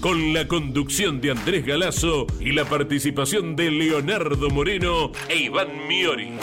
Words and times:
Con 0.00 0.32
la 0.32 0.46
conducción 0.46 1.20
de 1.20 1.32
Andrés 1.32 1.66
Galazo 1.66 2.28
y 2.38 2.52
la 2.52 2.64
participación 2.64 3.56
de 3.56 3.68
Leonardo 3.72 4.48
Moreno 4.48 5.10
e 5.28 5.38
Iván 5.38 5.88
Miori. 5.88 6.34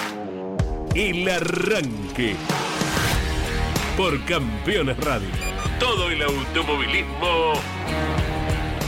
El 0.94 1.30
Arranque. 1.30 2.36
Por 3.96 4.22
Campeones 4.26 4.98
Radio. 4.98 5.30
Todo 5.80 6.10
el 6.10 6.22
automovilismo 6.22 7.54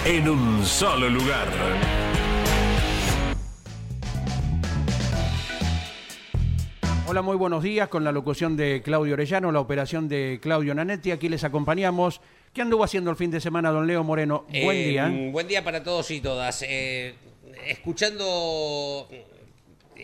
en 0.04 0.28
un 0.28 0.66
solo 0.66 1.10
lugar. 1.10 1.48
Hola, 7.08 7.22
muy 7.22 7.38
buenos 7.38 7.64
días 7.64 7.88
con 7.88 8.04
la 8.04 8.12
locución 8.12 8.58
de 8.58 8.82
Claudio 8.84 9.14
Orellano, 9.14 9.50
la 9.54 9.62
operación 9.62 10.10
de 10.10 10.40
Claudio 10.42 10.76
Nanetti. 10.76 11.12
Aquí 11.12 11.30
les 11.30 11.46
acompañamos. 11.46 12.20
¿Qué 12.54 12.62
anduvo 12.62 12.84
haciendo 12.84 13.12
el 13.12 13.18
fin 13.18 13.30
de 13.32 13.40
semana, 13.40 13.70
don 13.70 13.86
Leo 13.86 14.04
Moreno? 14.04 14.46
Buen 14.50 14.78
Eh, 14.78 14.88
día. 14.90 15.12
Buen 15.32 15.48
día 15.48 15.64
para 15.64 15.84
todos 15.84 16.10
y 16.12 16.22
todas. 16.22 16.64
Eh, 16.68 17.14
escuchando, 17.68 19.08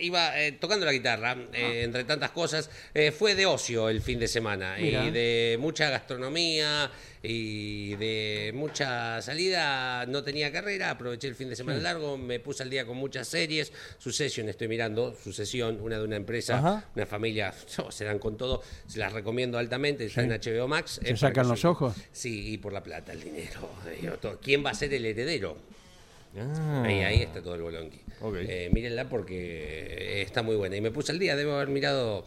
iba 0.00 0.40
eh, 0.40 0.52
tocando 0.52 0.86
la 0.86 0.92
guitarra, 0.92 1.36
eh, 1.52 1.82
entre 1.84 2.04
tantas 2.04 2.30
cosas, 2.30 2.70
eh, 2.92 3.10
fue 3.10 3.34
de 3.34 3.46
ocio 3.46 3.88
el 3.88 4.00
fin 4.00 4.18
de 4.18 4.28
semana 4.28 4.76
Mira. 4.78 5.04
y 5.04 5.10
de 5.10 5.56
mucha 5.60 5.90
gastronomía 5.90 6.90
y 7.22 7.96
de 7.96 8.52
mucha 8.54 9.22
salida. 9.22 10.06
No 10.06 10.22
tenía 10.22 10.52
carrera, 10.52 10.90
aproveché 10.90 11.28
el 11.28 11.34
fin 11.34 11.48
de 11.48 11.56
semana 11.56 11.78
largo, 11.78 12.18
me 12.18 12.40
puse 12.40 12.62
al 12.62 12.70
día 12.70 12.86
con 12.86 12.96
muchas 12.96 13.28
series. 13.28 13.72
Succession 13.98 14.48
estoy 14.48 14.68
mirando, 14.68 15.16
Sucesión, 15.22 15.80
una 15.80 15.98
de 15.98 16.04
una 16.04 16.16
empresa, 16.16 16.58
Ajá. 16.58 16.84
una 16.94 17.06
familia, 17.06 17.54
oh, 17.78 17.90
se 17.90 18.04
dan 18.04 18.18
con 18.18 18.36
todo, 18.36 18.62
se 18.86 18.98
las 18.98 19.12
recomiendo 19.12 19.58
altamente, 19.58 20.04
está 20.06 20.22
en 20.22 20.30
HBO 20.30 20.68
Max. 20.68 21.00
¿Se 21.02 21.16
sacan 21.16 21.48
los 21.48 21.64
ojos? 21.64 21.94
Sí, 22.12 22.52
y 22.52 22.58
por 22.58 22.72
la 22.72 22.82
plata, 22.82 23.12
el 23.12 23.22
dinero. 23.22 23.70
¿Quién 24.42 24.64
va 24.64 24.70
a 24.70 24.74
ser 24.74 24.92
el 24.92 25.04
heredero? 25.06 25.56
Ah, 26.36 26.82
Ahí, 26.84 27.00
ahí 27.02 27.22
está 27.22 27.40
todo 27.42 27.54
el 27.54 27.62
bolonqui. 27.62 28.00
Eh, 28.48 28.70
mírenla 28.72 29.08
porque 29.08 30.22
está 30.22 30.42
muy 30.42 30.56
buena. 30.56 30.76
Y 30.76 30.80
me 30.80 30.90
puse 30.90 31.12
al 31.12 31.18
día, 31.18 31.36
debo 31.36 31.54
haber 31.54 31.68
mirado 31.68 32.24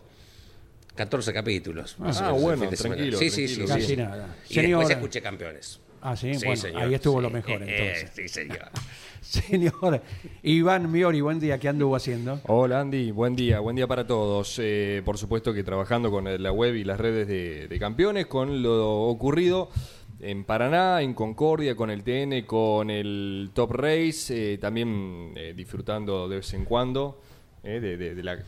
14 0.96 1.34
capítulos. 1.34 2.00
más 2.00 2.22
Ah, 2.22 2.28
menos, 2.28 2.42
bueno, 2.42 2.70
tranquilo, 2.70 3.18
Sí, 3.18 3.30
sí, 3.30 3.46
tranquilo. 3.46 3.68
sí, 3.68 3.74
Casi 3.74 3.86
sí. 3.88 3.98
nada. 3.98 4.36
Y 4.50 4.54
Señor- 4.54 4.80
después 4.80 4.90
escuché 4.98 5.22
campeones. 5.22 5.80
Ah, 6.02 6.16
sí, 6.16 6.34
Sí, 6.36 6.46
bueno, 6.46 6.62
señor, 6.62 6.84
ahí 6.84 6.94
estuvo 6.94 7.18
sí. 7.18 7.24
lo 7.24 7.30
mejor 7.32 7.64
Eh, 7.64 7.96
entonces. 7.98 8.12
sí, 8.14 8.30
señor. 8.30 8.70
Señor 9.22 10.02
Iván 10.44 10.90
Miori, 10.92 11.20
buen 11.20 11.40
día. 11.40 11.58
¿Qué 11.58 11.68
anduvo 11.68 11.96
haciendo? 11.98 12.40
Hola 12.46 12.80
Andy, 12.82 13.12
buen 13.12 13.36
día, 13.36 13.60
buen 13.60 13.76
día 13.76 13.86
para 13.88 14.08
todos. 14.08 14.58
Eh, 14.62 15.02
por 15.04 15.18
supuesto 15.18 15.54
que 15.54 15.64
trabajando 15.64 16.12
con 16.12 16.42
la 16.42 16.52
web 16.52 16.76
y 16.76 16.86
las 16.86 16.98
redes 17.00 17.28
de, 17.28 17.68
de 17.68 17.80
campeones, 17.80 18.28
con 18.28 18.62
lo 18.64 19.02
ocurrido 19.02 19.70
en 20.20 20.44
Paraná, 20.44 21.02
en 21.02 21.14
Concordia, 21.14 21.76
con 21.76 21.90
el 21.90 22.04
TN, 22.04 22.42
con 22.46 22.90
el 22.90 23.52
Top 23.54 23.72
Race, 23.72 24.54
eh, 24.54 24.58
también 24.58 25.34
eh, 25.36 25.54
disfrutando 25.56 26.28
de 26.28 26.38
vez 26.38 26.54
en 26.54 26.66
cuando 26.66 27.22
eh, 27.64 27.80
de, 27.80 27.98
de- 27.98 28.16
de 28.16 28.24
la 28.24 28.40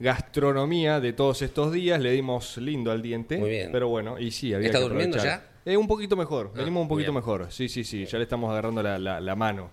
gastronomía 0.00 0.98
de 1.00 1.12
todos 1.12 1.42
estos 1.42 1.72
días. 1.72 2.00
Le 2.00 2.10
dimos 2.12 2.56
lindo 2.58 2.90
al 2.90 3.02
diente, 3.02 3.38
Muy 3.38 3.50
bien. 3.50 3.70
pero 3.72 3.88
bueno, 3.88 4.18
y 4.18 4.30
sí, 4.32 4.52
había 4.52 4.66
¿Está 4.66 4.78
que 4.78 4.84
durmiendo 4.84 5.16
ya? 5.18 5.46
Un 5.78 5.86
poquito 5.86 6.16
mejor, 6.16 6.50
Ah, 6.54 6.58
venimos 6.58 6.82
un 6.82 6.88
poquito 6.88 7.12
bien. 7.12 7.22
mejor. 7.22 7.46
Sí, 7.52 7.68
sí, 7.68 7.84
sí, 7.84 8.04
ya 8.04 8.18
le 8.18 8.24
estamos 8.24 8.50
agarrando 8.50 8.82
la, 8.82 8.98
la- 8.98 9.20
la 9.20 9.36
mano 9.36 9.70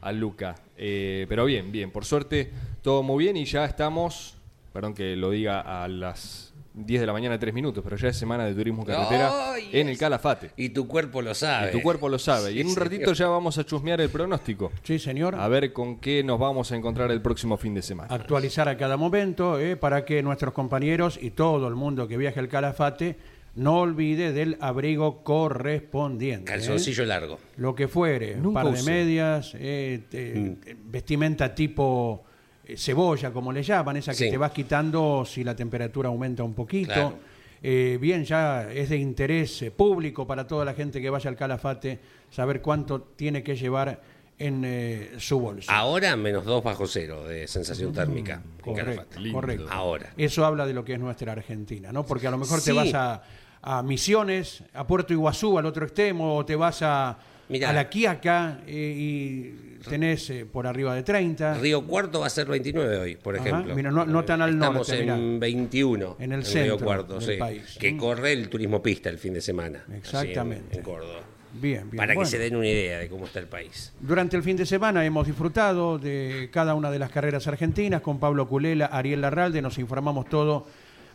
a 0.00 0.12
Luca. 0.12 0.54
Pero 0.76 1.44
bien, 1.44 1.70
bien, 1.72 1.90
por 1.90 2.04
suerte 2.04 2.50
todo 2.80 3.02
muy 3.02 3.24
bien 3.24 3.36
y 3.36 3.44
ya 3.44 3.64
estamos, 3.64 4.36
perdón 4.72 4.94
que 4.94 5.16
lo 5.16 5.30
diga 5.30 5.82
a 5.82 5.88
las 5.88 6.53
10 6.76 7.00
de 7.00 7.06
la 7.06 7.12
mañana, 7.12 7.38
3 7.38 7.54
minutos, 7.54 7.82
pero 7.84 7.96
ya 7.96 8.08
es 8.08 8.16
semana 8.16 8.44
de 8.44 8.54
turismo 8.54 8.84
carretera 8.84 9.32
en 9.72 9.88
el 9.88 9.96
Calafate. 9.96 10.50
Y 10.56 10.70
tu 10.70 10.88
cuerpo 10.88 11.22
lo 11.22 11.32
sabe. 11.34 11.68
Y 11.68 11.72
tu 11.72 11.80
cuerpo 11.82 12.08
lo 12.08 12.18
sabe. 12.18 12.52
y 12.52 12.60
en 12.60 12.66
un 12.66 12.74
ratito 12.76 13.02
señor. 13.14 13.16
ya 13.16 13.28
vamos 13.28 13.58
a 13.58 13.64
chusmear 13.64 14.00
el 14.00 14.10
pronóstico. 14.10 14.72
Sí, 14.82 14.98
señor. 14.98 15.36
A 15.36 15.46
ver 15.48 15.72
con 15.72 15.98
qué 16.00 16.24
nos 16.24 16.38
vamos 16.40 16.72
a 16.72 16.76
encontrar 16.76 17.10
el 17.12 17.22
próximo 17.22 17.56
fin 17.56 17.74
de 17.74 17.82
semana. 17.82 18.12
Actualizar 18.12 18.68
a 18.68 18.76
cada 18.76 18.96
momento 18.96 19.58
eh, 19.60 19.76
para 19.76 20.04
que 20.04 20.20
nuestros 20.22 20.52
compañeros 20.52 21.18
y 21.22 21.30
todo 21.30 21.68
el 21.68 21.76
mundo 21.76 22.08
que 22.08 22.16
viaje 22.16 22.40
al 22.40 22.48
Calafate 22.48 23.16
no 23.54 23.78
olvide 23.78 24.32
del 24.32 24.56
abrigo 24.60 25.22
correspondiente. 25.22 26.50
¿eh? 26.50 26.54
Calzoncillo 26.56 27.04
largo. 27.04 27.38
Lo 27.56 27.76
que 27.76 27.86
fuere, 27.86 28.34
un 28.40 28.52
par 28.52 28.66
de 28.66 28.72
usé. 28.72 28.90
medias, 28.90 29.52
eh, 29.56 30.00
Mm. 30.34 30.68
eh, 30.68 30.76
vestimenta 30.86 31.54
tipo 31.54 32.24
eh, 32.66 32.76
cebolla, 32.76 33.30
como 33.32 33.52
le 33.52 33.62
llaman, 33.62 33.96
esa 33.96 34.12
que 34.12 34.18
Sí. 34.24 34.30
te 34.30 34.36
vas 34.36 34.52
quitando 34.52 35.24
si 35.26 35.44
la 35.44 35.54
temperatura 35.54 36.08
aumenta 36.08 36.42
un 36.42 36.54
poquito. 36.54 36.92
Claro. 36.92 37.18
Eh, 37.62 37.96
bien, 38.00 38.24
ya 38.24 38.70
es 38.70 38.90
de 38.90 38.96
interés 38.98 39.62
eh, 39.62 39.70
público 39.70 40.26
para 40.26 40.46
toda 40.46 40.64
la 40.66 40.74
gente 40.74 41.00
que 41.00 41.08
vaya 41.08 41.30
al 41.30 41.36
Calafate 41.36 41.98
saber 42.30 42.60
cuánto 42.60 43.00
tiene 43.00 43.42
que 43.42 43.56
llevar 43.56 44.02
en 44.38 44.62
eh, 44.66 45.12
su 45.18 45.38
bolsa. 45.40 45.74
Ahora 45.74 46.14
menos 46.16 46.44
2 46.44 46.62
bajo 46.62 46.86
cero 46.86 47.24
de 47.24 47.46
sensación 47.46 47.92
térmica. 47.92 48.42
en 48.44 48.60
Correcto, 48.74 49.18
correcto. 49.32 49.66
Ahora. 49.70 50.12
Eso 50.16 50.44
habla 50.44 50.66
de 50.66 50.74
lo 50.74 50.84
que 50.84 50.94
es 50.94 50.98
nuestra 51.00 51.32
Argentina, 51.32 51.90
¿no? 51.92 52.04
Porque 52.04 52.26
a 52.26 52.30
lo 52.30 52.36
mejor 52.38 52.60
te 52.60 52.72
vas 52.72 52.92
a, 52.92 53.22
a 53.62 53.82
Misiones, 53.82 54.62
a 54.74 54.86
Puerto 54.86 55.12
Iguazú, 55.14 55.56
al 55.58 55.64
otro 55.66 55.86
extremo, 55.86 56.36
o 56.36 56.44
te 56.44 56.56
vas 56.56 56.82
a, 56.82 57.16
Mirá. 57.48 57.70
a 57.70 57.72
La 57.72 57.88
Quiaca 57.88 58.60
eh, 58.66 58.94
y 58.96 59.73
tenés 59.84 60.30
eh, 60.30 60.46
por 60.50 60.66
arriba 60.66 60.94
de 60.94 61.02
30. 61.02 61.54
Río 61.58 61.86
Cuarto 61.86 62.20
va 62.20 62.26
a 62.26 62.30
ser 62.30 62.46
29 62.46 62.98
hoy, 62.98 63.16
por 63.16 63.36
Ajá, 63.36 63.48
ejemplo. 63.48 63.74
mira, 63.74 63.90
no- 63.90 64.04
no 64.06 64.24
tan 64.24 64.42
al 64.42 64.54
Estamos 64.54 64.88
norte, 64.88 65.02
en 65.02 65.30
mirá. 65.30 65.38
21. 65.40 66.16
En 66.18 66.32
el 66.32 66.40
Río 66.42 66.50
centro 66.50 66.78
Cuarto, 66.78 67.18
del 67.18 67.34
sí. 67.34 67.36
país. 67.38 67.76
Que 67.78 67.96
corre 67.96 68.32
el 68.32 68.48
turismo 68.48 68.82
pista 68.82 69.08
el 69.10 69.18
fin 69.18 69.34
de 69.34 69.40
semana. 69.40 69.84
en- 69.88 69.94
Exactamente. 69.96 70.76
En, 70.78 70.82
Córdoba. 70.82 71.20
Bien, 71.56 71.88
bien. 71.88 71.96
Para 71.96 72.14
bueno. 72.14 72.26
que 72.28 72.30
se 72.36 72.38
den 72.38 72.56
una 72.56 72.66
idea 72.66 72.98
de 72.98 73.08
cómo 73.08 73.26
está 73.26 73.38
el 73.38 73.46
país. 73.46 73.92
Durante 74.00 74.36
el 74.36 74.42
fin 74.42 74.56
de 74.56 74.66
semana 74.66 75.04
hemos 75.06 75.26
disfrutado 75.26 75.98
de 75.98 76.48
cada 76.52 76.74
una 76.74 76.90
de 76.90 76.98
las 76.98 77.10
carreras 77.10 77.46
argentinas 77.46 78.00
con 78.00 78.18
Pablo 78.18 78.48
Culela, 78.48 78.86
Ariel 78.86 79.20
Larralde, 79.20 79.62
nos 79.62 79.78
informamos 79.78 80.28
todo 80.28 80.66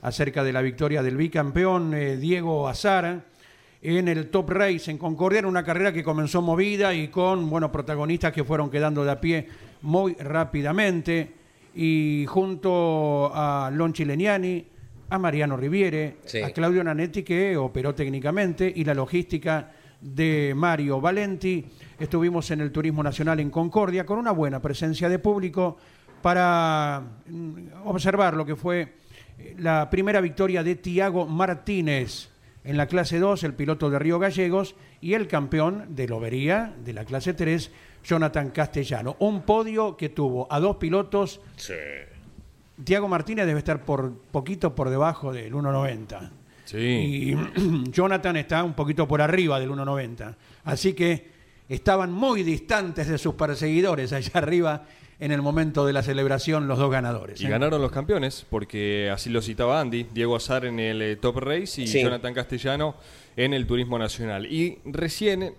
acerca 0.01 0.45
de 0.45 0.53
la 0.53 0.61
victoria 0.61 1.03
del 1.03 1.17
bicampeón 1.17 1.93
eh, 1.93 2.15
Diego 2.15 2.69
Azara 2.69 3.25
en 3.81 4.07
el 4.07 4.29
Top 4.29 4.49
Race 4.49 4.91
en 4.91 4.97
Concordia, 4.97 5.39
en 5.39 5.45
una 5.45 5.63
carrera 5.63 5.93
que 5.93 6.03
comenzó 6.03 6.41
movida 6.41 6.93
y 6.93 7.07
con 7.07 7.49
bueno, 7.49 7.71
protagonistas 7.71 8.33
que 8.33 8.43
fueron 8.43 8.69
quedando 8.69 9.03
de 9.05 9.11
a 9.11 9.21
pie 9.21 9.47
muy 9.81 10.13
rápidamente 10.15 11.31
y 11.75 12.25
junto 12.27 13.31
a 13.33 13.71
Lon 13.73 13.93
Chileniani, 13.93 14.65
a 15.09 15.17
Mariano 15.17 15.55
Riviere, 15.55 16.17
Sí. 16.25 16.41
a 16.41 16.51
Claudio 16.51 16.83
Nanetti 16.83 17.23
que 17.23 17.55
operó 17.57 17.95
técnicamente 17.95 18.71
y 18.75 18.83
la 18.83 18.93
logística 18.93 19.71
de 20.01 20.53
Mario 20.55 20.99
Valenti. 21.01 21.65
Estuvimos 21.97 22.51
en 22.51 22.61
el 22.61 22.71
Turismo 22.71 23.01
Nacional 23.01 23.39
en 23.39 23.49
Concordia 23.49 24.05
con 24.05 24.19
una 24.19 24.31
buena 24.31 24.61
presencia 24.61 25.09
de 25.09 25.19
público 25.19 25.77
para 26.21 27.01
mm, 27.27 27.53
observar 27.85 28.33
lo 28.35 28.45
que 28.45 28.55
fue 28.55 28.93
eh, 29.37 29.55
la 29.57 29.89
primera 29.89 30.19
victoria 30.21 30.63
de 30.63 30.75
Tiago 30.75 31.25
Martínez 31.25 32.29
en 32.63 32.77
la 32.77 32.87
clase 32.87 33.19
2, 33.19 33.43
el 33.43 33.53
piloto 33.53 33.89
de 33.89 33.99
Río 33.99 34.19
Gallegos, 34.19 34.75
y 35.01 35.13
el 35.13 35.27
campeón 35.27 35.87
de 35.89 36.07
Lobería 36.07 36.73
de 36.83 36.93
la 36.93 37.05
clase 37.05 37.33
3, 37.33 37.71
Jonathan 38.03 38.49
Castellano. 38.51 39.15
Un 39.19 39.43
podio 39.43 39.95
que 39.95 40.09
tuvo 40.09 40.47
a 40.51 40.59
dos 40.59 40.77
pilotos. 40.77 41.41
Tiago 42.83 43.07
Martínez 43.07 43.45
debe 43.45 43.59
estar 43.59 43.83
por 43.83 44.13
poquito 44.13 44.75
por 44.75 44.89
debajo 44.89 45.33
del 45.33 45.53
1.90. 45.53 46.29
Sí. 46.65 46.77
Y 46.77 47.35
Jonathan 47.91 48.37
está 48.37 48.63
un 48.63 48.73
poquito 48.73 49.07
por 49.07 49.21
arriba 49.21 49.59
del 49.59 49.71
1.90. 49.71 50.35
Así 50.65 50.93
que 50.93 51.31
estaban 51.67 52.11
muy 52.11 52.43
distantes 52.43 53.07
de 53.07 53.17
sus 53.17 53.35
perseguidores 53.35 54.13
allá 54.13 54.31
arriba 54.35 54.85
en 55.19 55.31
el 55.31 55.41
momento 55.41 55.85
de 55.85 55.93
la 55.93 56.01
celebración 56.01 56.67
los 56.67 56.77
dos 56.77 56.89
ganadores. 56.91 57.41
Y 57.41 57.45
¿eh? 57.45 57.49
ganaron 57.49 57.81
los 57.81 57.91
campeones, 57.91 58.45
porque 58.49 59.09
así 59.11 59.29
lo 59.29 59.41
citaba 59.41 59.81
Andy, 59.81 60.07
Diego 60.13 60.35
Azar 60.35 60.65
en 60.65 60.79
el 60.79 61.01
eh, 61.01 61.15
Top 61.17 61.37
Race 61.37 61.81
y 61.81 61.87
Sí. 61.87 62.01
Jonathan 62.01 62.33
Castellano 62.33 62.95
en 63.35 63.53
el 63.53 63.67
Turismo 63.67 63.99
Nacional. 63.99 64.45
Y 64.45 64.79
recién 64.85 65.53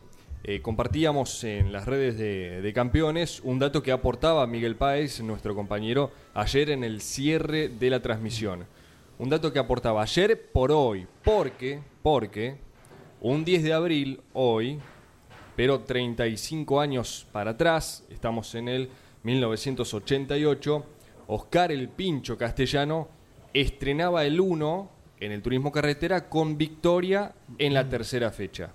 eh, 0.45 0.63
compartíamos 0.63 1.45
en 1.45 1.73
las 1.73 1.85
redes 1.85 2.17
de, 2.17 2.63
de 2.63 2.73
campeones 2.73 3.41
un 3.45 3.59
dato 3.59 3.83
que 3.83 3.93
aportaba 3.93 4.47
Miguel 4.47 4.77
Páez, 4.77 5.21
nuestro 5.21 5.55
compañero, 5.55 6.11
ayer 6.33 6.71
en 6.71 6.83
el 6.83 7.03
cierre 7.03 7.69
de 7.69 7.91
la 7.91 8.01
transmisión. 8.01 8.65
Un 9.19 9.29
dato 9.29 9.53
que 9.53 9.59
aportaba 9.59 10.01
ayer 10.03 10.51
por 10.51 10.73
hoy, 10.73 11.07
porque, 11.23 11.81
porque 12.03 12.57
un 13.21 13.45
10 13.45 13.63
de 13.65 13.73
abril, 13.75 14.21
hoy, 14.33 14.79
pero 15.55 15.81
35 15.81 16.81
años 16.81 17.27
para 17.31 17.51
atrás, 17.51 18.03
estamos 18.09 18.55
en 18.55 18.69
el 18.69 18.89
1988, 19.23 20.85
Oscar 21.29 21.73
el 21.73 21.89
Pincho 21.89 22.37
Castellano 22.37 23.09
estrenaba 23.53 24.25
el 24.25 24.41
1 24.41 24.91
en 25.21 25.33
el 25.33 25.43
turismo 25.43 25.71
carretera 25.71 26.29
con 26.29 26.57
victoria 26.57 27.35
en 27.59 27.75
la 27.75 27.89
tercera 27.89 28.31
fecha. 28.31 28.73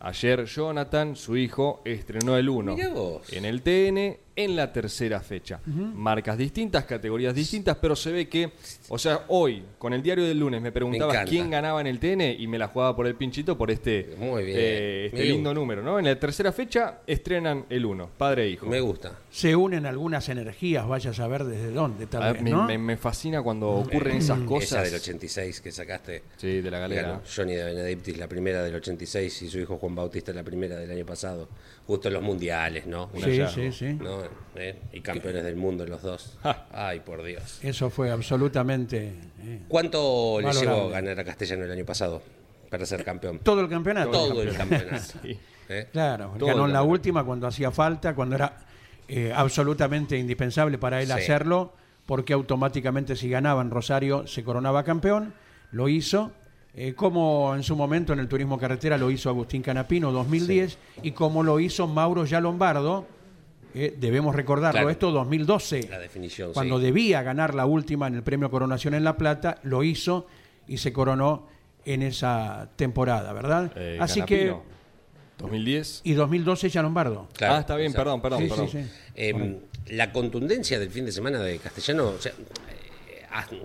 Ayer 0.00 0.44
Jonathan, 0.44 1.16
su 1.16 1.36
hijo, 1.36 1.80
estrenó 1.84 2.36
el 2.36 2.48
1 2.48 2.74
Mirá 2.74 2.88
vos. 2.90 3.32
en 3.32 3.44
el 3.44 3.62
TN 3.62 4.18
en 4.36 4.54
la 4.54 4.70
tercera 4.72 5.20
fecha. 5.20 5.60
Marcas 5.66 6.36
distintas, 6.36 6.84
categorías 6.84 7.34
distintas, 7.34 7.76
pero 7.80 7.96
se 7.96 8.12
ve 8.12 8.28
que, 8.28 8.52
o 8.88 8.98
sea, 8.98 9.24
hoy, 9.28 9.62
con 9.78 9.92
el 9.94 10.02
diario 10.02 10.24
del 10.24 10.38
lunes, 10.38 10.60
me 10.60 10.70
preguntabas 10.72 11.24
quién 11.28 11.50
ganaba 11.50 11.80
en 11.80 11.86
el 11.86 11.98
TN 11.98 12.36
y 12.38 12.46
me 12.46 12.58
la 12.58 12.68
jugaba 12.68 12.94
por 12.94 13.06
el 13.06 13.14
pinchito 13.14 13.56
por 13.56 13.70
este, 13.70 14.14
Muy 14.18 14.44
bien. 14.44 14.58
eh, 14.60 15.06
este 15.06 15.24
lindo 15.24 15.50
gusta. 15.50 15.54
número, 15.60 15.82
¿no? 15.82 15.98
En 15.98 16.04
la 16.04 16.18
tercera 16.20 16.52
fecha 16.52 16.98
estrenan 17.06 17.64
el 17.70 17.86
1, 17.86 18.10
padre 18.18 18.44
e 18.44 18.50
hijo. 18.50 18.66
Me 18.66 18.80
gusta. 18.80 19.18
Se 19.30 19.56
unen 19.56 19.86
algunas 19.86 20.28
energías, 20.28 20.86
vaya 20.86 21.10
a 21.10 21.14
saber 21.14 21.44
desde 21.44 21.70
dónde 21.70 22.06
tal 22.06 22.34
vez, 22.34 22.42
me, 22.42 22.50
¿no? 22.50 22.64
me- 22.66 22.76
me 22.78 22.96
fascina 22.96 23.42
cuando 23.42 23.70
ocurren 23.70 24.18
esas 24.18 24.38
Esa 24.38 24.46
cosas. 24.46 24.84
del 24.90 25.00
86 25.00 25.60
que 25.60 25.72
sacaste. 25.72 26.22
Sí, 26.36 26.60
de 26.60 26.70
la 26.70 26.78
galera. 26.78 27.20
Johnny 27.34 27.54
de 27.54 27.64
Benedictis, 27.64 28.18
la 28.18 28.28
primera 28.28 28.62
del 28.62 28.74
86, 28.74 29.42
y 29.42 29.48
su 29.48 29.58
hijo 29.58 29.78
Juan 29.78 29.94
Bautista, 29.94 30.32
la 30.32 30.42
primera 30.44 30.76
del 30.76 30.90
año 30.90 31.06
pasado. 31.06 31.48
Justo 31.86 32.08
en 32.08 32.14
los 32.14 32.22
mundiales, 32.22 32.86
¿no? 32.86 33.10
Sí, 33.14 33.40
sí, 33.54 33.70
sí. 33.72 33.94
¿No? 33.94 34.22
¿Eh? 34.56 34.76
Y 34.92 35.00
campeones 35.00 35.44
del 35.44 35.54
mundo 35.56 35.86
los 35.86 36.02
dos. 36.02 36.36
Ja. 36.42 36.66
Ay, 36.72 37.00
por 37.00 37.22
Dios. 37.22 37.60
Eso 37.62 37.90
fue 37.90 38.10
absolutamente 38.10 39.12
eh, 39.42 39.60
¿Cuánto 39.68 40.38
le 40.40 40.46
Valorable. 40.46 40.76
llevó 40.76 40.88
ganar 40.90 41.20
a 41.20 41.24
Castellano 41.24 41.64
el 41.64 41.70
año 41.70 41.84
pasado 41.84 42.22
para 42.70 42.84
ser 42.86 43.04
campeón? 43.04 43.38
todo 43.38 43.60
el 43.60 43.68
campeonato. 43.68 44.10
Todo 44.10 44.42
el 44.42 44.56
campeonato. 44.56 45.04
Sí. 45.22 45.38
¿Eh? 45.68 45.88
Claro, 45.92 46.34
Todo 46.38 46.48
ganó 46.48 46.66
en 46.66 46.72
la 46.72 46.82
última 46.82 47.22
cuando 47.24 47.46
hacía 47.46 47.70
falta, 47.70 48.14
cuando 48.14 48.34
era 48.36 48.56
absolutamente 49.34 50.16
indispensable 50.18 50.78
para 50.78 51.00
él 51.00 51.06
Sí. 51.08 51.12
hacerlo, 51.12 51.72
porque 52.06 52.32
automáticamente 52.32 53.16
si 53.16 53.28
ganaba 53.28 53.62
en 53.62 53.70
Rosario 53.70 54.26
se 54.26 54.42
coronaba 54.44 54.82
campeón, 54.84 55.34
lo 55.72 55.88
hizo, 55.88 56.32
eh, 56.76 56.92
como 56.94 57.54
en 57.54 57.62
su 57.62 57.74
momento 57.74 58.12
en 58.12 58.18
el 58.20 58.28
turismo 58.28 58.58
carretera 58.58 58.98
lo 58.98 59.10
hizo 59.10 59.30
Agustín 59.30 59.62
Canapino 59.62 60.12
2010 60.12 60.76
y 61.02 61.12
como 61.12 61.42
lo 61.42 61.58
hizo 61.58 61.86
Mauro 61.86 62.24
Ya 62.26 62.40
Lombardo, 62.40 63.06
eh, 63.74 63.94
debemos 63.98 64.34
recordarlo, 64.34 64.78
Claro. 64.78 64.90
esto 64.90 65.10
2012, 65.10 65.88
La 65.90 65.98
definición, 65.98 66.52
cuando 66.52 66.78
sí. 66.78 66.84
debía 66.84 67.22
ganar 67.22 67.54
la 67.54 67.66
última 67.66 68.06
en 68.06 68.14
el 68.14 68.22
premio 68.22 68.50
Coronación 68.50 68.94
en 68.94 69.04
La 69.04 69.16
Plata, 69.16 69.58
lo 69.62 69.82
hizo 69.82 70.26
y 70.68 70.78
se 70.78 70.92
coronó 70.92 71.46
en 71.84 72.02
esa 72.02 72.68
temporada, 72.76 73.32
¿verdad? 73.32 73.72
Eh, 73.76 73.98
Así 74.00 74.20
Canapino, 74.20 74.62
que 74.62 75.42
2010. 75.42 76.00
y 76.04 76.12
2012 76.14 76.68
ya 76.70 76.82
Lombardo. 76.82 77.28
Claro, 77.34 77.54
ah, 77.54 77.60
está 77.60 77.76
bien, 77.76 77.90
exacto. 77.92 78.20
perdón, 78.20 78.22
perdón, 78.22 78.42
Sí, 78.42 78.48
perdón. 78.48 78.68
sí. 78.68 78.78
Eh, 79.14 79.60
la 79.88 80.10
contundencia 80.12 80.78
del 80.78 80.90
fin 80.90 81.04
de 81.04 81.12
semana 81.12 81.38
de 81.40 81.58
Castellano, 81.58 82.08
o 82.08 82.20
sea, 82.20 82.32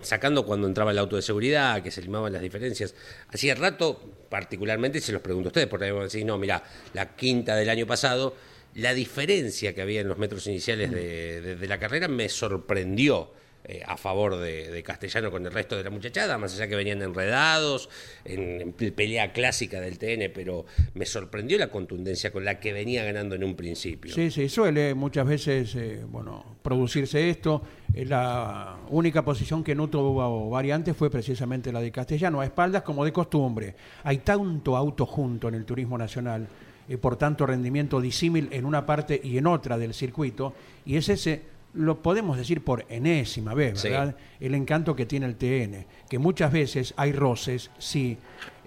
sacando 0.01 0.45
cuando 0.45 0.67
entraba 0.67 0.91
el 0.91 0.97
auto 0.97 1.15
de 1.15 1.21
seguridad, 1.21 1.81
que 1.81 1.91
se 1.91 2.01
limaban 2.01 2.33
las 2.33 2.41
diferencias, 2.41 2.95
hacía 3.29 3.55
rato, 3.55 3.99
particularmente, 4.29 4.99
se 4.99 5.11
los 5.11 5.21
pregunto 5.21 5.47
a 5.47 5.51
ustedes, 5.51 5.67
porque 5.67 5.91
vos 5.91 6.11
decís, 6.11 6.25
no, 6.25 6.37
mira, 6.37 6.63
la 6.93 7.15
quinta 7.15 7.55
del 7.55 7.69
año 7.69 7.85
pasado, 7.85 8.35
la 8.75 8.93
diferencia 8.93 9.73
que 9.73 9.81
había 9.81 10.01
en 10.01 10.07
los 10.07 10.17
metros 10.17 10.47
iniciales 10.47 10.91
de 10.91 11.67
la 11.67 11.79
carrera 11.79 12.07
me 12.07 12.29
sorprendió. 12.29 13.40
Eh, 13.63 13.83
a 13.85 13.95
favor 13.95 14.37
de, 14.37 14.81
Castellano 14.83 15.29
con 15.29 15.45
el 15.45 15.51
resto 15.51 15.77
de 15.77 15.83
la 15.83 15.91
muchachada, 15.91 16.37
más 16.37 16.55
allá 16.55 16.67
que 16.67 16.75
venían 16.75 17.01
enredados 17.01 17.89
en, 18.25 18.73
pelea 18.73 19.31
clásica 19.31 19.79
del 19.79 19.99
TN, 19.99 20.31
pero 20.33 20.65
me 20.95 21.05
sorprendió 21.05 21.59
la 21.59 21.67
contundencia 21.67 22.31
con 22.31 22.43
la 22.43 22.59
que 22.59 22.73
venía 22.73 23.03
ganando 23.03 23.35
en 23.35 23.43
un 23.43 23.55
principio. 23.55 24.13
Sí, 24.13 24.31
sí, 24.31 24.49
suele 24.49 24.95
muchas 24.95 25.27
veces 25.27 25.75
eh, 25.75 26.03
bueno, 26.07 26.57
producirse 26.63 27.29
esto. 27.29 27.61
Eh, 27.93 28.05
La 28.05 28.77
única 28.89 29.23
posición 29.23 29.63
que 29.63 29.75
no 29.75 29.89
tuvo 29.89 30.49
variantes 30.49 30.97
fue 30.97 31.11
precisamente 31.11 31.71
la 31.71 31.81
de 31.81 31.91
Castellano, 31.91 32.41
a 32.41 32.45
espaldas 32.45 32.81
como 32.81 33.05
de 33.05 33.13
costumbre. 33.13 33.75
Hay 34.03 34.19
tanto 34.19 34.75
auto 34.75 35.05
junto 35.05 35.47
en 35.47 35.55
el 35.55 35.65
turismo 35.65 35.97
nacional, 35.97 36.47
y 36.87 36.97
por 36.97 37.15
tanto 37.15 37.45
rendimiento 37.45 38.01
disímil 38.01 38.49
en 38.51 38.65
una 38.65 38.85
parte 38.85 39.19
y 39.23 39.37
en 39.37 39.47
otra 39.47 39.77
del 39.77 39.93
circuito, 39.93 40.53
y 40.85 40.97
es 40.97 41.07
ese, 41.09 41.41
lo 41.73 42.01
podemos 42.01 42.37
decir 42.37 42.63
por 42.63 42.85
enésima 42.89 43.53
vez, 43.53 43.79
Sí. 43.79 43.89
¿verdad? 43.89 44.15
El 44.39 44.55
encanto 44.55 44.95
que 44.95 45.05
tiene 45.05 45.25
el 45.25 45.35
TN, 45.35 45.85
que 46.09 46.19
muchas 46.19 46.51
veces 46.51 46.93
hay 46.97 47.11
roces, 47.13 47.71
sí, 47.77 48.17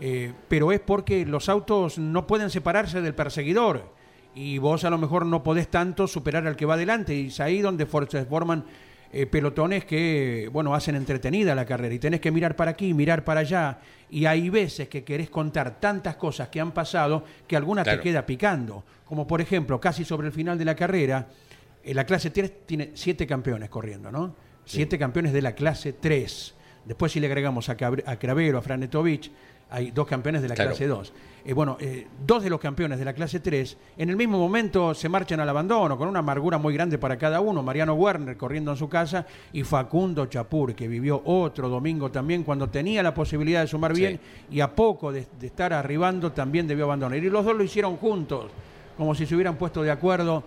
eh, 0.01 0.33
pero 0.49 0.73
es 0.73 0.81
porque 0.81 1.27
los 1.27 1.49
autos 1.49 1.99
no 1.99 2.27
pueden 2.27 2.51
separarse 2.51 3.01
del 3.03 3.15
perseguidor 3.15 3.93
y 4.35 4.59
vos 4.59 4.85
a 4.85 4.91
lo 4.91 4.99
mejor 4.99 5.27
no 5.27 5.43
podés 5.43 5.69
tanto 5.69 6.06
superar 6.09 6.47
al 6.47 6.56
que 6.56 6.67
va 6.67 6.75
adelante 6.75 7.15
y 7.15 7.27
es 7.27 7.41
ahí 7.41 7.61
donde 7.61 7.87
se 8.09 8.25
forman 8.25 8.65
eh, 9.12 9.27
pelotones 9.27 9.85
que, 9.85 10.49
bueno, 10.53 10.75
hacen 10.75 10.97
entretenida 10.97 11.55
la 11.55 11.65
carrera 11.65 11.95
y 11.95 12.00
tenés 12.00 12.21
que 12.21 12.33
mirar 12.33 12.57
para 12.57 12.73
aquí, 12.73 12.93
mirar 12.95 13.23
para 13.23 13.41
allá 13.41 13.79
y 14.11 14.25
hay 14.27 14.49
veces 14.50 14.89
que 14.89 15.05
querés 15.05 15.31
contar 15.31 15.79
tantas 15.79 16.17
cosas 16.17 16.49
que 16.49 16.61
han 16.61 16.73
pasado 16.73 17.23
que 17.47 17.55
alguna 17.57 17.85
Claro. 17.85 17.99
te 18.00 18.03
queda 18.03 18.27
picando, 18.27 18.83
como 19.05 19.25
por 19.27 19.41
ejemplo, 19.41 19.81
casi 19.81 20.05
sobre 20.05 20.27
el 20.27 20.33
final 20.33 20.59
de 20.59 20.65
la 20.65 20.75
carrera, 20.75 21.29
la 21.93 22.05
clase 22.07 22.31
3 22.31 22.65
tiene 22.67 22.91
siete 22.95 23.27
campeones 23.27 23.69
corriendo, 23.69 24.11
¿no? 24.11 24.35
Siete 24.65 24.99
campeones 24.99 25.33
de 25.33 25.43
la 25.43 25.53
clase 25.55 25.93
3. 25.93 26.55
Después 26.87 27.13
si 27.13 27.21
le 27.21 27.27
agregamos 27.27 27.69
a, 27.69 27.77
Cabre- 27.77 28.05
a 28.07 28.17
Cravero, 28.19 28.57
a 28.59 28.63
Franetovich, 28.63 29.31
hay 29.71 29.91
dos 29.91 30.07
campeones 30.07 30.41
de 30.43 30.49
la 30.49 30.55
Claro. 30.55 30.71
clase 30.71 30.87
2. 30.87 31.13
Eh, 31.47 31.53
bueno, 31.53 31.77
eh, 31.81 32.07
dos 32.27 32.43
de 32.43 32.49
los 32.51 32.61
campeones 32.61 32.99
de 32.99 33.05
la 33.05 33.13
clase 33.13 33.41
3 33.41 33.77
en 33.99 34.09
el 34.09 34.17
mismo 34.17 34.39
momento 34.39 34.95
se 34.95 35.09
marchan 35.09 35.41
al 35.41 35.49
abandono, 35.49 35.99
con 35.99 36.09
una 36.09 36.21
amargura 36.21 36.57
muy 36.59 36.73
grande 36.73 36.97
para 36.97 37.19
cada 37.19 37.41
uno. 37.41 37.63
Mariano 37.63 37.95
Werner 37.95 38.37
corriendo 38.37 38.71
en 38.71 38.77
su 38.77 38.89
casa 38.89 39.27
y 39.53 39.63
Facundo 39.65 40.27
Chapur, 40.27 40.75
que 40.75 40.87
vivió 40.89 41.21
otro 41.25 41.69
domingo 41.69 42.11
también 42.11 42.45
cuando 42.45 42.69
tenía 42.71 43.03
la 43.03 43.13
posibilidad 43.13 43.61
de 43.63 43.67
sumar 43.67 43.95
Sí. 43.95 44.01
bien 44.01 44.21
y 44.51 44.61
a 44.61 44.75
poco 44.75 45.13
de, 45.13 45.27
de 45.41 45.47
estar 45.47 45.73
arribando 45.73 46.33
también 46.33 46.67
debió 46.67 46.85
abandonar. 46.85 47.19
Y 47.19 47.29
los 47.29 47.45
dos 47.45 47.57
lo 47.57 47.65
hicieron 47.65 47.97
juntos, 47.97 48.51
como 48.97 49.15
si 49.15 49.27
se 49.27 49.35
hubieran 49.35 49.57
puesto 49.57 49.83
de 49.83 49.91
acuerdo 49.91 50.45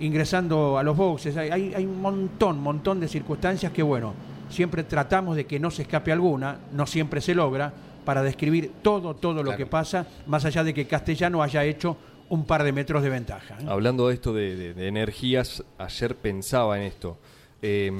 ingresando 0.00 0.78
a 0.78 0.82
los 0.82 0.96
boxes. 0.96 1.36
Hay, 1.36 1.50
hay, 1.74 1.84
un 1.86 2.00
montón, 2.00 2.60
montón 2.60 3.00
de 3.00 3.08
circunstancias 3.08 3.72
que, 3.72 3.82
bueno, 3.82 4.14
siempre 4.48 4.82
tratamos 4.84 5.36
de 5.36 5.46
que 5.46 5.58
no 5.58 5.70
se 5.70 5.82
escape 5.82 6.12
alguna, 6.12 6.58
no 6.72 6.86
siempre 6.86 7.20
se 7.20 7.34
logra, 7.34 7.72
para 8.04 8.22
describir 8.22 8.72
todo, 8.82 9.14
todo 9.14 9.42
lo 9.42 9.54
que 9.56 9.66
pasa, 9.66 10.06
más 10.26 10.44
allá 10.44 10.64
de 10.64 10.72
que 10.72 10.86
Castellano 10.86 11.42
haya 11.42 11.64
hecho 11.64 11.96
un 12.30 12.44
par 12.44 12.62
de 12.64 12.72
metros 12.72 13.02
de 13.02 13.10
ventaja. 13.10 13.56
¿eh? 13.60 13.66
Hablando 13.68 14.08
de 14.08 14.14
esto 14.14 14.32
de, 14.32 14.56
de- 14.56 14.74
de 14.74 14.86
energías, 14.88 15.62
ayer 15.78 16.14
pensaba 16.16 16.78
en 16.78 16.84
esto. 16.84 17.18
Eh, 17.60 17.90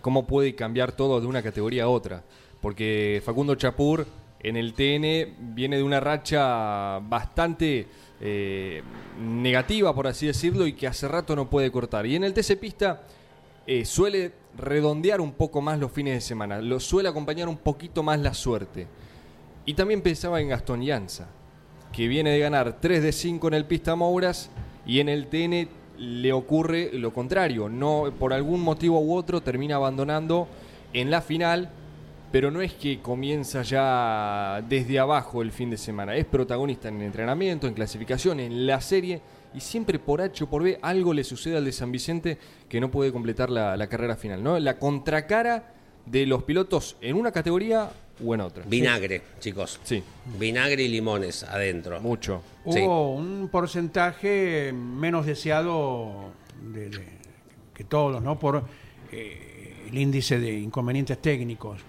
¿Cómo 0.00 0.26
puede 0.26 0.54
cambiar 0.54 0.92
todo 0.92 1.20
de 1.20 1.26
una 1.26 1.42
categoría 1.42 1.84
a 1.84 1.88
otra? 1.88 2.22
Porque 2.60 3.20
Facundo 3.24 3.54
Chapur 3.54 4.06
en 4.40 4.56
el 4.56 4.72
TN 4.72 5.54
viene 5.54 5.76
de 5.76 5.82
una 5.82 6.00
racha 6.00 6.98
bastante 7.00 7.86
eh, 8.20 8.82
negativa, 9.20 9.94
por 9.94 10.06
así 10.06 10.26
decirlo, 10.26 10.66
y 10.66 10.72
que 10.72 10.86
hace 10.86 11.08
rato 11.08 11.36
no 11.36 11.48
puede 11.48 11.70
cortar. 11.70 12.06
Y 12.06 12.16
en 12.16 12.24
el 12.24 12.34
TC 12.34 12.58
Pista 12.58 13.02
eh, 13.66 13.84
suele 13.84 14.32
redondear 14.56 15.20
un 15.20 15.32
poco 15.32 15.60
más 15.60 15.78
los 15.78 15.92
fines 15.92 16.14
de 16.14 16.20
semana, 16.20 16.60
lo 16.60 16.80
suele 16.80 17.08
acompañar 17.08 17.48
un 17.48 17.58
poquito 17.58 18.02
más 18.02 18.18
la 18.18 18.34
suerte. 18.34 18.86
Y 19.66 19.74
también 19.74 20.02
pensaba 20.02 20.40
en 20.40 20.48
Gastón 20.48 20.82
Llanza, 20.82 21.28
que 21.92 22.08
viene 22.08 22.30
de 22.30 22.38
ganar 22.38 22.78
3 22.80 23.02
de 23.02 23.12
5 23.12 23.48
en 23.48 23.54
el 23.54 23.66
Pista 23.66 23.94
Mouras 23.94 24.50
y 24.86 25.00
en 25.00 25.08
el 25.08 25.26
TN 25.26 25.68
le 25.98 26.32
ocurre 26.32 26.90
lo 26.94 27.12
contrario. 27.12 27.68
No, 27.68 28.12
por 28.18 28.32
algún 28.32 28.62
motivo 28.62 29.00
u 29.00 29.14
otro 29.14 29.42
termina 29.42 29.76
abandonando 29.76 30.48
en 30.92 31.10
la 31.10 31.20
final, 31.20 31.70
pero 32.30 32.50
no 32.50 32.60
es 32.60 32.74
que 32.74 33.00
comienza 33.00 33.62
ya 33.62 34.62
desde 34.68 34.98
abajo 34.98 35.42
el 35.42 35.52
fin 35.52 35.70
de 35.70 35.76
semana. 35.78 36.14
Es 36.16 36.24
protagonista 36.26 36.88
en 36.88 37.00
entrenamiento, 37.02 37.66
en 37.66 37.74
clasificación, 37.74 38.40
en 38.40 38.66
la 38.66 38.80
serie 38.80 39.20
y 39.54 39.60
siempre 39.60 39.98
por 39.98 40.20
H 40.20 40.44
o 40.44 40.50
por 40.50 40.62
B 40.62 40.78
algo 40.82 41.14
le 41.14 41.24
sucede 41.24 41.56
al 41.56 41.64
de 41.64 41.72
San 41.72 41.90
Vicente 41.90 42.36
que 42.68 42.80
no 42.80 42.90
puede 42.90 43.12
completar 43.12 43.48
la, 43.50 43.76
la 43.76 43.86
carrera 43.86 44.16
final. 44.16 44.42
¿no? 44.42 44.58
La 44.58 44.78
contracara 44.78 45.72
de 46.04 46.26
los 46.26 46.42
pilotos 46.44 46.96
en 47.00 47.16
una 47.16 47.32
categoría 47.32 47.90
o 48.24 48.34
en 48.34 48.40
otra. 48.40 48.64
Vinagre, 48.66 49.22
chicos. 49.38 49.78
Sí, 49.84 50.02
Vinagre 50.38 50.82
y 50.82 50.88
limones 50.88 51.44
adentro. 51.44 52.00
mucho. 52.00 52.42
Sí. 52.70 52.80
Hubo 52.80 53.14
un 53.14 53.48
porcentaje 53.50 54.72
menos 54.74 55.24
deseado 55.24 56.30
de- 56.72 56.90
de- 56.90 57.18
que 57.74 57.84
todos, 57.84 58.20
¿no? 58.22 58.38
Por 58.38 58.64
eh, 59.12 59.84
el 59.88 59.96
índice 59.96 60.38
de 60.40 60.52
inconvenientes 60.58 61.16
técnicos, 61.22 61.80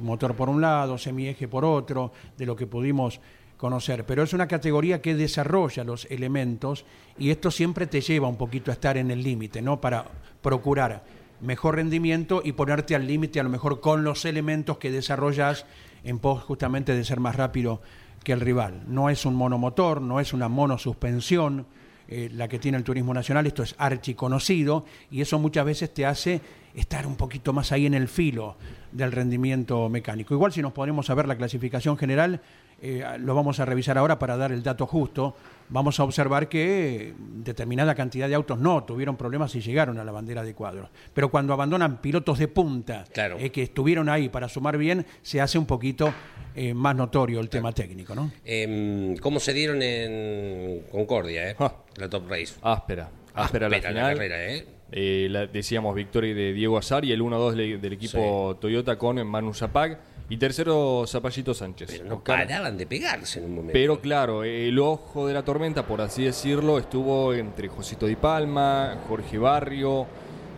motor 0.00 0.34
por 0.34 0.48
un 0.48 0.60
lado, 0.60 0.98
semieje 0.98 1.48
por 1.48 1.64
otro, 1.64 2.12
de 2.36 2.46
lo 2.46 2.56
que 2.56 2.66
pudimos 2.66 3.20
conocer. 3.56 4.04
Pero 4.04 4.22
es 4.22 4.32
una 4.32 4.48
categoría 4.48 5.00
que 5.00 5.14
desarrolla 5.14 5.84
los 5.84 6.06
elementos 6.10 6.84
y 7.18 7.30
esto 7.30 7.50
siempre 7.50 7.86
te 7.86 8.00
lleva 8.00 8.26
un 8.28 8.36
poquito 8.36 8.70
a 8.70 8.74
estar 8.74 8.96
en 8.96 9.10
el 9.10 9.22
límite, 9.22 9.62
¿no? 9.62 9.80
Para 9.80 10.04
procurar 10.42 11.04
mejor 11.40 11.76
rendimiento 11.76 12.42
y 12.44 12.52
ponerte 12.52 12.94
al 12.94 13.06
límite 13.06 13.40
a 13.40 13.42
lo 13.42 13.50
mejor 13.50 13.80
con 13.80 14.04
los 14.04 14.24
elementos 14.24 14.78
que 14.78 14.90
desarrollas 14.90 15.66
en 16.04 16.18
pos 16.18 16.42
justamente 16.42 16.94
de 16.94 17.04
ser 17.04 17.20
más 17.20 17.36
rápido 17.36 17.82
que 18.24 18.32
el 18.32 18.40
rival. 18.40 18.82
No 18.86 19.10
es 19.10 19.26
un 19.26 19.34
monomotor, 19.34 20.00
no 20.00 20.20
es 20.20 20.32
una 20.32 20.48
monosuspensión 20.48 21.66
eh, 22.14 22.28
la 22.30 22.46
que 22.46 22.58
tiene 22.58 22.76
el 22.76 22.84
turismo 22.84 23.14
nacional, 23.14 23.46
esto 23.46 23.62
es 23.62 23.74
archiconocido 23.78 24.84
y 25.10 25.22
eso 25.22 25.38
muchas 25.38 25.64
veces 25.64 25.94
te 25.94 26.04
hace 26.04 26.42
estar 26.74 27.06
un 27.06 27.16
poquito 27.16 27.54
más 27.54 27.72
ahí 27.72 27.86
en 27.86 27.94
el 27.94 28.06
filo 28.06 28.56
del 28.92 29.12
rendimiento 29.12 29.88
mecánico. 29.88 30.34
Igual 30.34 30.52
si 30.52 30.60
nos 30.60 30.74
ponemos 30.74 31.08
a 31.08 31.14
ver 31.14 31.26
la 31.26 31.36
clasificación 31.36 31.96
general, 31.96 32.42
eh, 32.82 33.02
lo 33.18 33.34
vamos 33.34 33.60
a 33.60 33.64
revisar 33.64 33.96
ahora 33.96 34.18
para 34.18 34.36
dar 34.36 34.52
el 34.52 34.62
dato 34.62 34.86
justo, 34.86 35.34
vamos 35.72 35.98
a 35.98 36.04
observar 36.04 36.48
que 36.48 37.14
determinada 37.18 37.94
cantidad 37.94 38.28
de 38.28 38.34
autos 38.34 38.58
no 38.58 38.84
tuvieron 38.84 39.16
problemas 39.16 39.54
y 39.56 39.60
llegaron 39.60 39.98
a 39.98 40.04
la 40.04 40.12
bandera 40.12 40.44
de 40.44 40.54
cuadros. 40.54 40.90
Pero 41.14 41.30
cuando 41.30 41.52
abandonan 41.52 42.00
pilotos 42.00 42.38
de 42.38 42.46
punta 42.48 43.04
Claro. 43.12 43.38
eh, 43.40 43.50
que 43.50 43.62
estuvieron 43.62 44.08
ahí 44.08 44.28
para 44.28 44.48
sumar 44.48 44.76
bien, 44.78 45.04
se 45.22 45.40
hace 45.40 45.58
un 45.58 45.66
poquito 45.66 46.12
eh, 46.54 46.74
más 46.74 46.94
notorio 46.94 47.40
el 47.40 47.48
tema 47.48 47.72
técnico, 47.72 48.14
¿no? 48.14 48.30
Em, 48.44 49.16
¿Cómo 49.16 49.40
se 49.40 49.52
dieron 49.52 49.82
en 49.82 50.82
Concordia, 50.92 51.50
eh? 51.50 51.56
Ah. 51.58 51.74
La 51.96 52.08
Top 52.08 52.28
Race. 52.28 52.54
Áspera. 52.62 53.10
Áspera 53.34 53.68
la 53.68 53.76
final. 53.78 54.14
carrera, 54.14 54.44
¿eh? 54.52 54.66
Eh, 54.92 55.28
la- 55.30 55.46
decíamos 55.46 55.94
victoria 55.94 56.34
de 56.34 56.52
Diego 56.52 56.76
Azar 56.76 57.04
y 57.04 57.12
el 57.12 57.22
1-2 57.22 57.54
le- 57.54 57.78
del 57.78 57.92
equipo 57.94 58.56
Toyota 58.60 58.96
con 58.98 59.26
Manu 59.26 59.54
Zapag. 59.54 59.98
Y 60.28 60.36
tercero, 60.36 61.04
Zapallito 61.06 61.52
Sánchez. 61.52 61.88
Pero 61.90 62.04
no 62.04 62.14
Oscar- 62.16 62.46
paraban 62.46 62.76
de 62.78 62.86
pegarse 62.86 63.38
en 63.38 63.46
un 63.46 63.50
momento. 63.56 63.72
Pero 63.74 64.00
claro, 64.00 64.44
el 64.44 64.78
ojo 64.78 65.26
de 65.26 65.34
la 65.34 65.42
tormenta, 65.44 65.84
por 65.86 66.00
así 66.00 66.24
decirlo, 66.24 66.78
estuvo 66.78 67.34
entre 67.34 67.68
Josito 67.68 68.06
Di 68.06 68.16
Palma, 68.16 68.98
Jorge 69.08 69.36
Barrio 69.38 70.06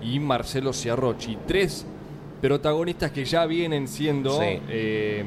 y 0.02 0.20
Marcelo 0.20 0.72
Ciarrochi. 0.72 1.38
Tres 1.46 1.86
protagonistas 2.40 3.10
que 3.10 3.24
ya 3.24 3.46
vienen 3.46 3.88
siendo, 3.88 4.38
Sí. 4.38 4.44
eh, 4.46 5.24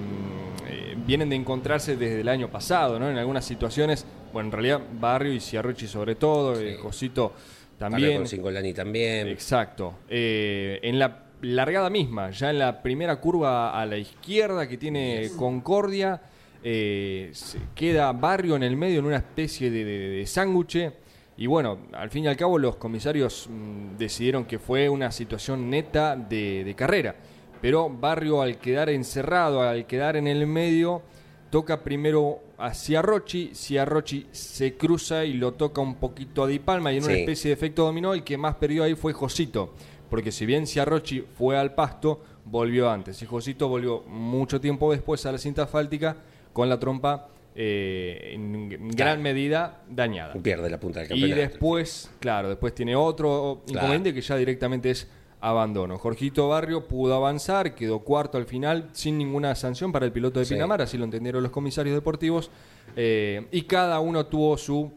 eh, 0.69 0.95
vienen 1.05 1.29
de 1.29 1.35
encontrarse 1.35 1.97
desde 1.97 2.21
el 2.21 2.29
año 2.29 2.49
pasado, 2.49 2.99
¿no? 2.99 3.09
En 3.09 3.17
algunas 3.17 3.43
situaciones, 3.43 4.05
bueno, 4.31 4.47
en 4.47 4.51
realidad 4.53 4.81
Barrio 4.99 5.33
y 5.33 5.39
Ciarrochi 5.39 5.87
sobre 5.87 6.15
todo, 6.15 6.59
eh, 6.59 6.75
Josito 6.75 7.33
También. 7.77 8.24
con 8.41 8.74
también. 8.74 9.27
Exacto. 9.27 10.00
Eh, 10.10 10.79
en 10.81 10.98
la 10.98 11.25
largada 11.41 11.89
misma, 11.89 12.31
ya 12.31 12.50
en 12.50 12.60
la 12.60 12.81
primera 12.81 13.19
curva 13.19 13.79
a 13.79 13.86
la 13.86 13.98
izquierda 13.98 14.67
que 14.67 14.77
tiene 14.77 15.29
Concordia, 15.38 16.19
eh, 16.63 17.29
se 17.34 17.60
queda 17.75 18.12
Barrio 18.13 18.55
en 18.55 18.63
el 18.63 18.75
medio 18.75 19.00
en 19.00 19.05
una 19.05 19.17
especie 19.17 19.69
de, 19.69 19.86
de, 19.86 20.10
de 20.10 20.25
sándwich. 20.25 20.91
Y 21.38 21.46
bueno, 21.46 21.77
al 21.93 22.10
fin 22.10 22.24
y 22.24 22.27
al 22.27 22.36
cabo 22.36 22.57
los 22.57 22.77
comisarios 22.77 23.48
mm, 23.48 23.96
decidieron 23.98 24.46
que 24.46 24.57
fue 24.57 24.89
una 24.89 25.12
situación 25.12 25.69
neta 25.69 26.15
de, 26.15 26.63
de 26.63 26.75
carrera. 26.75 27.15
Pero 27.62 27.89
Barrio 27.89 28.41
al 28.41 28.57
quedar 28.57 28.89
encerrado, 28.89 29.62
al 29.62 29.86
quedar 29.86 30.15
en 30.17 30.27
el 30.27 30.48
medio, 30.48 31.03
toca 31.49 31.83
primero 31.83 32.39
a 32.57 32.73
Ciarrochi, 32.73 33.51
Ciarrochi 33.53 34.27
se 34.31 34.75
cruza 34.75 35.23
y 35.25 35.33
lo 35.33 35.53
toca 35.53 35.81
un 35.81 35.95
poquito 35.95 36.43
a 36.43 36.47
Di 36.47 36.59
Palma 36.59 36.91
y 36.91 36.97
en 36.97 37.03
una 37.03 37.13
especie 37.13 37.49
de 37.49 37.53
efecto 37.53 37.83
dominó, 37.85 38.13
el 38.13 38.23
que 38.23 38.37
más 38.37 38.55
perdió 38.55 38.83
ahí 38.83 38.95
fue 38.95 39.13
Josito, 39.13 39.73
porque 40.09 40.31
si 40.31 40.45
bien 40.45 40.65
Ciarrochi 40.67 41.23
fue 41.37 41.57
al 41.57 41.73
pasto, 41.73 42.21
volvió 42.45 42.89
antes 42.89 43.21
y 43.21 43.25
Josito 43.25 43.67
volvió 43.67 44.03
mucho 44.03 44.59
tiempo 44.61 44.91
después 44.91 45.25
a 45.25 45.31
la 45.31 45.37
cinta 45.37 45.63
asfáltica 45.63 46.17
con 46.53 46.69
la 46.69 46.79
trompa 46.79 47.29
eh, 47.59 48.33
en 48.33 48.69
gran 48.69 48.89
Claro. 48.95 49.21
medida 49.21 49.81
dañada. 49.89 50.33
Pierde 50.35 50.69
la 50.69 50.79
punta 50.79 50.99
del 50.99 51.07
Y 51.07 51.09
campeonato. 51.21 51.41
después, 51.41 52.11
claro, 52.19 52.49
después 52.49 52.75
tiene 52.75 52.95
otro 52.95 53.63
Claro. 53.65 53.79
inconveniente 53.79 54.13
que 54.13 54.21
ya 54.21 54.35
directamente 54.37 54.91
es 54.91 55.07
abandono. 55.39 55.98
Jorgito 55.98 56.50
Barrio 56.50 56.88
pudo 56.88 57.13
avanzar, 57.15 57.75
quedó 57.75 58.00
cuarto 58.00 58.38
al 58.38 58.46
final 58.46 58.89
sin 58.94 59.17
ninguna 59.17 59.53
sanción 59.56 59.91
para 59.91 60.06
el 60.06 60.12
piloto 60.12 60.39
de 60.39 60.46
Sí. 60.46 60.56
Pinamar, 60.56 60.82
así 60.82 60.98
lo 60.98 61.03
entendieron 61.06 61.44
los 61.44 61.51
comisarios 61.51 61.96
deportivos. 61.96 62.50
eh, 62.96 63.46
y 63.51 63.62
cada 63.63 64.00
uno 64.00 64.25
tuvo 64.25 64.58
su 64.58 64.91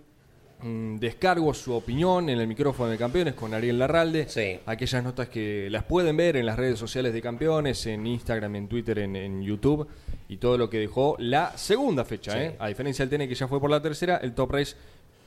mm, 0.62 0.96
descargo, 0.96 1.52
su 1.54 1.72
opinión 1.74 2.28
en 2.30 2.38
el 2.38 2.46
micrófono 2.46 2.88
de 2.90 2.96
campeones 2.98 3.34
con 3.34 3.52
Ariel 3.52 3.78
Larralde. 3.78 4.26
Sí. 4.28 4.58
Aquellas 4.66 5.02
notas 5.04 5.28
que 5.28 5.68
las 5.70 5.84
pueden 5.84 6.16
ver 6.16 6.36
en 6.36 6.46
las 6.46 6.58
redes 6.58 6.78
sociales 6.78 7.12
de 7.12 7.20
campeones, 7.20 7.84
en 7.86 8.06
Instagram, 8.06 8.56
en 8.56 8.68
Twitter, 8.68 8.98
en, 9.00 9.16
en 9.16 9.42
YouTube 9.42 9.86
y 10.28 10.36
todo 10.38 10.56
lo 10.56 10.70
que 10.70 10.78
dejó 10.78 11.16
la 11.18 11.56
segunda 11.56 12.04
fecha. 12.04 12.32
Sí. 12.32 12.38
¿eh? 12.38 12.56
A 12.58 12.68
diferencia 12.68 13.04
del 13.06 13.18
TN 13.18 13.28
que 13.28 13.34
ya 13.34 13.48
fue 13.48 13.60
por 13.60 13.70
la 13.70 13.82
tercera, 13.82 14.18
el 14.18 14.32
Top 14.34 14.52
Race 14.52 14.76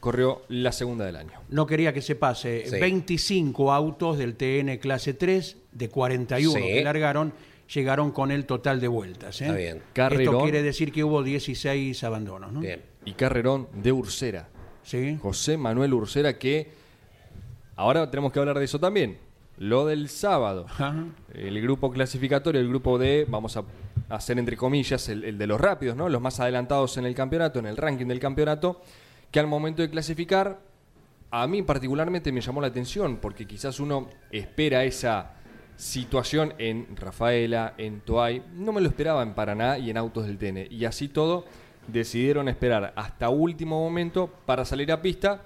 corrió 0.03 0.41
la 0.49 0.73
segunda 0.73 1.05
del 1.05 1.15
año. 1.15 1.31
No 1.47 1.65
quería 1.65 1.93
que 1.93 2.01
se 2.01 2.15
pase. 2.15 2.65
Sí. 2.67 2.77
25 2.77 3.71
autos 3.71 4.17
del 4.17 4.35
TN 4.35 4.77
clase 4.77 5.13
3 5.13 5.55
de 5.71 5.87
41 5.89 6.53
Sí. 6.59 6.61
que 6.61 6.83
largaron 6.83 7.31
llegaron 7.73 8.11
con 8.11 8.29
el 8.29 8.45
total 8.45 8.81
de 8.81 8.89
vueltas. 8.89 9.39
¿eh? 9.41 9.45
Está 9.45 9.55
bien. 9.57 9.77
Esto 9.77 9.89
Carrerón. 9.93 10.43
quiere 10.43 10.61
decir 10.61 10.91
que 10.91 11.05
hubo 11.05 11.23
16 11.23 12.03
abandonos. 12.03 12.51
¿no? 12.51 12.59
Bien. 12.59 12.81
Y 13.05 13.13
carrerón 13.13 13.69
de 13.73 13.93
Ursera. 13.93 14.49
Sí. 14.83 15.17
José 15.21 15.55
Manuel 15.55 15.93
Ursera 15.93 16.37
que 16.37 16.67
ahora 17.77 18.11
tenemos 18.11 18.33
que 18.33 18.39
hablar 18.39 18.59
de 18.59 18.65
eso 18.65 18.79
también. 18.81 19.17
Lo 19.57 19.85
del 19.85 20.09
sábado. 20.09 20.65
Ajá. 20.67 21.05
El 21.33 21.61
grupo 21.61 21.91
clasificatorio, 21.91 22.59
el 22.59 22.67
grupo 22.67 22.97
de, 22.97 23.25
vamos 23.29 23.55
a 23.55 23.63
hacer 24.09 24.37
entre 24.37 24.57
comillas, 24.57 25.07
el, 25.07 25.23
el 25.23 25.37
de 25.37 25.47
los 25.47 25.61
rápidos, 25.61 25.95
¿no? 25.95 26.09
Los 26.09 26.21
más 26.21 26.41
adelantados 26.41 26.97
en 26.97 27.05
el 27.05 27.15
campeonato, 27.15 27.59
en 27.59 27.67
el 27.67 27.77
ranking 27.77 28.07
del 28.07 28.19
campeonato, 28.19 28.81
que 29.33 29.39
al 29.39 29.47
momento 29.47 29.81
de 29.81 29.89
clasificar, 29.89 30.61
a 31.31 31.47
mí 31.47 31.63
particularmente 31.63 32.31
me 32.31 32.39
llamó 32.39 32.61
la 32.61 32.67
atención, 32.67 33.17
porque 33.17 33.47
quizás 33.47 33.79
uno 33.79 34.07
espera 34.31 34.83
esa 34.83 35.33
situación 35.75 36.53
en 36.59 36.95
Rafaela, 36.95 37.73
en 37.79 38.01
Toay, 38.01 38.43
no 38.53 38.71
me 38.71 38.79
lo 38.79 38.87
esperaba 38.87 39.23
en 39.23 39.33
Paraná 39.33 39.79
y 39.79 39.89
en 39.89 39.97
Autos 39.97 40.27
del 40.27 40.37
TN. 40.37 40.67
Y 40.71 40.85
así 40.85 41.07
todo, 41.07 41.45
decidieron 41.87 42.47
esperar 42.47 42.93
hasta 42.95 43.29
último 43.29 43.79
momento 43.79 44.31
para 44.45 44.65
salir 44.65 44.91
a 44.91 45.01
pista 45.01 45.41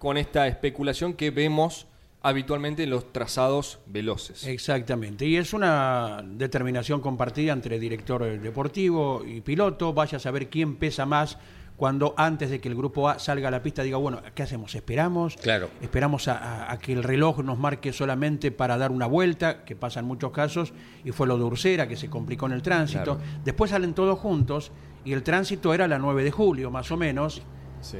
con 0.00 0.16
esta 0.16 0.48
especulación 0.48 1.14
que 1.14 1.30
vemos 1.30 1.86
habitualmente 2.22 2.82
en 2.82 2.90
los 2.90 3.12
trazados 3.12 3.78
veloces. 3.86 4.48
Exactamente. 4.48 5.26
Y 5.26 5.36
es 5.36 5.52
una 5.52 6.24
determinación 6.26 7.00
compartida 7.00 7.52
entre 7.52 7.78
director 7.78 8.40
deportivo 8.40 9.22
y 9.24 9.42
piloto. 9.42 9.92
Vaya 9.92 10.16
a 10.16 10.20
saber 10.20 10.50
quién 10.50 10.74
pesa 10.74 11.06
más 11.06 11.38
cuando 11.78 12.12
antes 12.18 12.50
de 12.50 12.60
que 12.60 12.68
el 12.68 12.74
grupo 12.74 13.08
A 13.08 13.18
salga 13.18 13.48
a 13.48 13.50
la 13.50 13.62
pista 13.62 13.82
diga, 13.82 13.96
bueno, 13.96 14.20
¿qué 14.34 14.42
hacemos? 14.42 14.74
¿Esperamos? 14.74 15.36
Claro. 15.36 15.70
Esperamos 15.80 16.28
a, 16.28 16.36
a- 16.36 16.72
a 16.72 16.78
que 16.78 16.92
el 16.92 17.02
reloj 17.02 17.38
nos 17.44 17.56
marque 17.58 17.92
solamente 17.92 18.50
para 18.50 18.76
dar 18.76 18.90
una 18.90 19.06
vuelta, 19.06 19.64
que 19.64 19.76
pasa 19.76 20.00
en 20.00 20.06
muchos 20.06 20.32
casos, 20.32 20.74
y 21.04 21.12
fue 21.12 21.26
lo 21.26 21.38
de 21.38 21.44
Ursera, 21.44 21.86
que 21.88 21.96
se 21.96 22.10
complicó 22.10 22.44
en 22.46 22.52
el 22.52 22.62
tránsito. 22.62 23.16
Claro. 23.16 23.20
Después 23.44 23.70
salen 23.70 23.94
todos 23.94 24.18
juntos, 24.18 24.72
y 25.04 25.12
el 25.12 25.22
tránsito 25.22 25.72
era 25.72 25.86
la 25.88 25.98
9 25.98 26.24
de 26.24 26.30
julio, 26.32 26.70
más 26.70 26.90
o 26.90 26.96
menos. 26.96 27.42
Sí. 27.80 27.98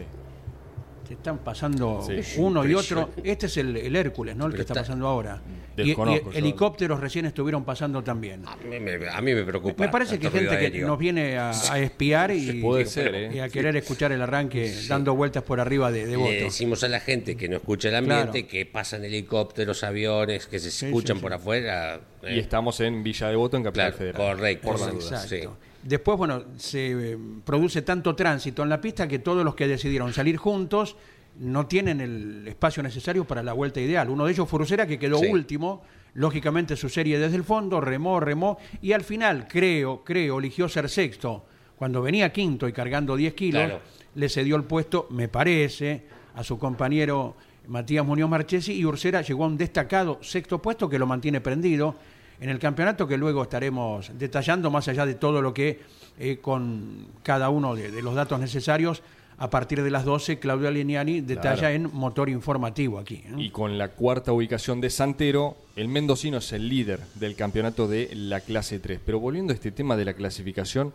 Se 1.09 1.15
están 1.15 1.39
pasando 1.39 2.07
Sí. 2.07 2.35
uno 2.37 2.67
y 2.67 2.75
otro. 2.75 3.09
Este 3.25 3.47
es 3.47 3.57
el, 3.57 3.75
el 3.79 3.97
Hércules, 3.97 4.37
¿no? 4.37 4.45
El 4.45 4.53
que 4.53 4.61
está, 4.61 4.75
está- 4.75 4.83
pasando 4.83 5.07
ahora. 5.09 5.41
Y, 5.79 5.93
y 5.93 5.97
helicópteros 6.35 7.01
recién 7.01 7.25
estuvieron 7.25 7.65
pasando 7.65 8.03
también. 8.05 8.43
A 8.47 8.57
mí 8.57 8.79
me, 8.79 9.09
a 9.09 9.21
mí 9.23 9.33
me 9.35 9.43
preocupa. 9.45 9.83
Me 9.85 9.89
parece 9.89 10.19
que 10.19 10.29
gente 10.31 10.71
que 10.71 10.81
nos 10.83 10.99
viene 10.99 11.39
a, 11.39 11.51
a 11.51 11.79
espiar 11.81 12.31
y, 12.33 12.61
Puede 12.61 12.85
ser, 12.85 13.15
¿eh? 13.15 13.31
y 13.33 13.39
a 13.39 13.49
querer 13.49 13.75
escuchar 13.77 14.13
el 14.13 14.21
arranque 14.21 14.71
dando 14.87 15.15
vueltas 15.15 15.43
por 15.45 15.61
arriba 15.61 15.91
de, 15.91 16.05
de 16.07 16.17
Le 16.19 16.43
decimos 16.45 16.85
a 16.85 16.89
la 16.89 17.01
gente 17.01 17.37
que 17.39 17.49
no 17.49 17.57
escucha 17.57 17.89
el 17.89 17.97
ambiente, 17.97 18.43
Claro. 18.43 18.49
que 18.49 18.67
pasan 18.67 19.03
helicópteros, 19.05 19.83
aviones, 19.85 20.47
que 20.47 20.59
se 20.59 20.69
escuchan 20.87 21.17
sí, 21.17 21.23
por 21.23 21.31
sí. 21.33 21.37
afuera. 21.37 22.01
Y 22.25 22.27
eh, 22.27 22.39
estamos 22.41 22.81
en 22.81 23.03
Villa 23.03 23.29
Devoto, 23.29 23.57
en 23.57 23.63
Capital 23.63 23.95
Claro, 23.95 23.97
Federal. 23.97 24.37
correcto. 24.37 24.69
Por 24.69 24.81
las 24.81 24.95
Exacto. 24.95 25.57
Después, 25.89 26.19
bueno, 26.19 26.45
se 26.59 27.13
eh, 27.13 27.19
produce 27.47 27.81
tanto 27.81 28.15
tránsito 28.15 28.63
en 28.63 28.69
la 28.69 28.79
pista 28.79 29.09
que 29.09 29.21
todos 29.21 29.43
los 29.43 29.55
que 29.55 29.67
decidieron 29.67 30.13
salir 30.13 30.37
juntos 30.37 30.97
no 31.39 31.67
tienen 31.67 32.03
el 32.03 32.47
espacio 32.47 32.83
necesario 32.83 33.25
para 33.25 33.43
la 33.43 33.55
vuelta 33.55 33.81
ideal. 33.81 34.11
Uno 34.11 34.27
de 34.27 34.33
ellos 34.33 34.47
fue 34.47 34.61
Ursera, 34.61 34.87
que 34.87 34.99
quedó 34.99 35.17
Sí. 35.19 35.29
último, 35.29 35.83
lógicamente 36.13 36.77
su 36.77 36.91
serie 36.91 37.19
desde 37.19 37.37
el 37.37 37.45
fondo, 37.45 37.81
remó, 37.81 38.21
remó, 38.21 38.59
y 38.83 38.93
al 38.93 39.03
final, 39.03 39.49
creo, 39.49 40.05
creo, 40.05 40.41
eligió 40.41 40.69
ser 40.69 40.91
sexto. 40.91 41.47
Cuando 41.77 42.03
venía 42.03 42.33
quinto 42.35 42.69
y 42.69 42.73
cargando 42.75 43.17
10 43.17 43.33
kilos, 43.33 43.63
Claro. 43.65 43.81
le 44.15 44.29
cedió 44.29 44.57
el 44.57 44.65
puesto, 44.65 45.07
me 45.11 45.29
parece, 45.29 46.05
a 46.35 46.45
su 46.45 46.59
compañero 46.59 47.35
Matías 47.67 48.05
Muñoz 48.05 48.29
Marchesi, 48.29 48.75
y 48.75 48.85
Ursera 48.85 49.23
llegó 49.23 49.45
a 49.45 49.47
un 49.47 49.57
destacado 49.57 50.19
sexto 50.23 50.61
puesto 50.61 50.87
que 50.89 50.99
lo 50.99 51.07
mantiene 51.07 51.41
prendido 51.41 51.95
en 52.41 52.51
el 52.51 52.59
campeonato 52.59 53.07
que 53.09 53.17
luego 53.17 53.43
estaremos 53.43 54.11
detallando 54.19 54.71
más 54.71 54.89
allá 54.89 55.05
de 55.07 55.15
todo 55.15 55.43
lo 55.43 55.53
que 55.55 55.81
eh, 56.19 56.39
con 56.39 57.07
cada 57.23 57.49
uno 57.51 57.75
de, 57.75 57.91
de 57.91 58.03
los 58.03 58.15
datos 58.15 58.39
necesarios 58.41 59.03
a 59.41 59.51
partir 59.51 59.83
de 59.85 59.91
las 59.91 60.05
12 60.05 60.41
Claudio 60.41 60.69
Lignani 60.71 61.21
detalla 61.21 61.57
Claro. 61.69 61.75
en 61.75 61.91
motor 61.95 62.29
informativo 62.29 62.99
aquí. 62.99 63.23
¿eh? 63.25 63.35
Y 63.37 63.51
con 63.51 63.79
la 63.79 63.89
cuarta 63.91 64.33
ubicación 64.33 64.81
de 64.81 64.91
Santero, 64.91 65.57
el 65.77 65.87
mendocino 65.89 66.39
es 66.39 66.53
el 66.53 66.69
líder 66.69 67.01
del 67.15 67.37
campeonato 67.37 67.87
de 67.87 68.11
la 68.15 68.41
clase 68.41 68.81
3. 68.81 68.99
Pero 69.07 69.21
volviendo 69.21 69.53
a 69.53 69.55
este 69.55 69.71
tema 69.71 69.97
de 69.97 70.05
la 70.05 70.15
clasificación, 70.15 70.93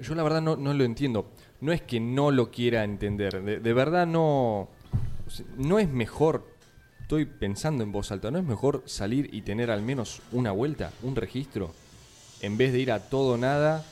yo 0.00 0.14
la 0.16 0.24
verdad 0.24 0.42
no, 0.42 0.56
no 0.56 0.74
lo 0.74 0.82
entiendo. 0.82 1.30
No 1.60 1.72
es 1.72 1.80
que 1.82 2.00
no 2.00 2.32
lo 2.32 2.50
quiera 2.50 2.82
entender, 2.82 3.42
de, 3.44 3.60
de 3.60 3.72
verdad 3.72 4.06
no... 4.08 4.68
No 5.56 5.78
es 5.78 5.88
mejor, 5.88 6.46
estoy 7.08 7.24
pensando 7.24 7.82
en 7.82 7.90
voz 7.90 8.12
alta, 8.12 8.30
no 8.30 8.38
es 8.38 8.44
mejor 8.44 8.82
salir 8.84 9.30
y 9.32 9.40
tener 9.40 9.70
al 9.70 9.80
menos 9.80 10.20
una 10.30 10.52
vuelta, 10.52 10.92
un 11.02 11.16
registro, 11.16 11.72
en 12.42 12.58
vez 12.58 12.70
de 12.70 12.80
ir 12.80 12.92
a 12.92 13.08
todo 13.08 13.32
o 13.32 13.36
nada 13.38 13.82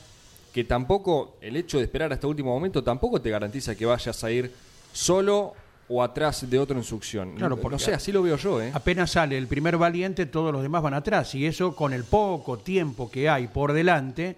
que 0.53 0.63
tampoco, 0.63 1.35
el 1.41 1.55
hecho 1.55 1.79
de 1.79 1.85
esperar 1.85 2.13
hasta 2.13 2.27
último 2.27 2.53
momento, 2.53 2.83
tampoco 2.83 3.19
te 3.19 3.31
garantiza 3.31 3.73
que 3.73 3.87
vayas 3.87 4.23
a 4.23 4.29
ir 4.29 4.51
solo 4.93 5.55
o 5.89 6.03
atrás 6.03 6.47
de 6.47 6.59
otro 6.59 6.77
en 6.77 6.83
succión. 6.83 7.33
Claro, 7.37 7.55
no 7.57 7.79
sé, 7.79 7.95
así 7.95 8.11
lo 8.11 8.21
veo 8.21 8.37
yo, 8.37 8.61
¿eh? 8.61 8.69
Apenas 8.71 9.09
sale 9.09 9.35
el 9.35 9.47
primer 9.47 9.77
valiente, 9.77 10.27
todos 10.27 10.53
los 10.53 10.61
demás 10.61 10.83
van 10.83 10.93
atrás. 10.93 11.33
Y 11.33 11.47
eso, 11.47 11.75
con 11.75 11.93
el 11.93 12.03
poco 12.03 12.59
tiempo 12.59 13.09
que 13.09 13.29
hay 13.29 13.47
por 13.47 13.73
delante, 13.73 14.35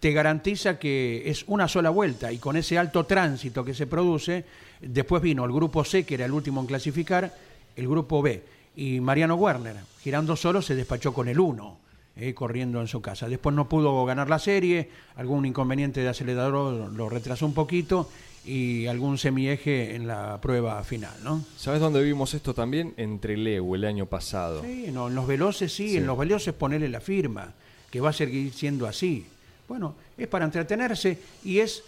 te 0.00 0.12
garantiza 0.12 0.76
que 0.76 1.22
es 1.30 1.44
una 1.46 1.68
sola 1.68 1.90
vuelta. 1.90 2.32
Y 2.32 2.38
con 2.38 2.56
ese 2.56 2.78
alto 2.78 3.06
tránsito 3.06 3.64
que 3.64 3.74
se 3.74 3.86
produce, 3.86 4.44
después 4.80 5.22
vino 5.22 5.44
el 5.44 5.52
grupo 5.52 5.84
C, 5.84 6.04
que 6.04 6.14
era 6.14 6.24
el 6.24 6.32
último 6.32 6.60
en 6.60 6.66
clasificar, 6.66 7.32
el 7.78 7.88
grupo 7.88 8.20
B. 8.20 8.42
Y 8.76 9.00
Mariano 9.00 9.36
Werner, 9.36 9.76
girando 10.02 10.36
solo, 10.36 10.60
se 10.60 10.74
despachó 10.74 11.14
con 11.14 11.28
el 11.28 11.38
1. 11.40 11.78
eh, 12.20 12.34
corriendo 12.34 12.80
en 12.80 12.88
su 12.88 13.00
casa. 13.00 13.28
Después 13.28 13.54
no 13.54 13.68
pudo 13.68 14.04
ganar 14.04 14.28
la 14.28 14.40
serie, 14.40 14.90
algún 15.14 15.46
inconveniente 15.46 16.00
de 16.00 16.08
acelerador 16.08 16.92
lo 16.92 17.08
retrasó 17.08 17.46
un 17.46 17.54
poquito 17.54 18.10
y 18.44 18.86
algún 18.86 19.18
semieje 19.18 19.94
en 19.94 20.08
la 20.08 20.40
prueba 20.40 20.82
final, 20.82 21.14
¿no? 21.22 21.44
¿Sabes 21.56 21.80
dónde 21.80 22.02
vimos 22.02 22.34
esto 22.34 22.54
también? 22.54 22.92
Entre 22.96 23.36
Leu 23.36 23.74
el 23.76 23.84
año 23.84 24.06
pasado. 24.06 24.62
Sí, 24.62 24.86
no, 24.92 25.06
en 25.06 25.14
los 25.14 25.28
veloces 25.28 25.72
sí, 25.72 25.96
en 25.96 26.06
los 26.06 26.18
veloces 26.18 26.54
ponerle 26.54 26.88
la 26.88 27.00
firma, 27.00 27.52
que 27.90 28.00
va 28.00 28.10
a 28.10 28.12
seguir 28.12 28.52
siendo 28.52 28.88
así. 28.88 29.24
Bueno, 29.68 29.94
es 30.16 30.26
para 30.26 30.44
entretenerse 30.44 31.18
y 31.44 31.60
es, 31.60 31.84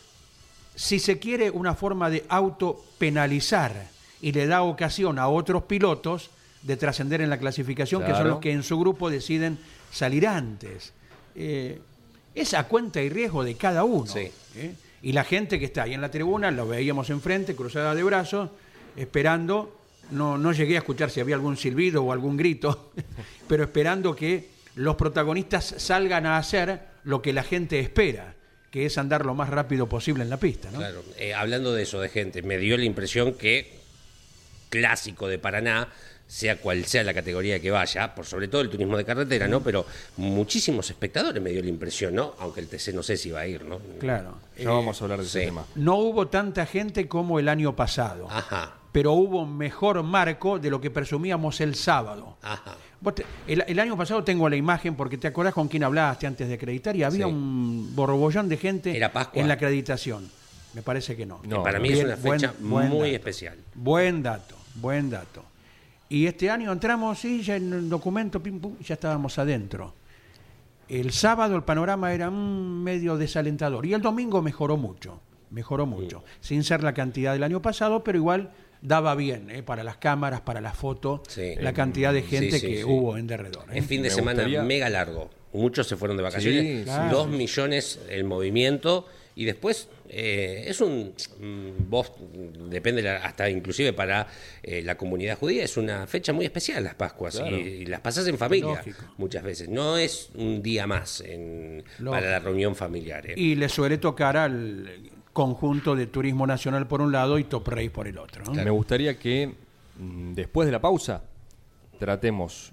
si 0.76 1.00
se 1.00 1.18
quiere, 1.18 1.50
una 1.50 1.74
forma 1.74 2.08
de 2.08 2.24
autopenalizar 2.28 3.88
y 4.20 4.32
le 4.32 4.46
da 4.46 4.62
ocasión 4.62 5.18
a 5.18 5.28
otros 5.28 5.64
pilotos 5.64 6.30
de 6.62 6.76
trascender 6.76 7.20
en 7.20 7.30
la 7.30 7.38
clasificación, 7.38 8.04
que 8.04 8.12
son 8.12 8.28
los 8.28 8.38
que 8.38 8.52
en 8.52 8.62
su 8.62 8.78
grupo 8.78 9.10
deciden 9.10 9.58
salir 9.90 10.26
antes. 10.26 10.92
Eh, 11.34 11.80
es 12.34 12.54
a 12.54 12.64
cuenta 12.64 13.02
y 13.02 13.08
riesgo 13.08 13.44
de 13.44 13.54
cada 13.54 13.84
uno. 13.84 14.06
Sí. 14.06 14.30
¿eh? 14.56 14.74
Y 15.02 15.12
la 15.12 15.24
gente 15.24 15.58
que 15.58 15.64
está 15.64 15.84
ahí 15.84 15.94
en 15.94 16.00
la 16.00 16.10
tribuna, 16.10 16.50
lo 16.50 16.66
veíamos 16.66 17.08
enfrente, 17.10 17.56
cruzada 17.56 17.94
de 17.94 18.02
brazos, 18.02 18.50
esperando, 18.96 19.78
no, 20.10 20.36
no 20.36 20.52
llegué 20.52 20.76
a 20.76 20.80
escuchar 20.80 21.10
si 21.10 21.20
había 21.20 21.36
algún 21.36 21.56
silbido 21.56 22.04
o 22.04 22.12
algún 22.12 22.36
grito, 22.36 22.92
pero 23.48 23.64
esperando 23.64 24.14
que 24.14 24.48
los 24.74 24.96
protagonistas 24.96 25.74
salgan 25.78 26.26
a 26.26 26.36
hacer 26.36 26.80
lo 27.04 27.22
que 27.22 27.32
la 27.32 27.42
gente 27.42 27.80
espera, 27.80 28.34
que 28.70 28.86
es 28.86 28.98
andar 28.98 29.24
lo 29.24 29.34
más 29.34 29.48
rápido 29.48 29.88
posible 29.88 30.22
en 30.22 30.30
la 30.30 30.36
pista. 30.36 30.70
¿no? 30.70 30.78
Claro, 30.78 31.02
eh, 31.16 31.32
hablando 31.32 31.72
de 31.72 31.82
eso, 31.82 32.00
de 32.00 32.10
gente, 32.10 32.42
me 32.42 32.58
dio 32.58 32.76
la 32.76 32.84
impresión 32.84 33.32
que 33.32 33.79
clásico 34.70 35.28
de 35.28 35.38
Paraná, 35.38 35.88
sea 36.26 36.56
cual 36.58 36.84
sea 36.84 37.02
la 37.02 37.12
categoría 37.12 37.60
que 37.60 37.70
vaya, 37.72 38.14
por 38.14 38.24
sobre 38.24 38.46
todo 38.48 38.60
el 38.62 38.70
turismo 38.70 38.96
de 38.96 39.04
carretera, 39.04 39.48
¿no? 39.48 39.60
Pero 39.60 39.84
muchísimos 40.16 40.88
espectadores 40.88 41.42
me 41.42 41.50
dio 41.50 41.60
la 41.62 41.68
impresión, 41.68 42.14
¿no? 42.14 42.34
Aunque 42.38 42.60
el 42.60 42.68
TC 42.68 42.94
no 42.94 43.02
sé 43.02 43.16
si 43.16 43.30
va 43.32 43.40
a 43.40 43.46
ir, 43.48 43.64
¿no? 43.64 43.78
Claro. 43.98 44.36
Ya 44.56 44.62
Eh, 44.62 44.66
vamos 44.66 45.00
a 45.00 45.04
hablar 45.04 45.18
de 45.20 45.26
ese 45.26 45.40
tema. 45.46 45.64
no 45.74 45.96
hubo 45.96 46.28
tanta 46.28 46.66
gente 46.66 47.08
como 47.08 47.38
el 47.40 47.48
año 47.48 47.74
pasado, 47.74 48.28
Ajá, 48.30 48.74
pero 48.92 49.12
hubo 49.12 49.42
un 49.42 49.56
mejor 49.56 50.02
marco 50.04 50.58
de 50.60 50.70
lo 50.70 50.80
que 50.80 50.90
presumíamos 50.90 51.60
el 51.60 51.74
sábado. 51.74 52.36
ajá. 52.42 52.76
Vos 53.00 53.14
te- 53.14 53.24
el, 53.48 53.64
el 53.66 53.78
año 53.80 53.96
pasado 53.96 54.22
tengo 54.22 54.46
la 54.48 54.56
imagen 54.56 54.94
porque 54.94 55.16
te 55.16 55.26
acordás 55.26 55.54
con 55.54 55.68
quién 55.68 55.82
hablaste 55.84 56.26
antes 56.26 56.46
de 56.46 56.54
acreditar 56.54 56.94
y 56.94 57.02
había 57.02 57.24
Sí. 57.26 57.32
un 57.32 57.96
borbollón 57.96 58.46
de 58.48 58.58
gente 58.58 58.94
¿Era 58.96 59.10
Pascua? 59.10 59.40
en 59.40 59.48
la 59.48 59.54
acreditación. 59.54 60.30
Me 60.74 60.82
parece 60.82 61.16
que 61.16 61.24
no. 61.26 61.40
No, 61.44 61.56
Que 61.56 61.62
para 61.64 61.80
mí 61.80 61.88
es 61.88 62.04
una 62.04 62.14
buen- 62.16 62.40
fecha 62.40 62.54
buen 62.60 62.88
muy 62.90 62.98
dato. 63.12 63.16
especial. 63.16 63.56
Buen 63.74 64.22
dato, 64.22 64.54
buen 64.74 65.10
dato. 65.10 65.44
Y 66.08 66.26
este 66.26 66.50
año 66.50 66.72
entramos, 66.72 67.18
sí, 67.18 67.42
ya 67.42 67.56
en 67.56 67.72
el 67.72 67.88
documento, 67.88 68.42
pim, 68.42 68.58
pum, 68.60 68.76
ya 68.80 68.94
estábamos 68.94 69.38
adentro. 69.38 69.94
El 70.88 71.12
sábado 71.12 71.54
el 71.54 71.62
panorama 71.62 72.12
era 72.12 72.30
mm, 72.30 72.82
medio 72.82 73.16
desalentador 73.16 73.86
y 73.86 73.94
el 73.94 74.02
domingo 74.02 74.42
mejoró 74.42 74.76
mucho, 74.76 75.20
mejoró 75.50 75.86
mucho, 75.86 76.24
sin 76.40 76.64
ser 76.64 76.82
la 76.82 76.94
cantidad 76.94 77.32
del 77.32 77.44
año 77.44 77.62
pasado, 77.62 78.02
pero 78.02 78.18
igual 78.18 78.50
daba 78.82 79.14
bien 79.14 79.50
¿eh? 79.50 79.62
para 79.62 79.84
las 79.84 79.98
cámaras, 79.98 80.40
para 80.40 80.60
las 80.60 80.76
fotos, 80.76 81.20
Sí. 81.28 81.54
la 81.60 81.72
cantidad 81.72 82.12
de 82.12 82.22
gente 82.22 82.58
sí, 82.58 82.66
que 82.66 82.76
sí. 82.78 82.84
hubo 82.84 83.16
en 83.16 83.28
derredor. 83.28 83.64
¿eh? 83.72 83.78
Es 83.78 83.86
fin 83.86 84.02
de 84.02 84.08
Me 84.08 84.14
semana 84.14 84.42
gustaría- 84.42 84.62
mega 84.62 84.88
largo. 84.88 85.30
Muchos 85.52 85.86
se 85.86 85.96
fueron 85.96 86.16
de 86.16 86.22
vacaciones. 86.24 86.78
Sí, 86.78 86.84
claro. 86.84 87.16
Dos 87.18 87.28
millones 87.28 88.00
el 88.08 88.24
movimiento. 88.24 89.06
Y 89.40 89.46
después 89.46 89.88
eh, 90.10 90.64
es 90.66 90.82
un. 90.82 91.14
mm, 91.38 91.88
Vos, 91.88 92.12
depende 92.68 93.00
la- 93.00 93.24
hasta 93.24 93.48
inclusive 93.48 93.94
para 93.94 94.26
eh, 94.62 94.82
la 94.82 94.98
comunidad 94.98 95.38
judía, 95.38 95.64
es 95.64 95.78
una 95.78 96.06
fecha 96.06 96.34
muy 96.34 96.44
especial 96.44 96.84
las 96.84 96.94
Pascuas. 96.94 97.36
Claro. 97.38 97.56
Y, 97.56 97.60
y 97.62 97.86
las 97.86 98.00
pasas 98.00 98.26
en 98.28 98.36
familia 98.36 98.74
Lógico. 98.74 99.02
muchas 99.16 99.42
veces. 99.42 99.70
No 99.70 99.96
es 99.96 100.28
un 100.34 100.62
día 100.62 100.86
más 100.86 101.22
en- 101.22 101.82
para 102.04 102.30
la 102.32 102.38
reunión 102.38 102.76
familiar. 102.76 103.30
¿eh? 103.30 103.34
Y 103.34 103.54
le 103.54 103.70
suele 103.70 103.96
tocar 103.96 104.36
al 104.36 105.10
conjunto 105.32 105.96
de 105.96 106.06
Turismo 106.06 106.46
Nacional 106.46 106.86
por 106.86 107.00
un 107.00 107.12
lado 107.12 107.38
y 107.38 107.44
Top 107.44 107.66
Race 107.68 107.88
por 107.88 108.06
el 108.06 108.18
otro. 108.18 108.44
¿no? 108.44 108.52
Me 108.52 108.68
gustaría 108.70 109.18
que 109.18 109.54
mm, 109.98 110.34
después 110.34 110.66
de 110.66 110.72
la 110.72 110.82
pausa 110.82 111.22
tratemos 111.98 112.72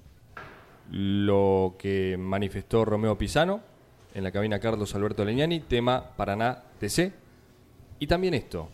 lo 0.92 1.76
que 1.80 2.18
manifestó 2.20 2.84
Romeo 2.84 3.18
Pisano 3.18 3.62
en 4.18 4.24
la 4.24 4.32
cabina 4.32 4.60
Carlos 4.60 4.96
Alberto 4.96 5.24
Leñani, 5.24 5.60
tema 5.60 6.04
Paraná 6.18 6.64
TC. 6.80 7.14
Y 8.00 8.08
también 8.08 8.34
esto, 8.34 8.68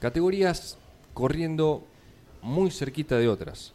categorías 0.00 0.76
corriendo 1.14 1.82
muy 2.42 2.70
cerquita 2.70 3.16
de 3.16 3.26
otras. 3.26 3.72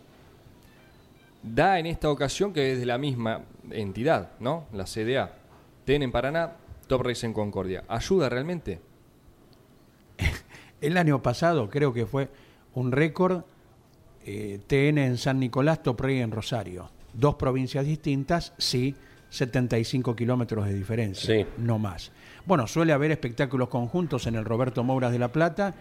Da 1.41 1.79
en 1.79 1.87
esta 1.87 2.11
ocasión 2.11 2.53
que 2.53 2.73
es 2.73 2.79
de 2.79 2.85
la 2.85 2.99
misma 2.99 3.41
entidad, 3.71 4.33
¿no? 4.39 4.67
La 4.73 4.85
CDA. 4.85 5.33
TN 5.85 6.03
en 6.03 6.11
Paraná, 6.11 6.57
Top 6.85 7.01
Race 7.01 7.25
en 7.25 7.33
Concordia. 7.33 7.83
¿Ayuda 7.87 8.29
realmente? 8.29 8.79
El 10.81 10.97
año 10.97 11.19
pasado 11.23 11.67
creo 11.71 11.93
que 11.93 12.05
fue 12.05 12.29
un 12.75 12.91
récord 12.91 13.41
eh, 14.23 14.59
TN 14.67 14.99
en 14.99 15.17
San 15.17 15.39
Nicolás, 15.39 15.81
Top 15.81 15.99
Race 15.99 16.21
en 16.21 16.29
Rosario. 16.29 16.91
Dos 17.11 17.35
provincias 17.35 17.85
distintas, 17.85 18.53
sí, 18.59 18.95
75 19.31 20.15
kilómetros 20.15 20.65
de 20.67 20.73
diferencia, 20.75 21.35
Sí. 21.35 21.45
no 21.57 21.79
más. 21.79 22.11
Bueno, 22.45 22.67
suele 22.67 22.93
haber 22.93 23.11
espectáculos 23.11 23.69
conjuntos 23.69 24.27
en 24.27 24.35
el 24.35 24.45
Roberto 24.45 24.83
Mouras 24.83 25.11
de 25.11 25.19
La 25.19 25.29
Plata 25.31 25.73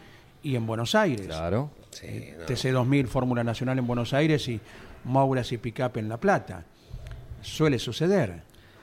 y 0.43 0.55
en 0.57 0.67
Buenos 0.67 0.95
Aires. 0.95 1.27
Claro. 1.27 1.71
Sí, 1.91 2.31
no. 2.39 2.47
TC2000 2.47 3.07
Fórmula 3.09 3.43
Nacional 3.45 3.79
en 3.79 3.87
Buenos 3.87 4.15
Aires 4.15 4.47
y 4.49 4.61
Mouras 5.05 5.51
y 5.53 5.59
Picap 5.59 5.97
en 5.97 6.09
La 6.09 6.17
Plata. 6.19 6.65
Suele 7.43 7.79
suceder. 7.79 8.43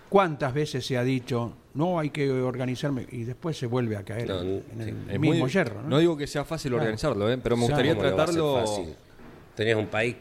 ¿Cuántas 0.10 0.54
veces 0.54 0.86
se 0.86 0.98
ha 0.98 1.04
dicho, 1.04 1.54
no 1.74 2.00
hay 2.00 2.10
que 2.10 2.30
organizarme? 2.32 3.06
Y 3.12 3.24
después 3.24 3.58
se 3.58 3.68
vuelve 3.68 3.96
a 3.98 4.04
caer 4.04 4.28
No, 4.30 4.40
en 4.42 4.64
sí. 4.78 4.90
el 4.90 5.12
Es 5.12 5.20
mismo 5.20 5.40
muy- 5.40 5.50
hierro. 5.50 5.82
¿no? 5.82 5.90
no 5.90 6.00
digo 6.00 6.16
que 6.18 6.28
sea 6.28 6.44
fácil 6.46 6.72
Claro. 6.72 6.84
organizarlo, 6.84 7.32
¿eh? 7.32 7.38
pero 7.42 7.56
me 7.58 7.64
gustaría 7.66 7.94
¿Cómo 7.96 8.04
lo 8.10 8.16
va 8.16 8.22
a 8.22 8.24
hacer 8.26 8.36
tratarlo. 8.36 8.96
Tenés 9.56 9.76
un 9.76 9.88
país, 9.88 10.16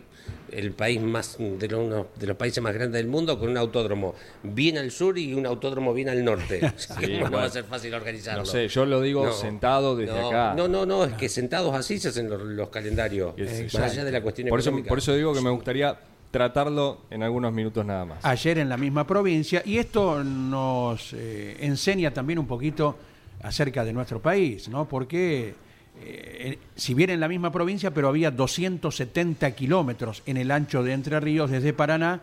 el 0.52 0.72
país 0.72 1.00
más 1.00 1.36
de 1.38 1.68
los, 1.68 1.80
uno 1.80 2.06
de 2.16 2.26
los 2.26 2.36
países 2.36 2.62
más 2.62 2.72
grandes 2.72 3.00
del 3.00 3.08
mundo 3.08 3.38
con 3.38 3.50
un 3.50 3.56
autódromo 3.56 4.14
bien 4.42 4.78
al 4.78 4.90
sur 4.90 5.18
y 5.18 5.34
un 5.34 5.46
autódromo 5.46 5.92
bien 5.92 6.08
al 6.08 6.24
norte. 6.24 6.60
¿Cómo 6.88 7.30
no 7.30 7.36
va 7.38 7.44
a 7.44 7.50
ser 7.50 7.64
fácil 7.64 7.94
organizarlo? 7.94 8.40
No 8.40 8.46
sé, 8.46 8.68
yo 8.68 8.86
lo 8.86 9.00
digo 9.00 9.26
No, 9.26 9.32
sentado 9.32 9.96
desde 9.96 10.18
no, 10.18 10.28
acá. 10.28 10.54
No, 10.56 10.68
no, 10.68 10.86
no, 10.86 11.04
es 11.04 11.14
que 11.14 11.28
sentados 11.28 11.74
así 11.74 11.98
se 11.98 12.08
hacen 12.08 12.28
los, 12.30 12.40
los 12.42 12.68
calendarios. 12.68 13.34
Más 13.74 13.92
allá 13.92 14.04
de 14.04 14.12
la 14.12 14.22
cuestión 14.22 14.48
Por 14.48 14.60
eso, 14.60 14.70
económica. 14.70 14.88
por 14.88 14.98
eso 14.98 15.14
digo 15.14 15.34
que 15.34 15.40
me 15.40 15.50
gustaría 15.50 15.98
tratarlo 16.30 17.02
en 17.10 17.22
algunos 17.22 17.52
minutos 17.52 17.84
nada 17.84 18.04
más. 18.04 18.24
Ayer 18.24 18.58
en 18.58 18.68
la 18.68 18.76
misma 18.76 19.06
provincia, 19.06 19.62
y 19.64 19.78
esto 19.78 20.22
nos 20.22 21.12
eh, 21.12 21.56
enseña 21.60 22.12
también 22.12 22.38
un 22.38 22.46
poquito 22.46 22.96
acerca 23.42 23.84
de 23.84 23.92
nuestro 23.92 24.20
país, 24.20 24.68
¿no? 24.68 24.88
Porque 24.88 25.54
eh, 26.02 26.58
si 26.74 26.94
bien 26.94 27.10
en 27.10 27.20
la 27.20 27.28
misma 27.28 27.50
provincia, 27.50 27.92
pero 27.92 28.08
había 28.08 28.30
270 28.30 29.50
kilómetros 29.52 30.22
en 30.26 30.36
el 30.36 30.50
ancho 30.50 30.82
de 30.82 30.92
Entre 30.92 31.18
Ríos 31.20 31.50
desde 31.50 31.72
Paraná 31.72 32.20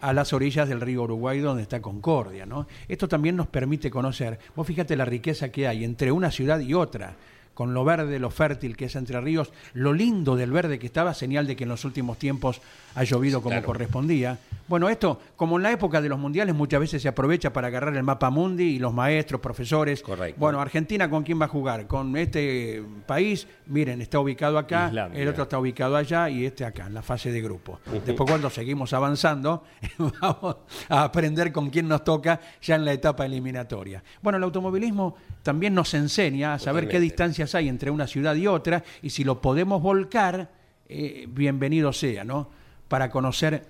a 0.00 0.12
las 0.12 0.32
orillas 0.32 0.68
del 0.68 0.80
río 0.80 1.02
Uruguay 1.02 1.40
donde 1.40 1.62
está 1.62 1.80
Concordia, 1.80 2.46
¿no? 2.46 2.66
Esto 2.88 3.08
también 3.08 3.36
nos 3.36 3.46
permite 3.48 3.90
conocer, 3.90 4.38
vos 4.54 4.66
fíjate 4.66 4.96
la 4.96 5.04
riqueza 5.04 5.50
que 5.50 5.66
hay 5.66 5.84
entre 5.84 6.12
una 6.12 6.30
ciudad 6.30 6.60
y 6.60 6.74
otra, 6.74 7.16
con 7.56 7.72
lo 7.72 7.84
verde, 7.86 8.18
lo 8.18 8.28
fértil 8.28 8.76
que 8.76 8.84
es 8.84 8.96
Entre 8.96 9.18
Ríos, 9.18 9.50
lo 9.72 9.94
lindo 9.94 10.36
del 10.36 10.50
verde 10.52 10.78
que 10.78 10.84
estaba, 10.86 11.14
señal 11.14 11.46
de 11.46 11.56
que 11.56 11.64
en 11.64 11.70
los 11.70 11.86
últimos 11.86 12.18
tiempos 12.18 12.60
ha 12.94 13.02
llovido 13.02 13.40
como 13.40 13.54
Claro. 13.54 13.66
correspondía. 13.66 14.38
Bueno, 14.68 14.90
esto, 14.90 15.20
como 15.36 15.56
en 15.56 15.62
la 15.62 15.72
época 15.72 16.02
de 16.02 16.08
los 16.10 16.18
mundiales, 16.18 16.54
muchas 16.54 16.80
veces 16.80 17.00
se 17.00 17.08
aprovecha 17.08 17.52
para 17.54 17.68
agarrar 17.68 17.96
el 17.96 18.02
mapa 18.02 18.28
mundi 18.28 18.64
y 18.64 18.78
los 18.78 18.92
maestros, 18.92 19.40
profesores. 19.40 20.02
Correcto. 20.02 20.38
Bueno, 20.38 20.60
Argentina, 20.60 21.08
¿con 21.08 21.22
quién 21.22 21.40
va 21.40 21.46
a 21.46 21.48
jugar? 21.48 21.86
Con 21.86 22.14
este 22.16 22.82
país, 23.06 23.46
miren, 23.66 24.02
está 24.02 24.20
ubicado 24.20 24.58
acá, 24.58 24.88
Islandia. 24.88 25.22
el 25.22 25.28
otro 25.28 25.44
está 25.44 25.58
ubicado 25.58 25.96
allá 25.96 26.28
y 26.28 26.44
este 26.44 26.64
acá, 26.64 26.86
en 26.88 26.94
la 26.94 27.02
fase 27.02 27.32
de 27.32 27.40
grupo. 27.40 27.80
Después, 28.04 28.28
cuando 28.28 28.50
seguimos 28.50 28.92
avanzando, 28.92 29.64
vamos 30.20 30.56
a 30.90 31.04
aprender 31.04 31.52
con 31.52 31.70
quién 31.70 31.88
nos 31.88 32.04
toca 32.04 32.40
ya 32.60 32.74
en 32.74 32.84
la 32.84 32.92
etapa 32.92 33.24
eliminatoria. 33.24 34.02
Bueno, 34.20 34.36
el 34.36 34.44
automovilismo 34.44 35.16
también 35.42 35.74
nos 35.74 35.94
enseña 35.94 36.54
a 36.54 36.58
saber 36.58 36.84
qué 36.84 36.96
Totalmente. 36.96 37.06
Hay 37.54 37.68
entre 37.68 37.90
una 37.90 38.06
ciudad 38.06 38.34
y 38.34 38.46
otra 38.46 38.82
y 39.02 39.10
si 39.10 39.24
lo 39.24 39.40
podemos 39.40 39.80
volcar, 39.82 40.50
eh, 40.88 41.26
bienvenido 41.28 41.92
sea, 41.92 42.24
¿no? 42.24 42.48
Para 42.88 43.10
conocer 43.10 43.64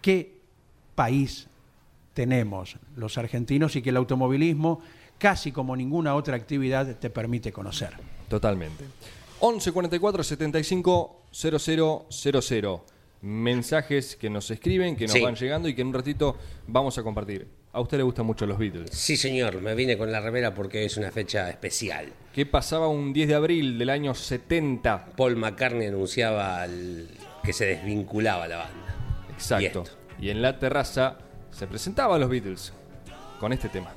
qué 0.00 0.40
país 0.94 1.48
tenemos 2.12 2.76
los 2.96 3.18
argentinos 3.18 3.74
y 3.76 3.82
que 3.82 3.90
el 3.90 3.96
automovilismo 3.96 4.80
casi 5.18 5.52
como 5.52 5.74
ninguna 5.76 6.14
otra 6.14 6.36
actividad 6.36 6.96
te 6.98 7.10
permite 7.10 7.52
conocer. 7.52 7.90
Totalmente. 8.28 8.84
11 9.40 9.72
44 9.72 10.22
75 10.22 11.22
0000. 11.30 12.80
Mensajes 13.22 14.16
que 14.16 14.28
nos 14.28 14.50
escriben, 14.50 14.96
que 14.96 15.04
nos 15.06 15.12
Sí. 15.12 15.22
van 15.22 15.34
llegando 15.34 15.68
y 15.68 15.74
que 15.74 15.80
en 15.80 15.88
un 15.88 15.94
ratito 15.94 16.36
vamos 16.66 16.98
a 16.98 17.02
compartir. 17.02 17.48
A 17.74 17.80
usted 17.80 17.96
le 17.98 18.04
gustan 18.04 18.24
mucho 18.24 18.46
los 18.46 18.56
Beatles. 18.56 18.90
Sí, 18.92 19.16
señor, 19.16 19.60
me 19.60 19.74
vine 19.74 19.98
con 19.98 20.10
la 20.12 20.20
remera 20.20 20.54
porque 20.54 20.84
es 20.84 20.96
una 20.96 21.10
fecha 21.10 21.50
especial. 21.50 22.06
¿Qué 22.32 22.46
pasaba 22.46 22.86
un 22.88 23.12
10 23.12 23.26
de 23.28 23.34
abril 23.34 23.78
del 23.78 23.90
año 23.90 24.14
70? 24.14 25.06
Paul 25.16 25.34
McCartney 25.36 25.88
anunciaba 25.88 26.64
el- 26.64 27.08
que 27.42 27.52
se 27.52 27.66
desvinculaba 27.66 28.46
la 28.46 28.56
banda. 28.58 28.94
Exacto. 29.32 29.84
Y 30.20 30.30
en 30.30 30.40
la 30.40 30.58
terraza 30.58 31.18
se 31.50 31.66
presentaban 31.66 32.20
los 32.20 32.30
Beatles 32.30 32.72
con 33.40 33.52
este 33.52 33.68
tema. 33.68 33.92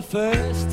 The 0.00 0.06
first 0.06 0.69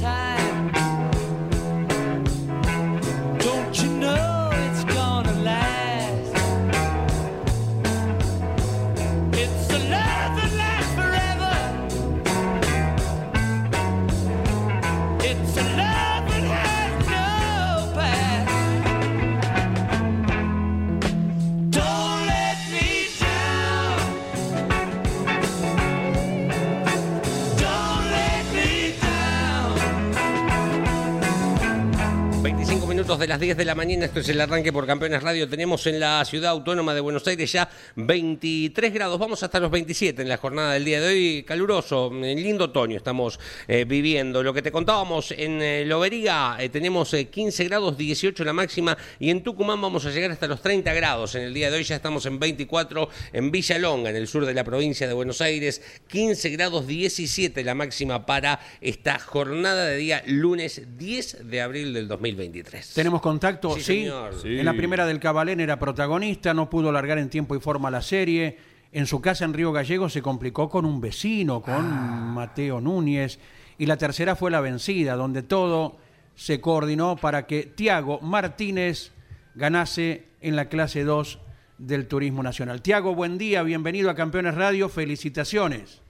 de 33.19 33.27
las 33.27 33.39
10 33.39 33.57
de 33.57 33.65
la 33.65 33.73
mañana, 33.73 34.05
esto 34.05 34.19
es 34.19 34.29
el 34.29 34.39
arranque 34.39 34.71
por 34.71 34.85
Campeones 34.85 35.23
Radio. 35.23 35.49
Tenemos 35.49 35.87
en 35.87 35.99
la 35.99 36.23
ciudad 36.25 36.51
autónoma 36.51 36.93
de 36.93 37.01
Buenos 37.01 37.25
Aires 37.25 37.51
ya 37.51 37.67
23 37.95 38.93
grados, 38.93 39.17
vamos 39.17 39.41
hasta 39.41 39.59
los 39.59 39.71
27 39.71 40.21
en 40.21 40.29
la 40.29 40.37
jornada 40.37 40.73
del 40.73 40.85
día 40.85 41.01
de 41.01 41.07
hoy. 41.07 41.43
Caluroso, 41.43 42.11
lindo 42.13 42.65
otoño 42.65 42.97
estamos 42.97 43.39
eh, 43.67 43.85
viviendo. 43.85 44.43
Lo 44.43 44.53
que 44.53 44.61
te 44.61 44.71
contábamos 44.71 45.31
en 45.31 45.61
eh, 45.61 45.85
Loberiga, 45.85 46.57
eh, 46.59 46.69
tenemos 46.69 47.13
eh, 47.13 47.27
15 47.27 47.63
grados, 47.63 47.97
18 47.97 48.43
la 48.43 48.53
máxima, 48.53 48.97
y 49.19 49.31
en 49.31 49.41
Tucumán 49.41 49.81
vamos 49.81 50.05
a 50.05 50.11
llegar 50.11 50.31
hasta 50.31 50.45
los 50.45 50.61
30 50.61 50.93
grados. 50.93 51.33
En 51.35 51.43
el 51.43 51.53
día 51.53 51.71
de 51.71 51.77
hoy 51.77 51.83
ya 51.83 51.95
estamos 51.95 52.25
en 52.27 52.39
24 52.39 53.09
en 53.33 53.51
Villa 53.51 53.79
Longa, 53.79 54.11
en 54.11 54.15
el 54.15 54.27
sur 54.27 54.45
de 54.45 54.53
la 54.53 54.63
provincia 54.63 55.07
de 55.07 55.13
Buenos 55.13 55.41
Aires, 55.41 55.81
15 56.07 56.49
grados, 56.49 56.85
17 56.85 57.63
la 57.63 57.73
máxima 57.73 58.25
para 58.25 58.59
esta 58.81 59.17
jornada 59.17 59.85
de 59.85 59.97
día 59.97 60.23
lunes 60.27 60.83
10 60.97 61.49
de 61.49 61.61
abril 61.61 61.93
del 61.93 62.07
2023. 62.07 62.93
¿Tenemos 63.07 63.21
contacto? 63.21 63.69
Sí, 63.75 63.81
señor. 63.81 64.33
Sí. 64.33 64.59
En 64.59 64.65
la 64.65 64.73
primera 64.73 65.05
del 65.05 65.21
Cabalén 65.21 65.61
era 65.61 65.79
protagonista, 65.79 66.53
no 66.53 66.69
pudo 66.69 66.91
largar 66.91 67.17
en 67.19 67.29
tiempo 67.29 67.55
y 67.55 67.61
forma 67.61 67.89
la 67.89 68.01
serie. 68.01 68.57
En 68.91 69.05
su 69.05 69.21
casa 69.21 69.45
en 69.45 69.53
Río 69.53 69.71
Gallego 69.71 70.09
se 70.09 70.21
complicó 70.21 70.67
con 70.67 70.83
un 70.83 70.99
vecino, 70.99 71.61
con 71.61 71.89
Mateo 72.33 72.81
Núñez. 72.81 73.39
Y 73.77 73.85
la 73.85 73.95
tercera 73.95 74.35
fue 74.35 74.51
la 74.51 74.59
vencida, 74.59 75.15
donde 75.15 75.41
todo 75.41 75.95
se 76.35 76.59
coordinó 76.59 77.15
para 77.15 77.47
que 77.47 77.63
Tiago 77.63 78.19
Martínez 78.19 79.13
ganase 79.55 80.25
en 80.41 80.57
la 80.57 80.67
clase 80.67 81.05
2 81.05 81.39
del 81.77 82.09
Turismo 82.09 82.43
Nacional. 82.43 82.81
Tiago, 82.81 83.15
buen 83.15 83.37
día, 83.37 83.63
bienvenido 83.63 84.09
a 84.09 84.15
Campeones 84.15 84.53
Radio, 84.55 84.89
felicitaciones. 84.89 86.01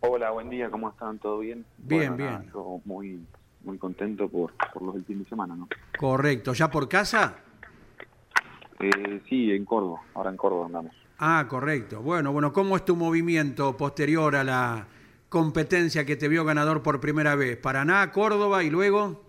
Hola, 0.00 0.30
buen 0.30 0.50
día, 0.50 0.68
¿cómo 0.70 0.90
están? 0.90 1.18
¿Todo 1.18 1.38
bien? 1.38 1.64
Bien, 1.78 2.10
Bueno, 2.10 2.16
nada, 2.26 2.38
bien. 2.40 2.52
yo 2.52 2.80
muy, 2.84 3.20
muy 3.66 3.78
contento 3.78 4.28
por, 4.28 4.52
por 4.72 4.82
los 4.82 4.94
del 4.94 5.04
fin 5.04 5.22
de 5.22 5.28
semana, 5.28 5.54
¿no? 5.56 5.68
Correcto, 5.98 6.54
¿ya 6.54 6.70
por 6.70 6.88
casa? 6.88 7.36
Eh, 8.80 9.20
sí, 9.28 9.50
en 9.52 9.64
Córdoba, 9.64 10.00
ahora 10.14 10.30
en 10.30 10.36
Córdoba 10.36 10.66
andamos. 10.66 10.92
Ah, 11.18 11.46
correcto. 11.48 12.00
Bueno, 12.02 12.32
bueno, 12.32 12.52
¿cómo 12.52 12.76
es 12.76 12.84
tu 12.84 12.94
movimiento 12.94 13.76
posterior 13.76 14.36
a 14.36 14.44
la 14.44 14.86
competencia 15.28 16.04
que 16.06 16.16
te 16.16 16.28
vio 16.28 16.44
ganador 16.44 16.82
por 16.82 17.00
primera 17.00 17.34
vez? 17.34 17.56
Paraná, 17.56 18.10
Córdoba 18.12 18.62
y 18.62 18.70
luego... 18.70 19.22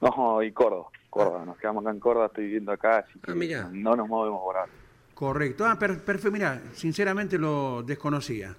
No, 0.00 0.42
y 0.42 0.52
Córdoba, 0.52 0.88
Córdoba, 1.08 1.44
nos 1.46 1.56
quedamos 1.56 1.82
acá 1.84 1.90
en 1.94 2.00
Córdoba, 2.00 2.26
estoy 2.26 2.44
viviendo 2.44 2.70
acá, 2.72 2.98
así 2.98 3.18
que 3.18 3.32
Ah, 3.32 3.34
mirá. 3.34 3.68
no 3.72 3.96
nos 3.96 4.06
movemos 4.08 4.40
por 4.42 4.56
ahora. 4.58 4.70
Correcto. 5.14 5.64
Ah, 5.64 5.78
per- 5.78 6.04
perfecto. 6.04 6.30
Mira, 6.30 6.60
sinceramente 6.74 7.38
lo 7.38 7.82
desconocía. 7.82 8.54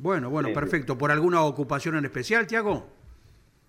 Bueno, 0.00 0.28
bueno, 0.28 0.48
sí. 0.50 0.54
perfecto. 0.54 0.98
¿Por 0.98 1.10
alguna 1.10 1.40
ocupación 1.40 1.96
en 1.96 2.04
especial, 2.04 2.46
Tiago? 2.46 2.86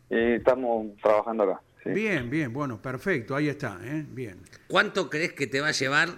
Eh, 0.10 0.36
estamos 0.38 0.88
trabajando 1.02 1.44
acá, 1.44 1.62
¿sí? 1.84 1.90
Bien, 1.90 2.30
bien, 2.30 2.54
bueno, 2.54 2.82
perfecto. 2.82 3.36
Ahí 3.36 3.50
está, 3.50 3.80
¿eh? 3.84 4.06
Bien. 4.08 4.40
¿Cuánto 4.68 5.10
crees 5.10 5.34
que 5.34 5.48
te 5.48 5.60
va 5.62 5.70
a 5.70 5.72
llevar 5.72 6.10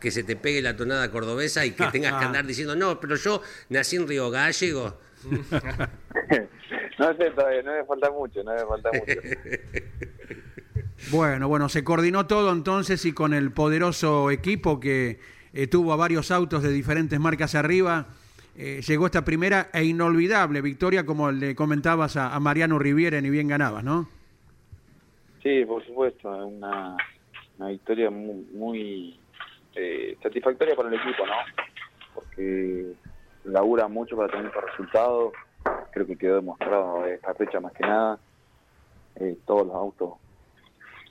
que 0.00 0.10
se 0.10 0.22
te 0.22 0.36
pegue 0.36 0.62
la 0.62 0.76
tonada 0.76 1.10
cordobesa 1.10 1.64
y 1.64 1.72
que 1.72 1.86
tengas 1.92 2.14
que 2.18 2.24
andar 2.24 2.46
diciendo, 2.46 2.76
no, 2.76 3.00
pero 3.00 3.16
yo 3.16 3.42
nací 3.68 3.96
en 3.96 4.06
Río 4.06 4.30
Gallego? 4.30 4.98
no 6.98 7.16
sé 7.16 7.30
todavía, 7.30 7.62
no 7.62 7.72
me 7.72 7.84
falta 7.84 8.10
mucho, 8.10 8.42
no 8.44 8.54
me 8.54 8.64
falta 8.64 8.90
mucho. 8.92 9.20
Bueno, 11.10 11.46
bueno, 11.46 11.68
se 11.68 11.84
coordinó 11.84 12.26
todo 12.26 12.50
entonces 12.50 13.04
y 13.04 13.12
con 13.12 13.32
el 13.32 13.52
poderoso 13.52 14.30
equipo 14.30 14.80
que 14.80 15.20
eh, 15.52 15.66
tuvo 15.66 15.92
a 15.92 15.96
varios 15.96 16.30
autos 16.30 16.62
de 16.62 16.70
diferentes 16.70 17.20
marcas 17.20 17.54
arriba, 17.54 18.08
eh, 18.58 18.80
llegó 18.80 19.06
esta 19.06 19.24
primera 19.24 19.68
e 19.72 19.84
inolvidable 19.84 20.62
victoria, 20.62 21.04
como 21.04 21.30
le 21.30 21.54
comentabas 21.54 22.16
a, 22.16 22.38
Mariano 22.40 22.78
Riviera, 22.78 23.20
ni 23.20 23.30
bien 23.30 23.48
ganabas, 23.48 23.84
¿no? 23.84 24.08
Sí, 25.42 25.64
por 25.64 25.84
supuesto, 25.84 26.34
es 26.34 26.52
una, 26.52 26.96
una 27.58 27.68
victoria 27.68 28.10
muy, 28.10 28.46
muy, 28.52 29.20
eh, 29.74 30.16
satisfactoria 30.22 30.74
para 30.74 30.88
el 30.88 30.94
equipo, 30.94 31.26
¿no? 31.26 31.34
Porque 32.14 32.92
labura 33.44 33.88
mucho 33.88 34.16
para 34.16 34.28
tener 34.28 34.46
estos 34.46 34.64
resultados, 34.64 35.32
creo 35.92 36.06
que 36.06 36.16
quedó 36.16 36.36
demostrado 36.36 37.06
esta 37.06 37.34
fecha 37.34 37.60
más 37.60 37.72
que 37.72 37.82
nada, 37.82 38.18
Eh, 39.18 39.34
todos 39.46 39.66
los 39.66 39.74
autos 39.74 40.12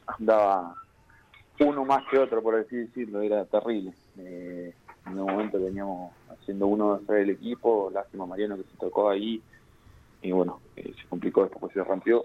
andaba 0.06 0.76
uno 1.60 1.86
más 1.86 2.04
que 2.10 2.20
otro, 2.20 2.44
por 2.44 2.56
así 2.56 2.76
decirlo, 2.76 3.22
era 3.22 3.46
terrible. 3.46 3.94
Eh, 4.18 4.74
en 5.06 5.20
un 5.20 5.26
momento 5.26 5.60
veníamos 5.60 6.14
haciendo 6.30 6.68
uno 6.68 6.98
de 6.98 7.22
el 7.22 7.30
equipo, 7.32 7.92
lástima 7.94 8.26
Mariano 8.26 8.58
que 8.58 8.64
se 8.64 8.78
tocó 8.78 9.10
ahí, 9.10 9.42
y 10.22 10.32
bueno, 10.32 10.60
eh, 10.76 10.94
se 11.00 11.08
complicó 11.08 11.42
después 11.42 11.60
porque 11.62 11.80
se 11.80 11.84
rompió 11.84 12.24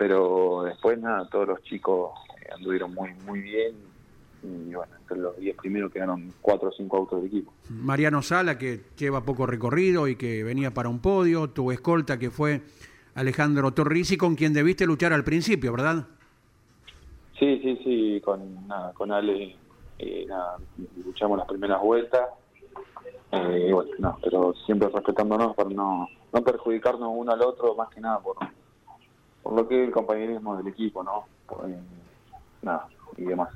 pero 0.00 0.62
después 0.62 0.98
nada, 0.98 1.28
todos 1.28 1.46
los 1.46 1.62
chicos 1.62 2.12
eh, 2.40 2.48
anduvieron 2.56 2.94
muy 2.94 3.10
muy 3.26 3.42
bien 3.42 3.74
y 4.42 4.74
bueno, 4.74 4.90
entre 4.98 5.18
los 5.18 5.36
10 5.36 5.54
primeros 5.58 5.92
quedaron 5.92 6.32
4 6.40 6.70
o 6.70 6.72
5 6.72 6.96
autos 6.96 7.20
del 7.20 7.26
equipo. 7.26 7.52
Mariano 7.68 8.22
Sala, 8.22 8.56
que 8.56 8.80
lleva 8.96 9.26
poco 9.26 9.44
recorrido 9.44 10.08
y 10.08 10.16
que 10.16 10.42
venía 10.42 10.72
para 10.72 10.88
un 10.88 11.00
podio, 11.00 11.50
tu 11.50 11.70
escolta 11.70 12.18
que 12.18 12.30
fue 12.30 12.62
Alejandro 13.14 13.72
Torrisi, 13.72 14.16
con 14.16 14.36
quien 14.36 14.54
debiste 14.54 14.86
luchar 14.86 15.12
al 15.12 15.22
principio, 15.22 15.72
¿verdad? 15.72 16.06
Sí, 17.38 17.60
sí, 17.62 17.78
sí, 17.84 18.22
con 18.24 18.66
nada, 18.66 18.94
con 18.94 19.12
Ale 19.12 19.54
eh, 20.02 20.26
nada, 20.26 20.56
luchamos 21.04 21.38
las 21.38 21.46
primeras 21.46 21.80
vueltas 21.80 22.30
eh, 23.32 23.70
bueno, 23.72 23.90
no, 23.98 24.18
pero 24.22 24.54
siempre 24.66 24.88
respetándonos 24.88 25.54
para 25.54 25.70
no, 25.70 26.08
no 26.32 26.42
perjudicarnos 26.42 27.10
uno 27.14 27.32
al 27.32 27.42
otro, 27.42 27.76
más 27.76 27.88
que 27.90 28.00
nada 28.00 28.18
por, 28.18 28.36
por 29.42 29.52
lo 29.52 29.68
que 29.68 29.82
es 29.82 29.88
el 29.88 29.94
compañerismo 29.94 30.56
del 30.56 30.66
equipo, 30.66 31.04
¿no? 31.04 31.26
Por, 31.46 31.70
eh, 31.70 31.78
nada, 32.62 32.88
y 33.16 33.24
demás. 33.24 33.50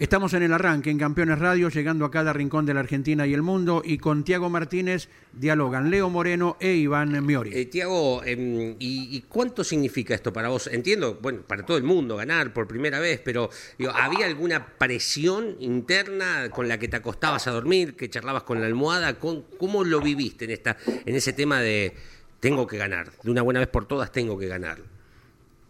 Estamos 0.00 0.32
en 0.32 0.42
el 0.42 0.54
arranque 0.54 0.88
en 0.88 0.96
Campeones 0.96 1.38
Radio, 1.38 1.68
llegando 1.68 2.06
a 2.06 2.10
cada 2.10 2.32
rincón 2.32 2.64
de 2.64 2.72
la 2.72 2.80
Argentina 2.80 3.26
y 3.26 3.34
el 3.34 3.42
mundo, 3.42 3.82
y 3.84 3.98
con 3.98 4.24
Tiago 4.24 4.48
Martínez 4.48 5.10
dialogan 5.34 5.90
Leo 5.90 6.08
Moreno 6.08 6.56
e 6.58 6.72
Iván 6.72 7.22
Miori. 7.26 7.50
Eh, 7.52 7.66
Tiago, 7.66 8.24
em, 8.24 8.76
¿y, 8.78 9.14
y 9.14 9.20
cuánto 9.28 9.62
significa 9.62 10.14
esto 10.14 10.32
para 10.32 10.48
vos? 10.48 10.68
Entiendo, 10.68 11.18
bueno, 11.20 11.42
para 11.46 11.66
todo 11.66 11.76
el 11.76 11.82
mundo 11.82 12.16
ganar 12.16 12.54
por 12.54 12.66
primera 12.66 12.98
vez, 12.98 13.20
pero 13.22 13.50
digo, 13.76 13.92
¿había 13.94 14.24
alguna 14.24 14.68
presión 14.78 15.56
interna 15.60 16.48
con 16.48 16.66
la 16.66 16.78
que 16.78 16.88
te 16.88 16.96
acostabas 16.96 17.46
a 17.46 17.50
dormir, 17.50 17.94
que 17.94 18.08
charlabas 18.08 18.44
con 18.44 18.58
la 18.58 18.68
almohada? 18.68 19.18
¿Cómo, 19.18 19.42
cómo 19.58 19.84
lo 19.84 20.00
viviste 20.00 20.46
en, 20.46 20.52
esta, 20.52 20.78
en 20.86 21.14
ese 21.14 21.34
tema 21.34 21.60
de 21.60 21.92
tengo 22.40 22.66
que 22.66 22.78
ganar, 22.78 23.10
de 23.22 23.30
una 23.30 23.42
buena 23.42 23.60
vez 23.60 23.68
por 23.68 23.84
todas 23.84 24.10
tengo 24.10 24.38
que 24.38 24.46
ganar? 24.46 24.78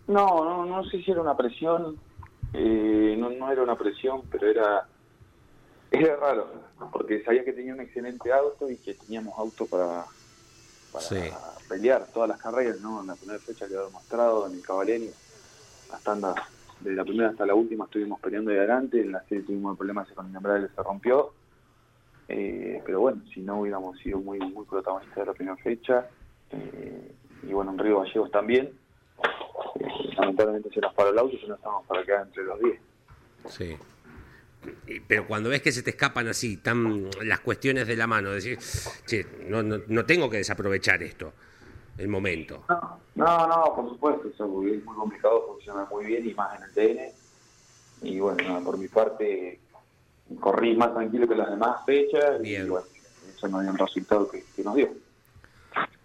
No, 0.07 0.45
no, 0.45 0.67
no 0.67 0.85
sé 0.85 1.03
si 1.03 1.11
era 1.11 1.21
una 1.21 1.37
presión, 1.37 1.97
Eh, 2.53 3.17
no, 3.19 3.31
no 3.31 3.51
era 3.51 3.63
una 3.63 3.77
presión, 3.77 4.23
pero 4.31 4.49
era, 4.49 4.87
era 5.91 6.17
raro, 6.17 6.49
porque 6.93 7.23
sabía 7.23 7.45
que 7.45 7.53
tenía 7.53 7.75
un 7.75 7.81
excelente 7.81 8.33
auto 8.33 8.69
y 8.71 8.77
que 8.79 8.95
teníamos 8.95 9.39
auto 9.39 9.67
para, 9.67 10.07
para 10.93 11.05
Sí. 11.05 11.17
pelear 11.69 12.09
todas 12.13 12.29
las 12.29 12.39
carreras, 12.39 12.81
¿no? 12.81 13.01
En 13.01 13.07
la 13.09 13.17
primera 13.17 13.39
fecha 13.41 13.69
quedó 13.69 13.87
demostrado 13.87 14.47
en 14.47 14.55
el 14.55 14.63
Cavalieri, 14.63 15.11
hasta 15.93 16.13
anda, 16.13 16.35
de 16.81 16.93
la 16.93 17.05
primera 17.05 17.29
hasta 17.31 17.47
la 17.47 17.55
última 17.55 17.85
estuvimos 17.85 18.21
peleando 18.21 18.51
de 18.51 18.59
adelante, 18.59 19.01
en 19.01 19.13
la 19.13 19.23
serie 19.25 19.45
tuvimos 19.45 19.77
problemas 19.77 20.11
con 20.13 20.29
el 20.29 20.35
embrague 20.37 20.69
se 20.75 20.83
rompió, 20.83 21.33
eh, 22.29 22.83
pero 22.85 23.01
bueno, 23.01 23.23
si 23.33 23.41
no 23.41 23.61
hubiéramos 23.61 23.99
sido 23.99 24.19
muy 24.19 24.39
muy 24.39 24.65
protagonistas 24.65 25.17
de 25.17 25.27
la 25.27 25.35
primera 25.35 25.57
fecha, 25.59 26.09
eh, 26.51 27.15
y 27.43 27.53
bueno, 27.53 27.73
en 27.73 27.79
Río 27.79 28.01
Gallegos 28.01 28.31
también, 28.31 28.73
eh, 29.81 30.15
lamentablemente 30.17 30.71
se 30.71 30.81
nos 30.81 30.95
paró 30.95 31.11
el 31.11 31.19
auto 31.19 31.37
y 31.37 31.47
no 31.47 31.55
estamos 31.55 31.87
para 31.87 32.05
quedar 32.05 32.27
entre 32.27 32.45
los 32.45 32.61
10. 32.61 32.81
Sí. 33.49 33.77
Pero 35.09 35.27
cuando 35.27 35.49
ves 35.49 35.63
que 35.63 35.73
se 35.73 35.83
te 35.83 35.91
escapan 35.91 36.29
así, 36.29 36.59
tan 36.59 37.09
las 37.23 37.41
cuestiones 37.41 37.87
de 37.87 37.97
la 37.97 38.07
mano, 38.07 38.31
decir, 38.31 38.59
che, 39.07 39.27
no, 39.47 39.63
no, 39.63 39.79
no 39.89 40.05
tengo 40.05 40.29
que 40.29 40.37
desaprovechar 40.37 41.03
esto, 41.03 41.33
el 41.97 42.09
momento. 42.09 42.65
No, 42.69 43.01
no, 43.15 43.47
no, 43.47 43.75
por 43.75 43.89
supuesto, 43.89 44.29
o 44.29 44.37
sea, 44.37 44.47
es 44.47 44.85
muy 44.85 44.95
complicado 44.95 45.47
funcionar 45.47 45.89
muy 45.91 46.05
bien 46.05 46.29
y 46.29 46.35
más 46.35 46.59
en 46.59 46.65
el 46.65 46.73
TN. 46.73 47.15
Y 48.03 48.21
bueno, 48.21 48.63
por 48.63 48.77
mi 48.77 48.89
parte, 48.89 49.61
corrí 50.39 50.77
más 50.77 50.93
tranquilo 50.93 51.27
que 51.27 51.35
las 51.35 51.51
demás 51.51 51.85
fechas 51.87 52.41
Bien. 52.41 52.67
y 52.67 52.69
bueno, 52.69 52.87
eso 53.35 53.49
nos 53.49 53.63
dio 53.63 53.71
el 53.71 53.79
resultado 53.79 54.31
que, 54.31 54.45
que 54.55 54.63
nos 54.63 54.75
dio. 54.75 54.91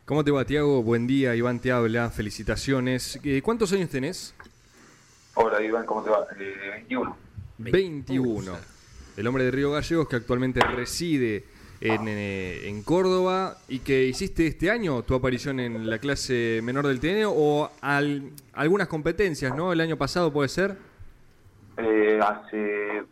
¿Cómo 0.06 0.24
te 0.24 0.32
va, 0.32 0.46
Tiago? 0.46 0.84
Buen 0.84 1.08
día, 1.08 1.36
Iván 1.36 1.60
te 1.60 1.72
habla, 1.72 2.10
felicitaciones. 2.12 3.20
Eh, 3.24 3.42
¿Cuántos 3.44 3.72
años 3.74 3.90
tenés? 3.90 4.36
Hola, 5.34 5.62
Iván, 5.64 5.86
¿cómo 5.86 6.04
te 6.04 6.10
va? 6.12 6.28
Eh, 6.40 6.54
21. 6.72 7.18
21. 7.58 8.54
El 9.18 9.28
hombre 9.28 9.46
de 9.46 9.52
Río 9.52 9.72
Gallegos 9.72 10.08
que 10.08 10.16
actualmente 10.18 10.60
reside 10.62 11.46
en, 11.82 12.08
eh, 12.08 12.68
en 12.68 12.84
Córdoba 12.84 13.58
y 13.68 13.80
que 13.80 14.06
hiciste 14.06 14.46
este 14.48 14.70
año 14.70 15.02
tu 15.04 15.16
aparición 15.16 15.60
en 15.60 15.90
la 15.90 15.98
clase 15.98 16.60
menor 16.64 16.86
del 16.88 17.00
TN 17.00 17.24
o 17.28 17.72
al- 17.82 18.30
algunas 18.54 18.88
competencias, 18.88 19.56
¿no? 19.56 19.74
El 19.74 19.82
año 19.82 19.98
pasado 19.98 20.32
puede 20.32 20.50
ser. 20.50 20.78
Eh, 21.78 22.20
hace 22.22 22.98
eh, 23.00 23.04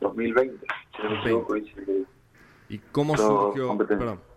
2020, 0.00 0.66
si 0.96 1.02
no 1.02 1.10
me 1.10 1.20
equivoco, 1.20 1.56
hice 1.56 1.80
el- 1.80 2.06
¿Y 2.68 2.78
cómo 2.90 3.16
surgió? 3.16 3.76
Perdón. 3.86 4.31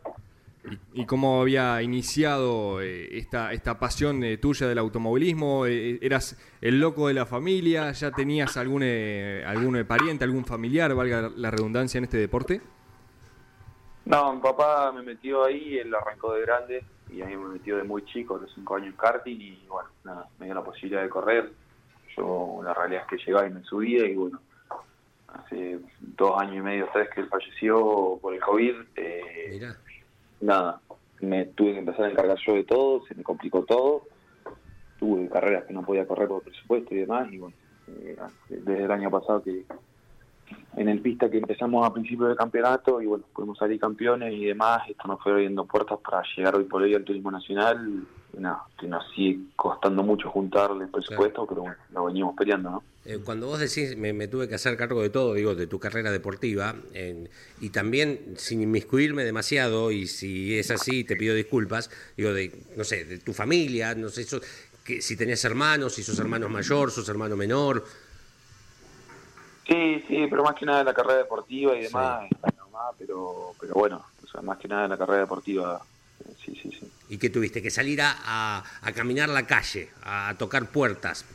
¿Y, 0.94 1.02
y 1.02 1.06
cómo 1.06 1.42
había 1.42 1.82
iniciado 1.82 2.82
eh, 2.82 3.18
esta, 3.18 3.54
esta 3.54 3.80
pasión 3.80 4.24
eh, 4.24 4.38
tuya 4.38 4.68
del 4.68 4.78
automovilismo? 4.78 5.66
Eh, 5.66 6.00
¿Eras 6.02 6.38
el 6.62 6.80
loco 6.80 7.08
de 7.08 7.14
la 7.14 7.26
familia? 7.26 7.92
¿Ya 7.92 8.12
tenías 8.12 8.58
algún, 8.58 8.82
eh, 8.84 9.44
algún 9.46 9.76
eh, 9.78 9.86
pariente, 9.86 10.24
algún 10.24 10.46
familiar, 10.46 10.94
valga 10.96 11.30
la 11.36 11.52
redundancia, 11.52 11.98
en 11.98 12.06
este 12.06 12.18
deporte? 12.18 12.62
No, 14.06 14.34
mi 14.34 14.42
papá 14.42 14.92
me 14.92 15.02
metió 15.02 15.46
ahí, 15.46 15.78
él 15.78 15.94
arrancó 15.94 16.34
de 16.34 16.42
grande 16.42 16.84
y 17.12 17.22
a 17.22 17.26
mí 17.26 17.36
me 17.36 17.54
metió 17.54 17.78
de 17.78 17.84
muy 17.84 18.04
chico, 18.06 18.36
a 18.36 18.40
los 18.40 18.54
5 18.54 18.76
años 18.76 18.90
en 18.90 18.98
karting 18.98 19.40
y 19.40 19.66
bueno, 19.68 19.90
nada, 20.04 20.28
me 20.40 20.46
dio 20.46 20.56
la 20.56 20.64
posibilidad 20.64 21.02
de 21.02 21.10
correr. 21.10 21.52
Yo 22.16 22.62
la 22.64 22.74
realidad 22.74 23.04
es 23.04 23.08
que 23.10 23.26
llegaba 23.26 23.48
y 23.48 23.52
me 23.52 23.64
subía 23.64 24.06
y 24.06 24.16
bueno, 24.16 24.40
hace 25.28 25.80
dos 26.00 26.40
años 26.40 26.58
y 26.58 26.62
medio, 26.62 26.88
tres 26.94 27.10
que 27.14 27.22
él 27.22 27.28
falleció 27.28 28.18
por 28.22 28.34
el 28.34 28.40
COVID, 28.40 28.76
eh, 28.96 29.50
Mirá. 29.52 29.76
Nada, 30.46 30.82
me 31.22 31.46
tuve 31.46 31.74
que 31.74 31.80
empezar 31.80 32.06
a 32.06 32.12
encargar 32.12 32.38
yo 32.46 32.54
de 32.54 32.64
todo, 32.64 33.06
se 33.06 33.16
me 33.16 33.24
complicó 33.24 33.64
todo. 33.64 34.04
Tuve 35.00 35.28
carreras 35.28 35.66
que 35.66 35.74
no 35.74 35.84
podía 35.84 36.08
correr 36.08 36.28
por 36.28 36.44
presupuesto 36.44 36.94
y 36.96 37.00
demás 37.00 37.32
y 37.32 37.38
bueno, 37.38 37.56
eh, 37.88 38.16
desde 38.50 38.86
el 38.86 38.92
año 38.92 39.12
pasado 39.12 39.44
que 39.44 39.66
en 40.78 40.90
el 40.90 41.00
pista 41.00 41.30
que 41.30 41.38
empezamos 41.38 41.86
a 41.86 41.94
principio 41.94 42.28
del 42.28 42.36
campeonato 42.36 43.02
y 43.02 43.06
bueno, 43.06 43.24
pudimos 43.34 43.58
salir 43.58 43.80
campeones 43.80 44.34
y 44.34 44.46
demás, 44.46 44.82
esto 44.90 45.08
nos 45.08 45.22
fue 45.22 45.32
abriendo 45.32 45.66
puertas 45.66 46.00
para 46.04 46.22
llegar 46.36 46.56
hoy 46.56 46.66
por 46.66 46.82
hoy 46.82 46.94
al 46.94 47.04
turismo 47.04 47.32
nacional, 47.32 48.04
nada, 48.38 48.64
que 48.80 48.86
nos 48.88 49.04
sigue 49.16 49.40
costando 49.56 50.04
mucho 50.04 50.30
juntarle 50.30 50.84
el 50.86 50.90
presupuesto, 50.90 51.46
pero 51.48 51.62
bueno, 51.62 51.78
lo 51.94 52.06
venimos 52.06 52.36
peleando, 52.38 52.70
¿no? 52.72 52.84
Eh, 53.06 53.20
cuando 53.24 53.48
vos 53.48 53.60
decís, 53.60 53.96
me, 53.96 54.12
me 54.14 54.28
tuve 54.28 54.50
que 54.50 54.56
hacer 54.56 54.76
cargo 54.76 55.02
de 55.02 55.10
todo, 55.12 55.36
digo, 55.36 55.54
de 55.56 55.68
tu 55.68 55.80
carrera 55.80 56.12
deportiva, 56.12 56.76
en- 56.94 57.30
y 57.62 57.70
también 57.70 58.34
sin 58.36 58.62
inmiscuirme 58.62 59.24
demasiado, 59.24 59.92
y 59.92 60.08
si 60.08 60.58
es 60.58 60.72
así, 60.72 61.04
te 61.04 61.16
pido 61.16 61.36
disculpas, 61.36 61.90
digo, 62.18 62.34
de, 62.34 62.52
no 62.76 62.84
sé, 62.84 63.06
de 63.06 63.20
tu 63.20 63.32
familia, 63.32 63.94
no 63.96 64.10
sé, 64.10 64.22
eso, 64.24 64.42
que, 64.84 65.02
si 65.02 65.16
tenés 65.16 65.46
hermanos, 65.46 65.94
si 65.94 66.04
sos 66.04 66.20
hermano 66.20 66.50
mayor, 66.50 66.92
sos 66.92 67.08
hermano 67.08 67.36
menor, 67.38 67.86
Sí, 69.68 70.04
sí, 70.08 70.28
pero 70.30 70.44
más 70.44 70.54
que 70.56 70.66
nada 70.66 70.82
en 70.82 70.86
la 70.86 70.94
carrera 70.94 71.18
deportiva 71.18 71.76
y 71.76 71.82
demás, 71.84 72.30
nomás, 72.58 72.94
pero, 73.00 73.56
pero 73.60 73.74
bueno, 73.74 74.06
o 74.24 74.28
sea, 74.28 74.42
más 74.42 74.58
que 74.60 74.68
nada 74.68 74.86
en 74.86 74.92
la 74.92 74.98
carrera 74.98 75.22
deportiva, 75.22 75.86
sí, 76.46 76.54
sí, 76.62 76.70
sí. 76.80 76.92
y 77.10 77.18
que 77.18 77.30
tuviste 77.32 77.62
que 77.62 77.72
salir 77.72 78.00
a, 78.02 78.14
a- 78.24 78.64
a 78.82 78.92
caminar 78.94 79.30
la 79.30 79.48
calle, 79.48 79.90
a 80.04 80.36
tocar 80.38 80.72
puertas. 80.72 81.26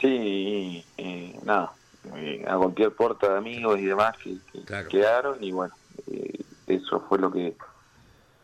Sí, 0.00 0.84
y, 0.96 1.38
nada, 1.44 1.76
eh, 2.16 2.44
a 2.46 2.56
golpear 2.56 2.92
puertas 2.92 3.30
de 3.30 3.36
amigos 3.38 3.78
y 3.78 3.84
demás 3.84 4.12
que, 4.22 4.38
que 4.52 4.64
Claro. 4.64 4.88
quedaron 4.88 5.42
y 5.44 5.52
bueno, 5.52 5.74
eh, 6.08 6.44
eso 6.66 7.04
fue 7.08 7.18
lo 7.18 7.30
que 7.30 7.56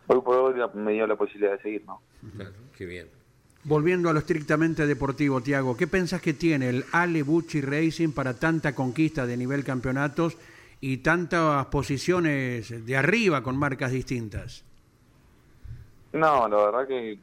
hoy 0.07 0.21
por 0.21 0.37
hoy 0.37 0.55
me 0.75 0.93
dio 0.93 1.07
la 1.07 1.17
posibilidad 1.17 1.53
de 1.53 1.63
seguir, 1.63 1.85
¿no? 1.85 2.01
Claro, 2.37 2.55
qué 2.77 2.87
bien. 2.87 3.20
Volviendo 3.63 4.09
a 4.09 4.15
lo 4.15 4.21
estrictamente 4.21 4.87
deportivo, 4.87 5.43
Tiago, 5.43 5.77
¿qué 5.77 5.87
pensás 5.87 6.23
que 6.23 6.33
tiene 6.33 6.71
el 6.71 6.85
Ale 6.93 7.23
Bucci 7.23 7.61
Racing 7.61 8.13
para 8.13 8.35
tanta 8.35 8.75
conquista 8.75 9.27
de 9.27 9.37
nivel 9.37 9.65
campeonatos 9.65 10.39
y 10.81 10.99
tantas 10.99 11.67
posiciones 11.67 12.87
de 12.87 12.97
arriba 12.97 13.43
con 13.43 13.59
marcas 13.59 13.93
distintas? 13.93 14.65
No, 16.15 16.49
la 16.49 16.57
verdad 16.57 16.89
que 16.89 17.19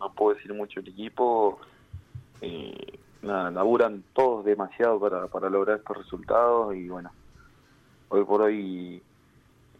no 0.00 0.12
puedo 0.12 0.34
decir 0.34 0.52
mucho 0.52 0.80
el 0.80 0.88
equipo. 0.88 1.60
eh, 2.40 2.98
nada, 3.22 3.50
laburan 3.50 4.02
todos 4.12 4.44
demasiado 4.44 4.98
para, 4.98 5.26
para 5.28 5.48
lograr 5.48 5.78
estos 5.78 5.98
resultados 5.98 6.74
y 6.74 6.88
bueno, 6.88 7.10
hoy 8.08 8.24
por 8.24 8.42
hoy 8.42 9.02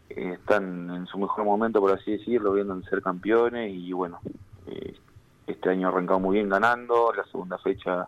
eh, 0.09 0.33
están 0.33 0.89
en 0.89 1.05
su 1.07 1.17
mejor 1.17 1.43
momento, 1.43 1.79
por 1.79 1.91
así 1.91 2.11
decirlo, 2.11 2.53
viendo 2.53 2.81
ser 2.83 3.01
campeones 3.01 3.73
y 3.73 3.91
bueno, 3.93 4.19
eh, 4.67 4.95
este 5.47 5.69
año 5.69 5.87
arrancado 5.87 6.19
muy 6.19 6.35
bien 6.35 6.49
ganando, 6.49 7.11
la 7.15 7.23
segunda 7.25 7.57
fecha 7.57 8.07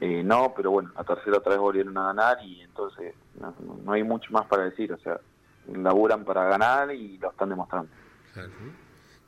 eh, 0.00 0.22
no, 0.24 0.54
pero 0.56 0.70
bueno, 0.70 0.90
la 0.96 1.04
tercera 1.04 1.38
otra 1.38 1.50
vez 1.52 1.60
volvieron 1.60 1.96
a 1.98 2.06
ganar 2.06 2.38
y 2.42 2.62
entonces 2.62 3.14
no, 3.38 3.54
no 3.84 3.92
hay 3.92 4.02
mucho 4.02 4.32
más 4.32 4.46
para 4.46 4.64
decir, 4.64 4.90
o 4.92 4.98
sea, 4.98 5.20
laburan 5.74 6.24
para 6.24 6.44
ganar 6.44 6.90
y 6.94 7.18
lo 7.18 7.30
están 7.30 7.50
demostrando. 7.50 7.90
Claro. 8.32 8.48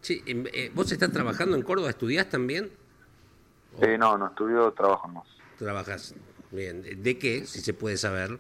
Che, 0.01 0.23
em, 0.25 0.45
eh, 0.53 0.71
¿vos 0.75 0.91
estás 0.91 1.13
trabajando 1.13 1.57
en 1.57 1.63
Córdoba? 1.63 1.91
¿Estudiás 1.91 2.29
también? 2.31 2.71
Eh, 3.81 3.99
no, 3.99 4.17
no 4.17 4.29
estudio, 4.29 4.73
trabajo 4.73 5.09
más. 5.09 5.25
¿Trabajas? 5.59 6.15
Bien. 6.51 6.83
¿De- 6.83 6.95
¿De 6.97 7.19
qué, 7.19 7.45
si 7.45 7.61
se 7.61 7.75
puede 7.75 7.97
saber? 7.97 8.39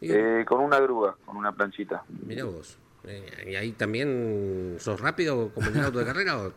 Eh, 0.00 0.44
con 0.48 0.60
una 0.60 0.78
grúa, 0.80 1.16
con 1.24 1.36
una 1.36 1.52
planchita. 1.52 2.02
Mira 2.26 2.44
vos. 2.44 2.78
Eh, 3.04 3.48
¿Y 3.50 3.54
ahí 3.56 3.72
también 3.72 4.76
sos 4.78 5.00
rápido 5.00 5.50
como 5.54 5.68
en 5.68 5.76
el 5.76 5.84
auto 5.84 5.98
de 5.98 6.04
carrera? 6.06 6.38
O? 6.38 6.52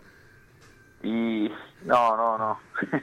Y 1.04 1.50
no, 1.86 2.18
no, 2.18 2.38
no. 2.38 2.60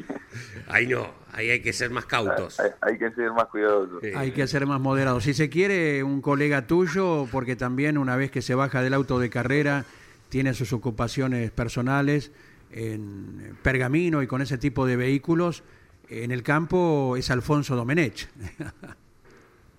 Ahí 0.68 0.86
no, 0.86 1.08
ahí 1.32 1.48
hay 1.50 1.62
que 1.62 1.72
ser 1.72 1.90
más 1.90 2.04
cautos. 2.04 2.60
hay, 2.60 2.70
hay 2.82 2.98
que 2.98 3.10
ser 3.12 3.32
más 3.32 3.46
cuidadosos. 3.46 4.00
Sí. 4.02 4.10
Hay 4.14 4.32
que 4.32 4.46
ser 4.46 4.66
más 4.66 4.80
moderado. 4.80 5.20
Si 5.20 5.32
se 5.32 5.48
quiere, 5.48 6.02
un 6.02 6.20
colega 6.20 6.66
tuyo, 6.66 7.26
porque 7.32 7.56
también 7.56 7.96
una 7.96 8.16
vez 8.16 8.30
que 8.30 8.42
se 8.42 8.54
baja 8.54 8.82
del 8.82 8.92
auto 8.92 9.18
de 9.18 9.30
carrera, 9.30 9.84
tiene 10.28 10.52
sus 10.54 10.72
ocupaciones 10.74 11.50
personales 11.52 12.32
en 12.70 13.56
Pergamino 13.62 14.22
y 14.22 14.26
con 14.26 14.42
ese 14.42 14.58
tipo 14.58 14.84
de 14.86 14.96
vehículos, 14.96 15.62
en 16.10 16.32
el 16.32 16.42
campo 16.42 17.16
es 17.16 17.30
Alfonso 17.30 17.76
Domenech. 17.76 18.28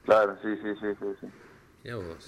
Claro, 0.06 0.38
sí, 0.42 0.48
sí, 0.64 0.70
sí, 0.80 1.06
sí. 1.20 1.28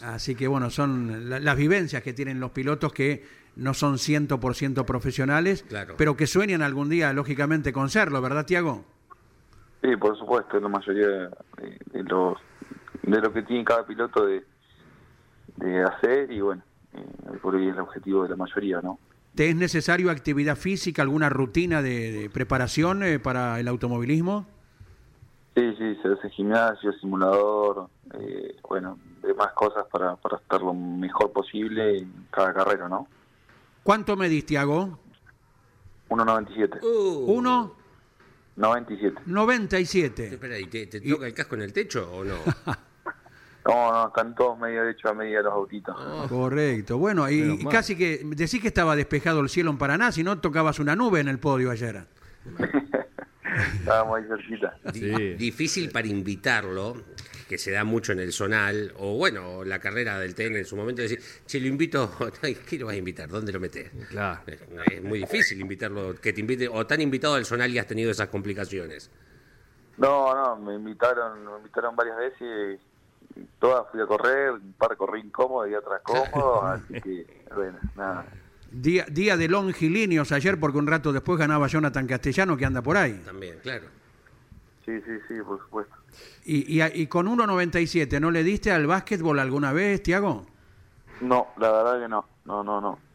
Así 0.03 0.35
que 0.35 0.47
bueno, 0.47 0.69
son 0.69 1.29
la- 1.29 1.39
las 1.39 1.55
vivencias 1.57 2.03
que 2.03 2.11
tienen 2.13 2.39
los 2.39 2.51
pilotos 2.51 2.91
que 2.93 3.25
no 3.59 3.73
son 3.73 3.95
100% 3.97 4.85
profesionales, 4.85 5.63
Claro. 5.67 5.95
pero 5.97 6.15
que 6.15 6.27
sueñan 6.27 6.61
algún 6.61 6.89
día, 6.89 7.13
lógicamente, 7.13 7.71
con 7.73 7.89
serlo, 7.89 8.21
¿verdad, 8.21 8.45
Tiago? 8.45 8.83
Sí, 9.81 9.95
por 9.95 10.17
supuesto, 10.17 10.57
es 10.57 10.63
la 10.63 10.69
mayoría 10.69 11.07
de, 11.07 11.29
de 11.93 12.03
los 12.03 12.37
de 13.03 13.21
lo 13.21 13.31
que 13.33 13.41
tiene 13.43 13.63
cada 13.63 13.85
piloto 13.87 14.25
de, 14.25 14.43
de 15.57 15.83
hacer 15.83 16.31
y 16.31 16.41
bueno, 16.41 16.61
eh, 16.93 17.37
por 17.41 17.55
hoy 17.55 17.67
es 17.67 17.73
el 17.73 17.79
objetivo 17.81 18.23
de 18.23 18.29
la 18.29 18.35
mayoría, 18.35 18.81
¿no? 18.81 18.99
¿Te 19.35 19.49
es 19.49 19.55
necesario 19.55 20.11
actividad 20.11 20.57
física, 20.57 21.01
alguna 21.01 21.29
rutina 21.29 21.81
de, 21.81 22.11
de 22.11 22.29
preparación 22.29 23.03
eh, 23.03 23.19
para 23.19 23.59
el 23.59 23.67
automovilismo? 23.67 24.45
Sí, 25.55 25.73
sí, 25.77 25.97
se 26.01 26.09
hace 26.09 26.29
gimnasio, 26.29 26.91
simulador, 26.93 27.89
eh, 28.13 28.55
bueno, 28.67 28.97
demás 29.23 29.51
cosas 29.53 29.85
para, 29.91 30.15
para 30.17 30.37
estar 30.37 30.61
lo 30.61 30.73
mejor 30.73 31.31
posible 31.31 31.99
en 31.99 32.11
cada 32.31 32.53
carrera, 32.53 32.87
¿no? 32.89 33.07
¿Cuánto 33.83 34.15
medís, 34.15 34.45
Tiago? 34.45 34.99
1.97. 36.09 36.83
Uh, 36.83 37.31
¿Uno? 37.33 37.75
97. 38.55 39.21
97. 39.25 40.27
Espera, 40.27 40.59
¿y 40.59 40.65
te, 40.65 40.87
te 40.87 41.01
toca 41.01 41.27
el 41.27 41.33
casco 41.33 41.55
en 41.55 41.61
el 41.61 41.73
techo 41.73 42.09
o 42.11 42.23
no? 42.23 42.35
No, 43.65 43.91
no, 43.91 44.07
están 44.07 44.33
todos 44.33 44.57
medio 44.57 44.87
hechos 44.87 45.11
a 45.11 45.13
medida 45.13 45.41
los 45.41 45.53
autitos. 45.53 45.95
Correcto. 46.27 46.97
Bueno, 46.97 47.29
y, 47.29 47.59
y 47.61 47.65
casi 47.65 47.95
que 47.95 48.21
decís 48.23 48.61
que 48.61 48.69
estaba 48.69 48.95
despejado 48.95 49.41
el 49.41 49.49
cielo 49.49 49.69
en 49.69 49.77
Paraná, 49.77 50.11
si 50.11 50.23
no 50.23 50.39
tocabas 50.39 50.79
una 50.79 50.95
nube 50.95 51.19
en 51.19 51.27
el 51.27 51.39
podio 51.39 51.69
ayer. 51.69 52.07
Estábamos 53.75 54.17
ahí 54.17 54.25
cerquita. 54.27 54.77
Sí. 54.93 55.33
Difícil 55.35 55.91
para 55.91 56.07
invitarlo, 56.07 56.95
que 57.49 57.57
se 57.57 57.71
da 57.71 57.83
mucho 57.83 58.11
en 58.11 58.19
el 58.19 58.31
zonal, 58.31 58.93
o 58.99 59.17
bueno, 59.17 59.63
la 59.63 59.79
carrera 59.79 60.19
del 60.19 60.35
TN 60.35 60.57
en 60.57 60.65
su 60.65 60.75
momento, 60.75 61.01
decir, 61.01 61.19
che, 61.47 61.59
lo 61.59 61.65
invito, 61.65 62.11
¿qué 62.69 62.77
lo 62.77 62.85
vas 62.85 62.93
a 62.93 62.97
invitar? 62.97 63.27
¿Dónde 63.27 63.51
lo 63.51 63.59
metes? 63.59 63.89
Claro. 64.07 64.41
Es, 64.45 64.61
es 64.91 65.03
muy 65.03 65.17
difícil 65.17 65.59
invitarlo, 65.59 66.13
que 66.21 66.31
te 66.31 66.41
invite, 66.41 66.67
o 66.67 66.85
tan 66.85 67.01
invitado 67.01 67.33
al 67.33 67.45
zonal 67.45 67.71
y 67.71 67.79
has 67.79 67.87
tenido 67.87 68.11
esas 68.11 68.27
complicaciones. 68.29 69.09
No, 69.97 70.35
no, 70.35 70.57
me 70.57 70.75
invitaron, 70.75 71.43
me 71.43 71.57
invitaron 71.57 71.95
varias 71.95 72.17
veces 72.17 72.79
y 73.35 73.41
todas 73.59 73.87
fui 73.91 73.99
a 73.99 74.05
correr, 74.05 74.51
un 74.51 74.73
par 74.73 74.95
corrí 74.95 75.21
incómodo 75.21 75.67
y 75.67 75.73
otras 75.73 76.03
cómodos, 76.03 76.63
así 76.65 77.01
que, 77.01 77.45
bueno, 77.55 77.79
nada. 77.95 78.27
Día, 78.71 79.07
día 79.09 79.37
de 79.37 79.47
longilíneos 79.47 80.31
ayer, 80.31 80.59
porque 80.59 80.77
un 80.77 80.85
rato 80.85 81.11
después 81.11 81.39
ganaba 81.39 81.65
Jonathan 81.65 82.05
Castellano, 82.05 82.55
que 82.55 82.65
anda 82.65 82.83
por 82.83 82.95
ahí. 82.95 83.19
También, 83.25 83.57
claro. 83.63 83.87
Sí, 84.85 85.01
sí, 85.01 85.13
sí, 85.27 85.41
por 85.41 85.57
supuesto. 85.57 85.98
Y, 86.45 86.81
y, 86.81 86.83
y 86.83 87.07
con 87.07 87.27
1.97, 87.27 88.19
¿no 88.19 88.31
le 88.31 88.43
diste 88.43 88.71
al 88.71 88.87
básquetbol 88.87 89.39
alguna 89.39 89.73
vez, 89.73 90.01
Tiago? 90.01 90.45
No, 91.21 91.47
la 91.57 91.71
verdad 91.71 92.01
que 92.01 92.07
no, 92.07 92.25
no, 92.45 92.63
no, 92.63 92.81
no. 92.81 93.09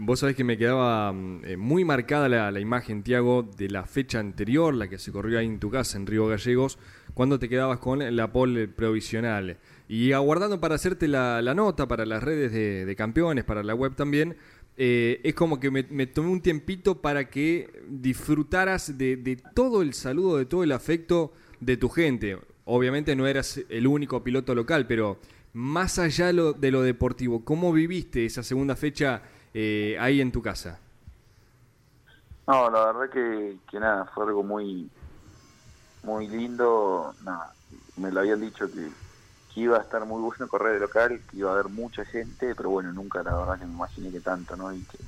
Vos 0.00 0.20
sabés 0.20 0.36
que 0.36 0.44
me 0.44 0.56
quedaba 0.56 1.12
mm, 1.12 1.40
eh, 1.44 1.56
muy 1.56 1.84
marcada 1.84 2.28
la, 2.28 2.52
la 2.52 2.60
imagen, 2.60 3.02
Tiago, 3.02 3.42
de 3.42 3.68
la 3.68 3.84
fecha 3.84 4.20
anterior, 4.20 4.72
la 4.72 4.86
que 4.86 4.96
se 4.96 5.10
corrió 5.10 5.40
ahí 5.40 5.46
en 5.46 5.58
tu 5.58 5.70
casa, 5.70 5.98
en 5.98 6.06
Río 6.06 6.28
Gallegos, 6.28 6.78
cuando 7.14 7.40
te 7.40 7.48
quedabas 7.48 7.80
con 7.80 8.14
la 8.14 8.30
pole 8.30 8.68
provisional. 8.68 9.56
Y 9.88 10.12
aguardando 10.12 10.60
para 10.60 10.76
hacerte 10.76 11.08
la, 11.08 11.42
la 11.42 11.52
nota 11.52 11.88
para 11.88 12.06
las 12.06 12.22
redes 12.22 12.52
de, 12.52 12.84
de 12.84 12.94
campeones, 12.94 13.42
para 13.42 13.64
la 13.64 13.74
web 13.74 13.96
también, 13.96 14.36
eh, 14.78 15.20
es 15.24 15.34
como 15.34 15.60
que 15.60 15.70
me, 15.70 15.82
tomé 16.06 16.30
un 16.30 16.40
tiempito 16.40 17.02
para 17.02 17.28
que 17.30 17.82
disfrutaras 17.88 18.96
de, 18.98 19.16
de 19.16 19.36
todo 19.36 19.82
el 19.82 19.94
saludo, 19.94 20.38
de 20.38 20.46
todo 20.46 20.64
el 20.64 20.72
afecto 20.72 21.32
de 21.60 21.76
tu 21.76 21.88
gente. 21.90 22.38
Obviamente 22.64 23.16
no 23.16 23.26
eras 23.26 23.60
el 23.68 23.86
único 23.88 24.24
piloto 24.24 24.54
local, 24.54 24.86
pero 24.86 25.18
más 25.52 25.98
allá 25.98 26.32
lo- 26.32 26.52
de 26.54 26.70
lo 26.70 26.82
deportivo, 26.82 27.44
¿cómo 27.44 27.72
viviste 27.72 28.24
esa 28.26 28.42
segunda 28.42 28.76
fecha 28.76 29.22
eh, 29.54 29.96
ahí 30.00 30.20
en 30.20 30.32
tu 30.32 30.42
casa? 30.42 30.80
No, 32.46 32.70
la 32.70 32.86
verdad 32.92 33.10
que, 33.12 33.60
que 33.70 33.78
nada, 33.80 34.06
fue 34.14 34.24
algo 34.26 34.42
muy, 34.42 34.90
muy 36.02 36.28
lindo. 36.28 37.14
Nada, 37.20 37.56
me 37.96 38.10
lo 38.12 38.20
habían 38.20 38.40
dicho 38.40 38.70
que, 38.70 38.96
que 39.54 39.60
iba 39.60 39.78
a 39.78 39.82
estar 39.82 40.04
muy 40.04 40.20
bueno 40.20 40.48
correr 40.48 40.74
de 40.74 40.80
local, 40.80 41.20
que 41.30 41.36
iba 41.38 41.50
a 41.50 41.54
haber 41.54 41.68
mucha 41.68 42.04
gente, 42.04 42.54
pero 42.54 42.70
bueno, 42.70 42.92
nunca 42.92 43.22
la 43.22 43.34
verdad 43.36 43.58
me 43.58 43.72
imaginé 43.72 44.10
que 44.10 44.20
tanto, 44.20 44.56
¿no? 44.56 44.72
Y 44.72 44.80
que 44.82 44.98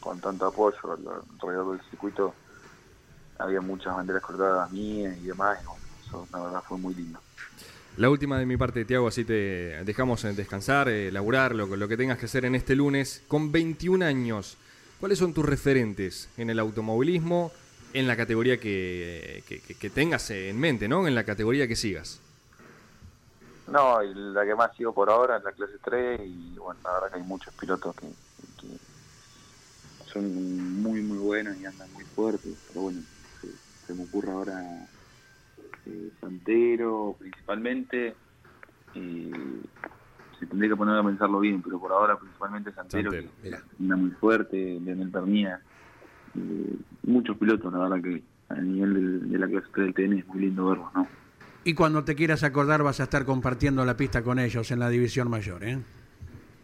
con 0.00 0.20
tanto 0.20 0.46
apoyo 0.46 0.78
al- 0.84 1.22
alrededor 1.40 1.76
del 1.76 1.90
circuito 1.90 2.34
había 3.38 3.60
muchas 3.60 3.94
banderas 3.94 4.22
cortadas 4.22 4.70
mías 4.72 5.16
y 5.22 5.26
demás, 5.26 5.58
y 5.62 5.66
bueno, 5.66 5.82
eso 6.06 6.28
la 6.32 6.40
verdad 6.40 6.62
fue 6.68 6.78
muy 6.78 6.94
lindo. 6.94 7.20
La 7.96 8.10
última 8.10 8.38
de 8.38 8.46
mi 8.46 8.56
parte, 8.56 8.84
Tiago, 8.84 9.08
así 9.08 9.24
te 9.24 9.82
dejamos 9.84 10.24
eh, 10.24 10.32
descansar, 10.32 10.88
eh, 10.88 11.10
laburar, 11.10 11.54
lo, 11.54 11.66
lo 11.66 11.88
que 11.88 11.96
tengas 11.96 12.18
que 12.18 12.26
hacer 12.26 12.44
en 12.44 12.54
este 12.54 12.76
lunes. 12.76 13.22
Con 13.26 13.50
21 13.50 14.02
años, 14.04 14.56
¿cuáles 15.00 15.18
son 15.18 15.34
tus 15.34 15.44
referentes 15.44 16.28
en 16.36 16.50
el 16.50 16.60
automovilismo, 16.60 17.50
en 17.94 18.06
la 18.06 18.16
categoría 18.16 18.58
que- 18.60 19.42
que 19.80 19.90
tengas 19.90 20.30
en 20.30 20.58
mente, 20.60 20.86
¿no? 20.88 21.08
En 21.08 21.14
la 21.16 21.24
categoría 21.24 21.66
que 21.66 21.74
sigas. 21.74 22.20
No, 23.70 24.00
la 24.02 24.44
que 24.46 24.54
más 24.54 24.74
sigo 24.76 24.92
por 24.94 25.10
ahora 25.10 25.36
es 25.38 25.44
la 25.44 25.52
clase 25.52 25.78
3 25.82 26.20
y 26.24 26.56
bueno, 26.58 26.80
la 26.82 26.92
verdad 26.94 27.10
que 27.12 27.16
hay 27.18 27.22
muchos 27.26 27.52
pilotos 27.54 27.94
que, 27.96 28.08
que 28.56 28.78
son 30.12 30.80
muy 30.82 31.02
muy 31.02 31.18
buenos 31.18 31.56
y 31.58 31.64
andan 31.64 31.92
muy 31.92 32.04
fuertes, 32.06 32.54
pero 32.68 32.82
bueno, 32.82 33.02
se, 33.40 33.48
se 33.86 33.94
me 33.94 34.04
ocurre 34.04 34.30
ahora 34.32 34.62
eh, 35.86 36.10
Santero 36.20 37.16
principalmente 37.18 38.16
se 40.38 40.46
tendría 40.46 40.70
que 40.70 40.76
poner 40.76 40.96
a 40.96 41.02
pensarlo 41.04 41.40
bien, 41.40 41.62
pero 41.62 41.78
por 41.80 41.92
ahora 41.92 42.16
principalmente 42.18 42.72
Santero, 42.72 43.10
Santero, 43.10 43.34
que 43.42 43.82
anda 43.82 43.96
muy 43.96 44.10
fuerte, 44.12 44.80
Leonel 44.80 45.10
Pernía, 45.10 45.60
eh, 46.36 46.76
muchos 47.02 47.36
pilotos, 47.38 47.72
la 47.72 47.80
verdad 47.80 48.02
que 48.02 48.22
a 48.48 48.54
nivel 48.54 48.94
del- 48.94 49.30
de 49.30 49.38
la 49.38 49.46
clase 49.48 49.66
3 49.72 49.86
del 49.86 49.94
TN 49.94 50.18
es 50.20 50.26
muy 50.26 50.40
lindo 50.40 50.68
verlos, 50.68 50.92
¿no? 50.94 51.06
Y 51.64 51.74
cuando 51.74 52.04
te 52.04 52.14
quieras 52.14 52.42
acordar 52.42 52.82
vas 52.82 53.00
a 53.00 53.04
estar 53.04 53.24
compartiendo 53.24 53.84
la 53.84 53.96
pista 53.96 54.22
con 54.22 54.38
ellos 54.38 54.70
en 54.70 54.78
la 54.78 54.88
división 54.88 55.28
mayor, 55.28 55.64
¿eh? 55.64 55.78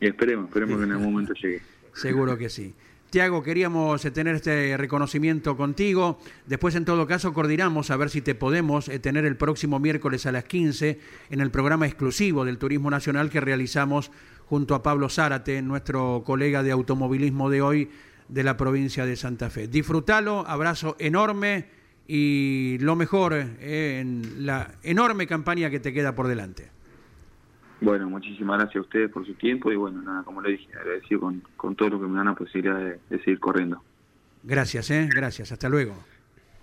Y 0.01 0.07
esperemos, 0.07 0.47
esperemos 0.47 0.79
que 0.79 0.85
en 0.85 0.93
algún 0.93 1.13
momento 1.13 1.35
llegue. 1.43 1.63
Seguro 1.93 2.37
que 2.37 2.49
sí. 2.49 2.75
Tiago, 3.15 3.45
queríamos 3.45 4.05
eh, 4.05 4.11
tener 4.11 4.35
este 4.35 4.77
reconocimiento 4.77 5.57
contigo. 5.57 6.19
Después, 6.47 6.75
en 6.75 6.85
todo 6.85 7.07
caso, 7.07 7.33
coordinamos 7.33 7.93
a 7.93 7.97
ver 7.97 8.11
si 8.11 8.23
te 8.23 8.35
podemos 8.35 8.89
eh, 8.89 8.99
tener 8.99 9.25
el 9.25 9.37
próximo 9.37 9.79
miércoles 9.79 10.27
a 10.27 10.33
las 10.33 10.43
15 10.45 10.99
en 11.31 11.41
el 11.41 11.53
programa 11.53 11.87
exclusivo 11.87 12.45
del 12.45 12.59
Turismo 12.59 12.91
Nacional 12.91 13.31
que 13.31 13.41
realizamos 13.41 14.11
junto 14.47 14.75
a 14.75 14.83
Pablo 14.83 15.09
Zárate, 15.09 15.63
nuestro 15.63 16.25
colega 16.27 16.65
de 16.65 16.73
automovilismo 16.73 17.51
de 17.51 17.63
hoy 17.63 17.91
de 18.29 18.43
la 18.43 18.57
provincia 18.57 19.07
de 19.07 19.15
Santa 19.15 19.49
Fe. 19.49 19.69
Disfrútalo, 19.69 20.45
abrazo 20.49 20.97
enorme 20.99 21.67
y 22.07 22.79
lo 22.81 22.97
mejor 22.97 23.33
eh, 23.35 24.01
en 24.01 24.45
la 24.47 24.73
enorme 24.83 25.27
campaña 25.27 25.71
que 25.71 25.81
te 25.81 25.93
queda 25.93 26.15
por 26.15 26.27
delante. 26.29 26.71
Bueno, 27.81 28.09
muchísimas 28.09 28.59
gracias 28.59 28.77
a 28.77 28.81
ustedes 28.83 29.11
por 29.11 29.27
su 29.27 29.35
tiempo 29.35 29.71
y 29.73 29.77
bueno, 29.77 30.01
nada, 30.03 30.23
como 30.23 30.41
le 30.41 30.53
dije, 30.53 30.69
agradecido 30.77 31.21
con, 31.21 31.43
con 31.57 31.75
todo 31.77 31.91
lo 31.91 32.01
que 32.01 32.07
me 32.07 32.17
dan 32.17 32.27
la 32.27 32.35
posibilidad 32.35 32.79
de, 32.79 32.99
de 33.11 33.19
seguir 33.19 33.39
corriendo. 33.41 33.83
Gracias, 34.43 34.91
¿eh? 34.91 35.09
Gracias. 35.15 35.53
Hasta 35.53 35.69
luego. 35.69 35.95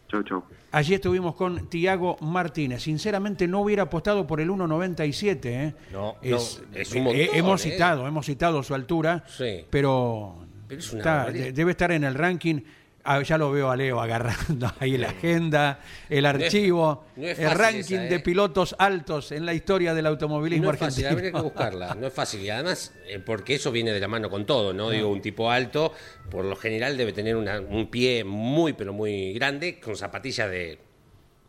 Chau, 0.10 0.24
chau. 0.24 0.44
Allí 0.72 0.94
estuvimos 0.94 1.36
con 1.36 1.70
Tiago 1.70 2.18
Martínez. 2.22 2.82
Sinceramente 2.84 3.48
no 3.48 3.62
hubiera 3.62 3.84
apostado 3.84 4.26
por 4.28 4.42
el 4.42 4.50
1.97. 4.50 5.46
¿eh? 5.46 5.76
No, 5.92 6.16
es, 6.22 6.64
no, 6.72 6.78
es 6.78 6.92
un 6.94 7.08
eh, 7.08 7.30
hemos 7.34 7.66
¿eh? 7.66 7.72
citado, 7.72 8.08
hemos 8.08 8.26
citado 8.26 8.62
su 8.64 8.74
altura, 8.74 9.24
Sí. 9.28 9.66
pero, 9.70 10.38
Pero 10.68 10.80
es 10.80 10.92
una 10.92 11.00
está- 11.02 11.16
barbaridad. 11.18 11.46
de- 11.46 11.52
debe 11.54 11.72
estar 11.72 11.92
en 11.92 12.04
el 12.04 12.14
ranking. 12.16 12.62
Ah, 13.04 13.22
ya 13.24 13.38
lo 13.38 13.52
veo 13.52 13.72
a 13.72 13.76
Leo 13.76 14.00
agarrando 14.00 14.72
ahí 14.80 14.98
la 14.98 15.10
agenda, 15.10 15.80
el 16.10 16.26
archivo, 16.26 17.06
no 17.16 17.28
es 17.28 17.40
el 17.40 17.46
fácil 17.48 17.60
ranking 17.60 17.96
esa, 17.96 18.06
¿eh? 18.06 18.10
de 18.10 18.20
pilotos 18.20 18.76
altos 18.78 19.32
en 19.32 19.46
la 19.46 19.54
historia 19.56 19.94
del 19.96 20.06
automovilismo 20.06 20.66
No 20.68 20.72
es 20.74 20.80
fácil, 20.80 21.06
argentino. 21.08 21.30
habría 21.30 21.32
que 21.32 21.42
buscarla, 21.54 21.96
no 21.96 22.08
es 22.08 22.14
fácil. 22.14 22.42
Y 22.42 22.50
además, 22.52 22.94
eh, 23.08 23.20
porque 23.20 23.56
eso 23.56 23.72
viene 23.72 23.92
de 23.92 24.00
la 24.00 24.08
mano 24.08 24.30
con 24.30 24.46
todo, 24.46 24.72
¿no? 24.72 24.90
Digo, 24.92 25.08
un 25.10 25.22
tipo 25.22 25.50
alto, 25.50 25.94
por 26.30 26.46
lo 26.46 26.56
general 26.56 26.96
debe 26.96 27.12
tener 27.12 27.36
una- 27.36 27.60
un 27.60 27.90
pie 27.90 28.24
muy, 28.24 28.74
pero 28.74 28.94
muy 28.94 29.34
grande, 29.34 29.80
con 29.80 29.96
zapatillas 29.96 30.50
de, 30.52 30.78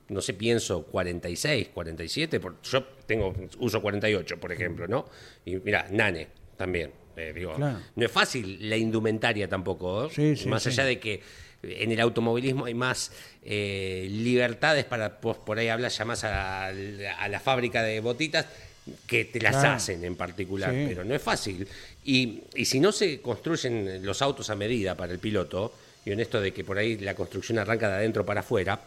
no 0.08 0.20
sé, 0.22 0.32
pienso 0.34 0.84
46, 0.86 1.68
47. 1.74 2.40
por- 2.40 2.62
yo 2.62 2.82
tengo, 3.06 3.34
uso 3.58 3.82
48, 3.82 4.40
por 4.40 4.52
ejemplo, 4.52 4.88
¿no? 4.88 5.04
Y 5.44 5.56
mira, 5.56 5.86
Nane 5.90 6.28
también. 6.56 6.92
Eh, 7.16 7.32
digo, 7.34 7.54
Claro. 7.54 7.78
no 7.96 8.04
es 8.06 8.10
fácil 8.12 8.68
la 8.68 8.76
indumentaria 8.76 9.48
tampoco, 9.48 10.06
¿eh? 10.06 10.08
Sí, 10.14 10.36
sí, 10.36 10.48
más 10.48 10.62
sí. 10.62 10.70
allá 10.70 10.84
de 10.84 10.98
que 10.98 11.20
en 11.62 11.92
el 11.92 12.00
automovilismo 12.00 12.64
hay 12.64 12.74
más 12.74 13.12
eh, 13.44 14.08
libertades 14.10 14.84
para, 14.84 15.20
pues, 15.20 15.36
por 15.38 15.58
ahí 15.58 15.68
hablas 15.68 15.96
ya 15.96 16.04
más 16.04 16.24
a, 16.24 16.66
a 16.68 17.28
la 17.28 17.40
fábrica 17.40 17.82
de 17.82 18.00
botitas 18.00 18.46
que 19.06 19.24
te 19.26 19.40
las 19.40 19.52
Claro. 19.56 19.76
hacen 19.76 20.04
en 20.04 20.16
particular, 20.16 20.72
pero 20.72 21.04
no 21.04 21.14
es 21.14 21.22
fácil. 21.22 21.68
Y, 22.04 22.42
y 22.56 22.64
si 22.64 22.80
no 22.80 22.90
se 22.90 23.20
construyen 23.20 24.04
los 24.04 24.22
autos 24.22 24.50
a 24.50 24.56
medida 24.56 24.96
para 24.96 25.12
el 25.12 25.20
piloto, 25.20 25.72
y 26.04 26.10
en 26.10 26.18
esto 26.18 26.40
de 26.40 26.52
que 26.52 26.64
por 26.64 26.78
ahí 26.78 26.98
la 26.98 27.14
construcción 27.14 27.60
arranca 27.60 27.88
de 27.88 27.94
adentro 27.94 28.26
para 28.26 28.40
afuera, 28.40 28.80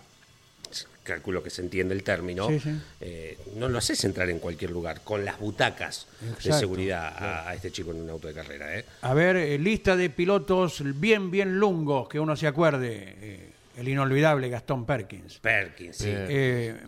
calculo 1.06 1.42
que 1.42 1.50
se 1.50 1.62
entiende 1.62 1.94
el 1.96 2.04
término, 2.04 2.50
Sí, 2.50 2.60
sí. 2.60 2.72
eh, 3.00 3.38
no 3.56 3.70
lo 3.70 3.78
haces 3.78 4.04
entrar 4.04 4.30
en 4.30 4.40
cualquier 4.40 4.72
lugar, 4.72 5.02
con 5.06 5.24
las 5.24 5.40
butacas 5.40 6.08
de 6.44 6.52
seguridad 6.52 7.08
a, 7.16 7.48
a 7.50 7.54
este 7.56 7.72
chico 7.72 7.92
en 7.92 8.02
un 8.02 8.10
auto 8.10 8.28
de 8.28 8.34
carrera. 8.34 8.78
¿eh? 8.78 8.84
A 9.02 9.14
ver, 9.14 9.38
eh, 9.38 9.58
lista 9.58 9.96
de 9.96 10.10
pilotos 10.10 10.84
bien, 11.00 11.32
bien 11.32 11.58
lungos, 11.60 12.10
que 12.10 12.20
uno 12.20 12.36
se 12.36 12.48
acuerde. 12.48 13.16
eh, 13.22 13.50
el 13.78 13.88
inolvidable 13.90 14.50
Gastón 14.50 14.86
Perkins. 14.86 15.40
Perkins, 15.40 15.98
sí. 15.98 16.14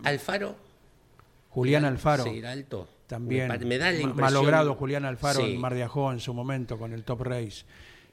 Alfaro. 0.04 0.56
Julián 1.50 1.84
Alfaro. 1.84 2.24
Alto. 2.46 2.88
También. 3.06 3.48
Me, 3.66 3.78
da 3.78 3.90
la 3.90 3.98
impresión. 4.00 4.16
Malogrado 4.20 4.74
Julián 4.74 5.04
Alfaro 5.04 5.40
Sí. 5.40 5.52
en 5.54 5.60
Mar 5.60 5.74
de 5.74 5.82
Ajó 5.82 6.12
en 6.12 6.20
su 6.20 6.32
momento 6.34 6.78
con 6.78 6.92
el 6.92 7.04
Top 7.04 7.22
Race. 7.22 7.64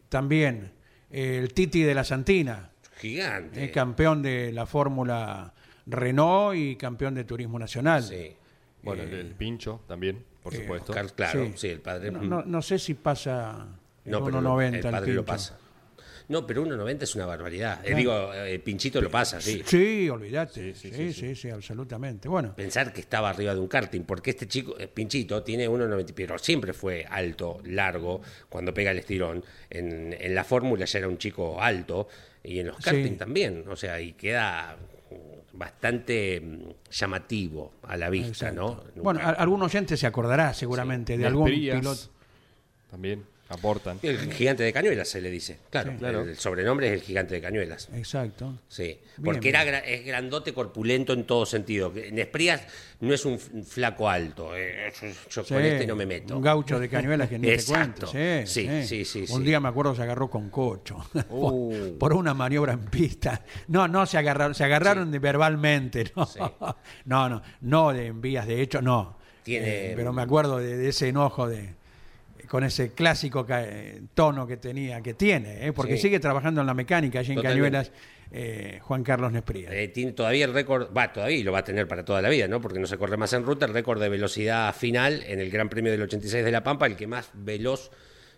También 0.10 0.72
el 1.12 1.53
Titi 1.53 1.84
de 1.84 1.93
la 1.93 2.03
Santina, 2.03 2.70
Gigante. 2.97 3.72
campeón 3.72 4.22
de 4.22 4.51
la 4.51 4.66
Fórmula 4.66 5.53
Renault 5.86 6.56
y 6.58 6.76
campeón 6.76 7.14
de 7.16 7.24
Turismo 7.24 7.60
Nacional. 7.60 8.04
Sí. 8.04 8.36
Bueno, 8.84 9.04
el, 9.04 9.14
el 9.14 9.32
pincho 9.34 9.82
también, 9.88 10.24
por 10.44 10.54
eh, 10.54 10.58
supuesto. 10.62 10.92
Oscar, 10.92 11.12
claro, 11.14 11.46
Sí. 11.46 11.52
sí, 11.56 11.68
el 11.70 11.82
padre. 11.82 12.12
No, 12.12 12.22
mm. 12.22 12.30
no- 12.30 12.44
no 12.44 12.62
sé 12.62 12.78
si 12.80 12.94
pasa 12.94 13.68
el 14.04 14.12
No, 14.12 14.24
pero 14.24 14.40
1.90 14.42 14.68
el 14.68 14.76
el 14.76 14.82
padre 14.92 15.14
lo 15.14 15.26
pasa. 15.26 15.58
No, 16.28 16.48
pero 16.48 16.64
1.90 16.66 17.04
es 17.04 17.14
una 17.16 17.28
barbaridad. 17.28 17.86
Eh, 17.86 17.94
digo, 17.94 18.34
eh, 18.34 18.58
Pinchito 18.58 19.00
lo 19.00 19.12
pasa, 19.12 19.40
sí. 19.40 19.62
Sí, 19.64 20.10
olvídate. 20.10 20.74
Sí 20.74 21.14
sí 21.14 21.36
sí, 21.36 21.50
absolutamente. 21.52 22.28
Bueno, 22.28 22.56
Pensar 22.56 22.92
que 22.92 23.02
estaba 23.02 23.30
arriba 23.30 23.54
de 23.54 23.60
un 23.60 23.68
karting, 23.68 24.02
porque 24.02 24.32
este 24.32 24.48
chico, 24.48 24.76
eh, 24.80 24.88
Pinchito, 24.88 25.44
tiene 25.44 25.70
1.90, 25.70 26.14
pero 26.16 26.40
siempre 26.40 26.74
fue 26.74 27.06
alto, 27.08 27.60
largo, 27.66 28.22
cuando 28.50 28.74
pega 28.74 28.90
el 28.90 28.98
estirón. 28.98 29.44
En, 29.70 30.16
en 30.20 30.34
la 30.34 30.44
fórmula 30.44 30.86
ya 30.86 30.98
era 30.98 31.08
un 31.08 31.20
chico 31.20 31.62
alto, 31.62 32.08
y 32.44 32.58
en 32.60 32.68
los 32.68 32.78
karting 32.78 33.12
Sí. 33.14 33.18
también, 33.18 33.64
o 33.68 33.76
sea, 33.76 34.02
y 34.02 34.14
queda 34.14 34.78
bastante 35.56 36.41
mm, 36.41 36.89
llamativo 36.91 37.74
a 37.84 37.97
la 37.97 38.10
vista, 38.10 38.51
¿no? 38.51 38.84
Bueno, 39.03 39.20
a- 39.22 39.30
algún 39.32 39.62
oyente 39.62 39.97
se 39.97 40.08
acordará 40.08 40.53
seguramente 40.53 41.18
de 41.18 41.26
algún 41.28 41.45
piloto. 41.80 42.01
También 42.91 43.24
aportan. 43.50 44.00
El 44.02 44.32
gigante 44.34 44.64
de 44.64 44.74
Cañuelas 44.74 45.08
se 45.08 45.22
le 45.22 45.30
dice. 45.30 45.60
Claro, 45.70 45.91
Sí. 45.91 45.98
Claro. 45.98 46.22
El 46.22 46.36
sobrenombre 46.38 46.88
es 46.88 46.93
el 46.93 47.02
gigante 47.02 47.36
de 47.36 47.41
Cañuelas. 47.41 47.89
Exacto. 47.93 48.60
Sí, 48.68 48.84
Bien, 48.84 49.24
porque 49.24 49.50
era 49.50 49.64
bien. 49.64 49.82
es 49.86 50.06
grandote, 50.06 50.54
corpulento 50.54 51.14
en 51.14 51.26
todo 51.26 51.46
sentido. 51.46 51.91
Nesprías 52.12 52.62
no 53.02 53.14
es 53.14 53.24
un 53.26 53.38
flaco 53.39 54.10
alto. 54.10 54.56
eh, 54.56 54.91
yo 55.00 55.08
yo 55.30 55.43
Sí, 55.43 55.54
con 55.54 55.64
este 55.64 55.86
no 55.86 55.96
me 55.96 56.06
meto. 56.06 56.36
Un 56.38 56.41
gaucho 56.43 56.80
de 56.80 56.89
cañuelas 56.89 57.30
que 57.30 57.38
ni 57.38 57.50
Exacto. 57.50 58.08
te 58.08 58.12
cuento. 58.18 58.46
Sí, 58.48 58.84
sí, 58.88 59.06
sí, 59.06 59.20
Un 59.32 59.41
sí. 59.41 59.43
día 59.43 59.60
me 59.60 59.70
acuerdo 59.70 59.93
se 59.96 60.02
agarró 60.02 60.30
con 60.30 60.50
cocho 60.50 60.98
por, 61.30 61.54
Uh. 61.54 61.98
por 62.00 62.14
una 62.14 62.34
maniobra 62.34 62.74
en 62.74 62.86
pista. 62.86 63.43
No, 63.68 63.88
no 63.88 64.06
se 64.06 64.18
agarraron, 64.18 64.56
se 64.56 64.64
agarraron 64.64 65.12
de 65.12 65.20
verbalmente. 65.20 66.12
No, 66.16 66.26
Sí. 66.26 66.39
no, 67.06 67.30
no, 67.30 67.41
no 67.62 67.93
de 67.93 68.08
en 68.08 68.22
vías 68.22 68.48
de 68.48 68.62
hecho, 68.62 68.82
no. 68.82 69.18
Tiene- 69.43 69.91
Eh, 69.91 69.93
pero 69.96 70.12
me 70.12 70.24
acuerdo 70.24 70.58
de, 70.58 70.76
de 70.78 70.89
ese 70.89 71.10
enojo 71.10 71.48
de 71.48 71.76
con 72.46 72.64
ese 72.64 72.91
clásico 72.91 73.46
eh, 73.50 74.02
tono 74.14 74.46
que 74.48 74.58
tenía, 74.58 75.02
que 75.02 75.14
tiene, 75.14 75.66
eh, 75.68 75.74
porque 75.74 75.96
Sí. 75.96 76.04
sigue 76.04 76.20
trabajando 76.20 76.62
en 76.62 76.68
la 76.68 76.74
mecánica 76.74 77.20
allí 77.20 77.32
en 77.32 77.36
Totalmente. 77.38 77.72
Cañuelas, 77.72 77.91
eh, 78.32 78.80
Juan 78.82 79.04
Carlos 79.04 79.32
Nespría. 79.32 79.72
Eh, 79.72 79.88
tiene 79.89 80.12
todavía 80.14 80.46
el 80.46 80.54
récord, 80.54 80.96
va, 80.96 81.12
todavía 81.14 81.43
lo 81.43 81.52
va 81.52 81.60
a 81.60 81.64
tener 81.64 81.88
para 81.88 82.04
toda 82.06 82.22
la 82.22 82.30
vida, 82.30 82.48
¿no? 82.48 82.60
Porque 82.62 82.80
no 82.80 82.88
se 82.88 82.98
corre 82.98 83.18
más 83.18 83.32
en 83.34 83.43
ruta, 83.46 83.66
el 83.66 83.74
récord 83.74 84.02
de 84.02 84.10
velocidad 84.10 84.74
final 84.76 85.24
en 85.28 85.39
el 85.39 85.50
Gran 85.52 85.70
Premio 85.70 85.91
del 85.91 86.02
86 86.02 86.43
de 86.43 86.52
La 86.52 86.64
Pampa, 86.64 86.86
el 86.88 86.96
que 86.96 87.08
más 87.08 87.30
veloz 87.34 87.91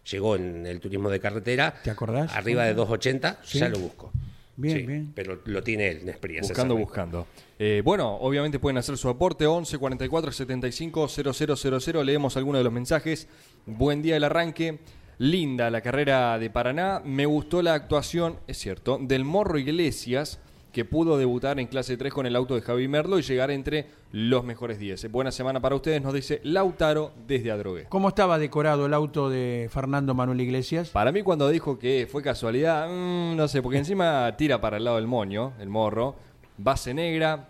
llegó 0.09 0.35
en 0.35 0.65
el 0.65 0.79
turismo 0.79 1.09
de 1.09 1.19
carretera. 1.19 1.73
¿Te 1.83 1.89
acordás? 1.91 2.33
Arriba 2.35 2.63
de 2.65 2.73
280, 2.73 3.39
Sí. 3.43 3.59
ya 3.59 3.69
lo 3.69 3.79
busco. 3.79 4.11
Bien, 4.57 4.79
Sí, 4.79 4.85
bien. 4.87 5.11
Pero 5.15 5.39
lo 5.45 5.63
tiene 5.63 5.87
él, 5.87 6.05
Nespría. 6.05 6.41
ese 6.41 6.49
Buscando, 6.49 6.75
buscando. 6.75 7.27
Eh, 7.59 7.81
bueno, 7.85 8.15
obviamente 8.15 8.59
pueden 8.59 8.77
hacer 8.77 8.97
su 8.97 9.07
aporte 9.07 9.45
11 9.45 9.77
44 9.77 10.31
75 10.31 11.07
0000. 11.07 12.05
Leemos 12.05 12.35
algunos 12.37 12.59
de 12.59 12.63
los 12.63 12.73
mensajes. 12.73 13.27
Buen 13.67 14.01
día 14.01 14.17
el 14.17 14.23
arranque. 14.23 14.79
Linda 15.19 15.69
la 15.69 15.81
carrera 15.81 16.37
de 16.39 16.49
Paraná. 16.49 17.01
Me 17.05 17.25
gustó 17.25 17.61
la 17.61 17.75
actuación, 17.75 18.37
es 18.47 18.57
cierto, 18.57 18.99
del 19.01 19.25
Morro 19.25 19.57
Iglesias, 19.57 20.39
que 20.77 20.85
pudo 20.85 21.17
debutar 21.17 21.59
en 21.59 21.65
clase 21.65 21.97
3 21.97 22.13
con 22.13 22.27
el 22.27 22.35
auto 22.35 22.53
de 22.53 22.61
Javi 22.61 22.87
Merlo 22.87 23.17
y 23.17 23.23
llegar 23.23 23.49
entre 23.49 23.87
los 24.11 24.43
mejores 24.43 24.77
10. 24.77 25.11
Buena 25.11 25.31
semana 25.31 25.59
para 25.59 25.73
ustedes, 25.75 26.03
nos 26.03 26.13
dice 26.13 26.39
Lautaro 26.43 27.13
desde 27.25 27.49
Adrogué. 27.49 27.85
¿Cómo 27.89 28.09
estaba 28.09 28.37
decorado 28.37 28.85
el 28.85 28.93
auto 28.93 29.27
de 29.27 29.69
Fernando 29.71 30.13
Manuel 30.13 30.39
Iglesias? 30.39 30.89
Para 30.89 31.11
mí 31.11 31.23
cuando 31.23 31.49
dijo 31.49 31.79
que 31.79 32.07
fue 32.07 32.21
casualidad, 32.21 32.87
mm, 32.87 33.35
no 33.35 33.47
sé, 33.47 33.63
porque 33.63 33.77
encima 33.79 34.31
tira 34.37 34.61
para 34.61 34.77
el 34.77 34.83
lado 34.83 34.97
del 34.97 35.07
moño, 35.07 35.53
el 35.59 35.67
morro, 35.67 36.15
base 36.59 36.93
negra, 36.93 37.49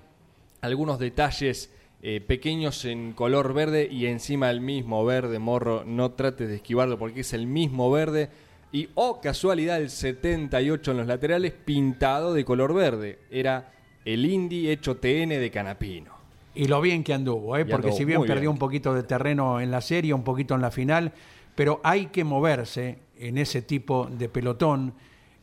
algunos 0.61 0.97
detalles 0.97 1.69
eh, 2.01 2.21
pequeños 2.21 2.85
en 2.85 3.11
color 3.11 3.53
verde 3.53 3.89
y 3.91 4.05
encima 4.05 4.49
el 4.49 4.61
mismo 4.61 5.03
verde, 5.03 5.37
morro, 5.37 5.83
no 5.85 6.11
trates 6.11 6.47
de 6.47 6.55
esquivarlo 6.55 6.97
porque 6.97 7.19
es 7.19 7.33
el 7.33 7.45
mismo 7.45 7.91
verde. 7.91 8.29
Y, 8.71 8.89
oh 8.95 9.21
casualidad, 9.21 9.81
el 9.81 9.89
78 9.89 10.91
en 10.91 10.97
los 10.97 11.07
laterales 11.07 11.53
pintado 11.53 12.33
de 12.33 12.43
color 12.43 12.73
verde. 12.73 13.19
Era 13.31 13.71
el 14.03 14.25
Indy 14.25 14.69
hecho 14.69 14.97
TN 14.97 15.29
de 15.29 15.51
Canapino. 15.51 16.11
Y 16.53 16.67
lo 16.67 16.81
bien 16.81 17.03
que 17.03 17.13
anduvo, 17.13 17.55
¿eh? 17.55 17.65
Porque 17.65 17.87
anduvo 17.87 17.97
si 17.97 18.05
bien 18.05 18.21
perdió 18.21 18.41
bien. 18.41 18.51
un 18.51 18.57
poquito 18.57 18.93
de 18.93 19.03
terreno 19.03 19.59
en 19.61 19.71
la 19.71 19.81
serie, 19.81 20.13
un 20.13 20.23
poquito 20.23 20.55
en 20.55 20.61
la 20.61 20.71
final, 20.71 21.13
pero 21.55 21.79
hay 21.83 22.07
que 22.07 22.23
moverse 22.23 22.99
en 23.17 23.37
ese 23.37 23.61
tipo 23.61 24.07
de 24.11 24.27
pelotón. 24.27 24.93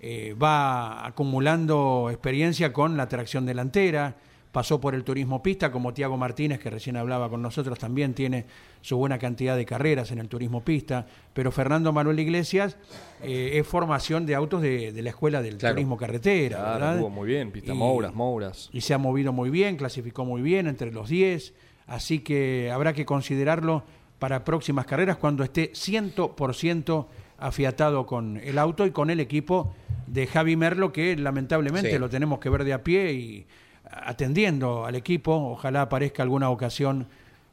Eh, 0.01 0.35
va 0.35 1.07
acumulando 1.07 2.09
experiencia 2.11 2.73
con 2.73 2.97
la 2.97 3.09
tracción 3.09 3.47
delantera, 3.47 4.17
pasó 4.55 4.81
por 4.81 4.95
el 4.95 5.03
turismo 5.03 5.43
pista, 5.43 5.73
como 5.73 5.93
Tiago 5.93 6.17
Martínez, 6.17 6.61
que 6.61 6.71
recién 6.71 6.97
hablaba 6.97 7.29
con 7.29 7.43
nosotros, 7.43 7.77
también 7.77 8.15
tiene 8.15 8.47
su 8.83 8.97
buena 8.97 9.19
cantidad 9.19 9.57
de 9.57 9.67
carreras 9.67 10.13
en 10.13 10.21
el 10.21 10.29
turismo 10.29 10.63
pista, 10.65 11.07
pero 11.33 11.51
Fernando 11.51 11.93
Manuel 11.93 12.21
Iglesias 12.21 12.77
eh, 13.21 13.59
es 13.59 13.67
formación 13.67 14.27
de 14.27 14.37
autos 14.37 14.63
de, 14.63 14.93
de 14.93 15.03
la 15.03 15.11
escuela 15.11 15.43
del 15.43 15.57
Claro. 15.59 15.75
turismo 15.75 15.97
carretera, 15.97 16.57
Claro, 16.59 16.73
¿verdad? 16.73 16.93
anduvo 16.93 17.11
muy 17.11 17.27
bien, 17.27 17.51
pista 17.51 17.75
Y- 17.75 17.77
Mouras, 17.77 18.15
Mouras. 18.15 18.71
y 18.73 18.81
se 18.83 18.95
ha 18.95 18.99
movido 18.99 19.33
muy 19.33 19.51
bien, 19.51 19.77
clasificó 19.77 20.25
muy 20.25 20.41
bien 20.41 20.69
entre 20.69 20.93
los 20.93 21.09
10, 21.09 21.53
así 21.89 22.21
que 22.21 22.71
habrá 22.73 22.93
que 22.93 23.05
considerarlo 23.05 23.83
para 24.21 24.45
próximas 24.45 24.87
carreras 24.87 25.17
cuando 25.17 25.43
esté 25.43 25.73
100% 25.73 27.07
afiatado 27.39 28.07
con 28.07 28.37
el 28.37 28.59
auto 28.59 28.87
y 28.87 28.93
con 28.93 29.11
el 29.11 29.19
equipo 29.21 29.75
de 30.07 30.27
Javi 30.27 30.57
Merlo, 30.57 30.93
que 30.93 31.17
lamentablemente 31.17 31.91
Sí. 31.91 31.99
lo 31.99 32.09
tenemos 32.09 32.39
que 32.39 32.49
ver 32.51 32.63
de 32.65 32.73
a 32.73 32.85
pie 32.85 33.13
y 33.15 33.47
atendiendo 34.03 34.85
al 34.85 34.95
equipo, 34.95 35.33
ojalá 35.35 35.83
aparezca 35.83 36.23
alguna 36.23 36.51
ocasión 36.51 37.07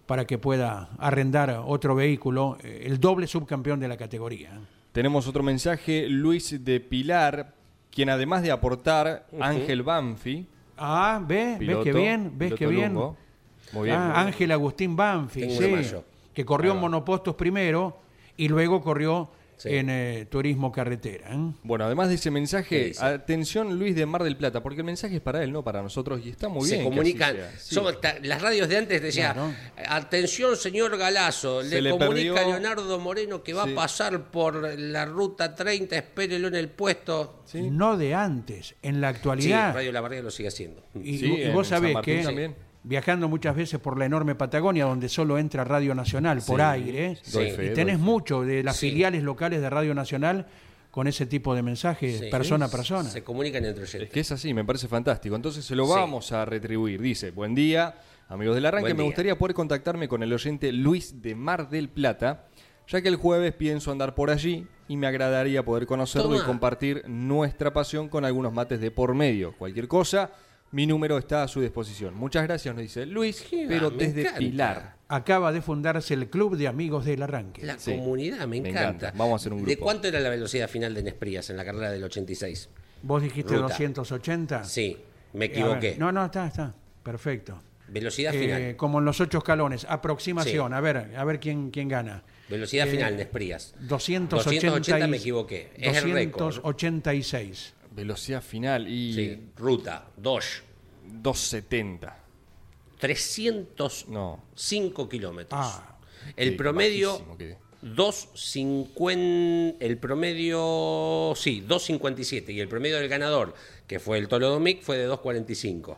para 0.05 0.25
que 0.25 0.37
pueda 0.37 0.89
arrendar 0.97 1.61
otro 1.65 1.95
vehículo, 1.95 2.57
eh, 2.63 2.83
el 2.85 2.99
doble 2.99 3.27
subcampeón 3.27 3.79
de 3.79 3.87
la 3.87 3.97
categoría. 3.97 4.51
Tenemos 4.91 5.27
otro 5.27 5.41
mensaje, 5.43 6.07
Luis 6.09 6.63
de 6.65 6.79
Pilar, 6.79 7.53
quien 7.89 8.09
además 8.09 8.41
de 8.43 8.51
aportar, 8.51 9.27
Ángel 9.39 9.83
Banfi, 9.83 10.47
Ah, 10.83 11.21
¿ves? 11.25 11.59
¿Ves 11.59 11.77
que 11.83 11.93
bien? 11.93 12.31
¿Ves 12.35 12.53
que 12.55 12.65
bien? 12.65 12.93
lungo. 12.93 13.15
Muy 13.71 13.85
bien. 13.85 13.97
Ah, 13.97 13.99
muy 14.05 14.13
bien. 14.15 14.27
Ángel 14.27 14.51
Agustín 14.51 14.95
Banfi, 14.95 15.49
sí, 15.51 15.95
que 16.33 16.43
corrió 16.43 16.71
en 16.73 16.79
monopostos 16.79 17.35
primero 17.35 17.99
y 18.35 18.47
luego 18.47 18.81
corrió 18.81 19.29
Sí. 19.61 19.69
en 19.75 19.89
eh, 19.89 20.25
turismo 20.29 20.71
carretera. 20.71 21.33
¿eh? 21.35 21.51
Bueno, 21.63 21.85
además 21.85 22.09
de 22.09 22.15
ese 22.15 22.29
¿Qué 22.29 22.31
mensaje, 22.31 22.93
atención 22.99 23.77
Luis 23.77 23.95
de 23.95 24.05
Mar 24.07 24.23
del 24.23 24.35
Plata, 24.35 24.63
porque 24.63 24.79
el 24.79 24.85
mensaje 24.85 25.15
es 25.17 25.21
para 25.21 25.43
él, 25.43 25.51
no 25.51 25.63
para 25.63 25.81
nosotros, 25.83 26.19
y 26.25 26.29
está 26.29 26.49
muy 26.49 26.67
se 26.67 26.77
bien. 26.77 26.85
que 26.85 26.89
comunican. 26.89 27.29
así 27.35 27.39
sea. 27.41 27.59
Sí. 27.59 27.75
somos 27.75 27.97
las 28.23 28.41
radios 28.41 28.67
de 28.69 28.77
antes 28.77 29.01
decía, 29.01 29.33
Claro. 29.33 29.53
atención 29.87 30.55
señor 30.57 30.97
Galazo, 30.97 31.61
Se 31.63 31.69
le, 31.75 31.81
le 31.81 31.89
comunica 31.91 32.33
perdió- 32.35 32.37
a 32.37 32.47
Leonardo 32.59 32.99
Moreno 32.99 33.43
que 33.43 33.53
va 33.53 33.65
Sí. 33.65 33.71
a 33.71 33.75
pasar 33.75 34.31
por 34.31 34.77
la 34.79 35.05
ruta 35.05 35.53
30, 35.55 35.95
espérelo 35.95 36.47
en 36.47 36.55
el 36.55 36.69
puesto. 36.69 37.41
Sí. 37.45 37.61
No 37.69 37.97
de 37.97 38.13
antes, 38.15 38.75
en 38.81 39.01
la 39.01 39.11
Sí, 39.11 39.15
actualidad. 39.17 39.73
Radio 39.75 39.91
La 39.91 40.01
Barriga 40.01 40.21
lo 40.23 40.31
sigue 40.31 40.49
haciendo. 40.49 40.83
y, 40.95 41.17
Sí, 41.19 41.25
y 41.33 41.49
vos 41.51 41.67
sabés 41.67 41.95
que 42.03 42.23
también. 42.23 42.55
Viajando 42.83 43.27
muchas 43.29 43.55
veces 43.55 43.79
por 43.79 43.97
la 43.97 44.05
enorme 44.05 44.35
Patagonia, 44.35 44.85
donde 44.85 45.07
solo 45.09 45.37
entra 45.37 45.63
Radio 45.63 45.93
Nacional 45.95 46.41
por 46.45 46.59
Sí, 46.59 46.65
aire, 46.65 47.17
doy 47.31 47.49
Sí. 47.49 47.55
fe, 47.55 47.71
y 47.71 47.73
tenés 47.73 47.99
mucho 47.99 48.41
de 48.41 48.63
las 48.63 48.77
Sí. 48.77 48.89
filiales 48.89 49.23
locales 49.23 49.61
de 49.61 49.69
Radio 49.69 49.93
Nacional 49.93 50.47
con 50.89 51.07
ese 51.07 51.25
tipo 51.25 51.55
de 51.55 51.61
mensajes, 51.61 52.19
Sí. 52.19 52.25
persona 52.29 52.65
a 52.65 52.69
persona. 52.69 53.09
Se 53.09 53.23
comunican 53.23 53.63
entre 53.65 53.83
Es 53.83 53.93
oyentes. 53.95 54.13
que 54.13 54.19
es 54.19 54.31
así, 54.31 54.53
me 54.53 54.65
parece 54.65 54.87
fantástico. 54.87 55.35
Entonces 55.35 55.63
se 55.63 55.75
lo 55.75 55.85
Sí. 55.85 55.91
vamos 55.95 56.31
a 56.31 56.43
retribuir. 56.43 56.99
Dice, 57.01 57.31
buen 57.31 57.55
día, 57.55 57.95
amigos 58.27 58.55
del 58.55 58.65
arranque. 58.65 58.85
Buen 58.89 58.97
Me 58.97 59.03
día. 59.03 59.07
gustaría 59.09 59.37
poder 59.37 59.53
contactarme 59.55 60.07
con 60.07 60.23
el 60.23 60.33
oyente 60.33 60.71
Luis 60.73 61.21
de 61.21 61.35
Mar 61.35 61.69
del 61.69 61.87
Plata, 61.87 62.47
ya 62.87 63.01
que 63.01 63.07
el 63.07 63.15
jueves 63.15 63.53
pienso 63.53 63.91
andar 63.91 64.15
por 64.15 64.31
allí 64.31 64.65
y 64.89 64.97
me 64.97 65.07
agradaría 65.07 65.63
poder 65.63 65.85
conocerlo 65.85 66.35
y 66.35 66.39
compartir 66.41 67.03
nuestra 67.07 67.71
pasión 67.71 68.09
con 68.09 68.25
algunos 68.25 68.51
mates 68.51 68.81
de 68.81 68.91
por 68.91 69.13
medio. 69.13 69.53
Cualquier 69.57 69.87
cosa, 69.87 70.31
mi 70.71 70.87
número 70.87 71.17
está 71.17 71.43
a 71.43 71.47
su 71.47 71.61
disposición. 71.61 72.13
Muchas 72.15 72.43
gracias, 72.43 72.73
nos 72.73 72.81
dice 72.81 73.05
Luis, 73.05 73.41
Qué 73.49 73.65
pero 73.67 73.91
va, 73.91 73.97
desde 73.97 74.21
encanta. 74.21 74.39
Pilar. 74.39 74.95
Acaba 75.09 75.51
de 75.51 75.61
fundarse 75.61 76.13
el 76.13 76.29
Club 76.29 76.55
de 76.55 76.67
Amigos 76.69 77.03
del 77.05 77.21
Arranque. 77.21 77.65
La 77.65 77.77
Sí. 77.77 77.91
comunidad, 77.91 78.39
me 78.47 78.61
Me 78.61 78.69
encanta. 78.69 78.81
encanta. 79.07 79.13
Vamos 79.17 79.33
a 79.33 79.35
hacer 79.37 79.53
un 79.53 79.65
¿De 79.65 79.71
grupo. 79.73 79.83
cuánto 79.85 80.07
era 80.07 80.19
la 80.21 80.29
velocidad 80.29 80.69
final 80.69 80.93
de 80.93 81.03
Nesprías 81.03 81.49
en 81.49 81.57
la 81.57 81.65
carrera 81.65 81.91
del 81.91 82.03
86? 82.03 82.69
¿Vos 83.03 83.21
dijiste 83.21 83.53
Ruta. 83.55 83.67
280? 83.67 84.63
Sí, 84.63 84.97
me 85.33 85.45
equivoqué. 85.45 85.89
ver, 85.91 85.99
no, 85.99 86.11
no, 86.11 86.25
está, 86.25 86.47
está. 86.47 86.73
Perfecto. 87.03 87.61
Velocidad 87.89 88.33
Eh, 88.33 88.39
final. 88.39 88.75
como 88.77 88.99
en 88.99 89.05
los 89.05 89.19
ocho 89.19 89.39
escalones, 89.39 89.85
aproximación. 89.89 90.71
Sí. 90.71 90.75
A 90.75 90.79
ver, 90.79 91.11
a 91.17 91.23
ver 91.25 91.41
quién, 91.41 91.71
quién 91.71 91.89
gana. 91.89 92.23
Velocidad 92.47 92.87
eh, 92.87 92.91
final, 92.91 93.17
Nesprías. 93.17 93.73
280, 93.81 94.37
280 94.37 95.07
me 95.07 95.17
equivoqué. 95.17 95.71
Es 95.75 95.97
el 95.97 96.13
récord. 96.13 96.55
286. 97.91 97.95
Velocidad 97.95 98.41
final 98.41 98.87
y 98.87 99.13
Sí, 99.13 99.39
ruta, 99.57 100.07
Dodge. 100.17 100.63
270. 101.21 102.17
305 102.99 104.05
No. 104.09 105.09
kilómetros. 105.09 105.59
Ah, 105.61 105.97
el 106.37 106.55
promedio, 106.55 107.11
bajísimo 107.13 107.37
quedé. 107.37 107.57
2.50. 107.83 109.77
El 109.79 109.97
promedio, 109.97 111.33
sí, 111.35 111.63
2.57. 111.67 112.53
Y 112.53 112.59
el 112.59 112.67
promedio 112.67 112.97
del 112.97 113.09
ganador, 113.09 113.55
que 113.87 113.99
fue 113.99 114.17
el 114.19 114.27
Tolo 114.27 114.49
Domic, 114.49 114.81
fue 114.83 114.97
de 114.97 115.09
2.45. 115.09 115.97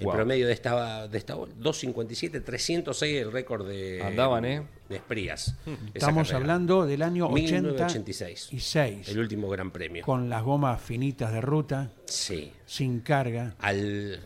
El 0.00 0.06
Wow. 0.06 0.14
promedio 0.14 0.46
de 0.46 0.52
esta, 0.54 1.06
de 1.08 1.18
esta 1.18 1.36
2.57, 1.36 2.42
306 2.42 3.20
el 3.22 3.30
récord 3.30 3.68
de, 3.68 4.02
Andaban, 4.02 4.44
¿eh? 4.46 4.62
de 4.88 4.96
Esprías. 4.96 5.54
esa 5.66 5.76
Estamos 5.94 6.32
hablando 6.32 6.86
del 6.86 7.02
año 7.02 7.28
1986. 7.28 8.46
86, 8.48 9.08
El 9.10 9.18
último 9.20 9.48
gran 9.48 9.70
premio. 9.70 10.02
con 10.04 10.28
las 10.30 10.42
gomas 10.42 10.80
finitas 10.80 11.32
de 11.32 11.40
ruta, 11.42 11.90
Sí. 12.06 12.50
sin 12.66 13.00
carga 13.00 13.54
Al, 13.58 14.20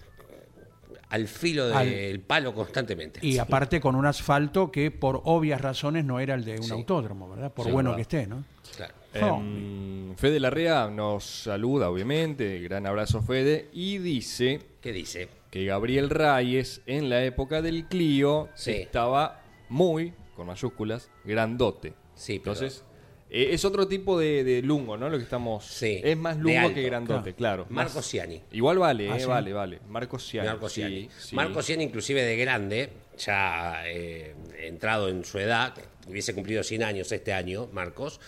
al 1.10 1.28
filo 1.28 1.66
del 1.66 1.76
Al- 2.14 2.20
palo 2.20 2.54
constantemente. 2.54 3.18
y 3.22 3.38
aparte 3.38 3.80
con 3.80 3.94
un 3.96 4.06
asfalto 4.06 4.70
que 4.70 4.90
por 4.92 5.22
obvias 5.24 5.60
razones 5.60 6.04
no 6.04 6.20
era 6.20 6.34
el 6.34 6.44
de 6.44 6.56
un 6.58 6.62
Sí. 6.64 6.72
autódromo, 6.72 7.28
¿verdad? 7.30 7.52
Por 7.52 7.66
Sí, 7.66 7.72
bueno 7.72 7.90
verdad. 7.90 7.96
que 8.08 8.16
esté, 8.18 8.26
¿no? 8.28 8.44
Claro. 8.76 8.94
Oh. 9.22 9.40
Em, 9.40 10.16
Fede 10.16 10.40
Larrea 10.40 10.88
nos 10.88 11.24
saluda, 11.24 11.88
obviamente. 11.90 12.58
Gran 12.60 12.86
abrazo, 12.86 13.22
Fede. 13.22 13.68
Y 13.72 13.98
dice 13.98 14.60
¿Qué 14.80 14.92
dice? 14.92 15.28
Que 15.54 15.64
Gabriel 15.66 16.10
Reyes, 16.10 16.82
en 16.84 17.08
la 17.08 17.24
época 17.24 17.62
del 17.62 17.86
Clio, 17.86 18.48
Sí. 18.56 18.72
estaba 18.72 19.40
muy, 19.68 20.12
con 20.34 20.48
mayúsculas, 20.48 21.12
grandote. 21.24 21.94
Sí, 22.16 22.40
pero- 22.40 22.54
Entonces, 22.54 22.84
eh, 23.30 23.50
es 23.52 23.64
otro 23.64 23.86
tipo 23.86 24.18
de, 24.18 24.42
de 24.42 24.62
lungo, 24.62 24.96
¿no? 24.96 25.08
Lo 25.08 25.16
que 25.16 25.22
estamos. 25.22 25.64
Sí, 25.64 26.00
Es 26.02 26.16
más 26.16 26.38
lungo 26.38 26.58
alto. 26.58 26.74
que 26.74 26.82
grandote, 26.82 27.34
claro. 27.34 27.66
Marco 27.70 27.94
Más- 27.94 28.04
Ciani. 28.10 28.42
Igual 28.50 28.78
vale, 28.80 29.08
Ah, 29.12 29.16
eh, 29.16 29.20
¿sí? 29.20 29.26
vale, 29.26 29.52
vale. 29.52 29.78
Marco 29.88 30.18
Ciani. 30.18 30.48
Marco 30.48 30.68
Ciani. 30.68 31.08
Marco 31.30 31.62
Ciani, 31.62 31.84
inclusive 31.84 32.22
de 32.24 32.36
grande, 32.36 32.90
ya 33.16 33.84
eh, 33.86 34.34
entrado 34.58 35.08
en 35.08 35.24
su 35.24 35.38
edad, 35.38 35.72
hubiese 36.08 36.34
cumplido 36.34 36.64
100 36.64 36.82
años 36.82 37.12
este 37.12 37.32
año, 37.32 37.68
Marcos, 37.72 38.20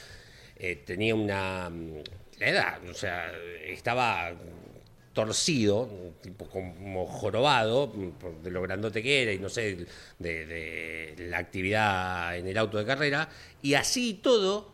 tenía 0.84 1.16
una... 1.16 1.70
mm, 1.70 2.02
La 2.38 2.46
edad, 2.48 2.78
o 2.88 2.94
sea, 2.94 3.32
estaba 3.64 4.30
torcido, 5.16 5.88
tipo 6.20 6.44
como 6.44 7.06
jorobado, 7.06 7.90
de 8.42 8.50
lo 8.50 8.60
grandote 8.60 9.02
que 9.02 9.22
era 9.22 9.32
y 9.32 9.38
no 9.38 9.48
sé, 9.48 9.86
de, 10.18 10.46
de 10.46 11.14
la 11.30 11.38
actividad 11.38 12.36
en 12.36 12.46
el 12.46 12.58
auto 12.58 12.76
de 12.76 12.84
carrera, 12.84 13.30
y 13.62 13.72
así 13.74 14.10
y 14.10 14.14
todo 14.14 14.70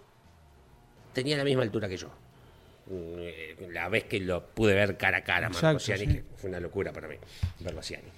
tenía 1.12 1.36
la 1.36 1.45
misma 1.45 1.62
altura 1.62 1.88
que 1.88 1.97
yo. 1.97 2.09
Mm, 2.09 2.90
eh, 3.18 3.68
La 3.70 3.88
vez 3.88 4.05
que 4.05 4.18
lo 4.18 4.45
pude 4.45 4.74
ver 4.74 4.97
cara 4.97 5.18
a 5.18 5.22
cara, 5.24 5.49
Marco 5.49 5.78
Ciani, 5.78 6.07
sí. 6.07 6.12
que 6.12 6.24
fue 6.36 6.51
una 6.51 6.59
locura 6.59 6.93
para 6.93 7.07
mí, 7.07 7.14
verlo 7.61 7.78
a 7.78 7.82
Ciani. 7.84 8.09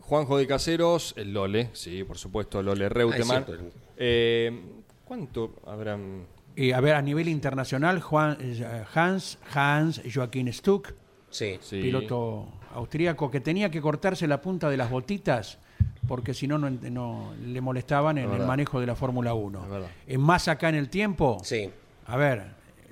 Juanjo 0.00 0.38
de 0.38 0.46
Caseros, 0.46 1.12
el 1.18 1.34
Lole, 1.34 1.68
sí, 1.74 2.02
por 2.02 2.16
supuesto, 2.16 2.62
Lole 2.62 2.88
Reutemann. 2.88 3.44
cierto. 3.44 3.64
Eh, 3.98 4.58
¿Cuánto 5.04 5.60
habrán? 5.66 6.24
Y 6.56 6.72
a 6.72 6.80
ver, 6.80 6.94
a 6.94 7.02
nivel 7.02 7.28
internacional, 7.28 8.00
Juan, 8.00 8.38
eh, 8.40 8.84
Hans, 8.94 9.38
Hans 9.54 10.00
Joaquín 10.12 10.50
Stuck, 10.50 10.94
Sí. 11.30 11.58
Sí. 11.60 11.80
piloto 11.80 12.46
austríaco, 12.74 13.30
que 13.30 13.40
tenía 13.40 13.70
que 13.70 13.80
cortarse 13.80 14.26
la 14.26 14.40
punta 14.40 14.68
de 14.70 14.76
las 14.76 14.90
botitas 14.90 15.58
porque 16.06 16.32
si 16.32 16.46
no, 16.48 16.56
no, 16.58 16.70
no 16.70 17.32
le 17.44 17.60
molestaban 17.60 18.16
en 18.18 18.30
el 18.32 18.46
manejo 18.46 18.80
de 18.80 18.86
la 18.86 18.94
Fórmula 18.94 19.34
1. 19.34 19.66
Es 20.06 20.18
más 20.18 20.48
acá 20.48 20.68
en 20.70 20.76
el 20.76 20.88
tiempo, 20.88 21.38
Sí. 21.44 21.68
a 22.06 22.16
ver, 22.16 22.44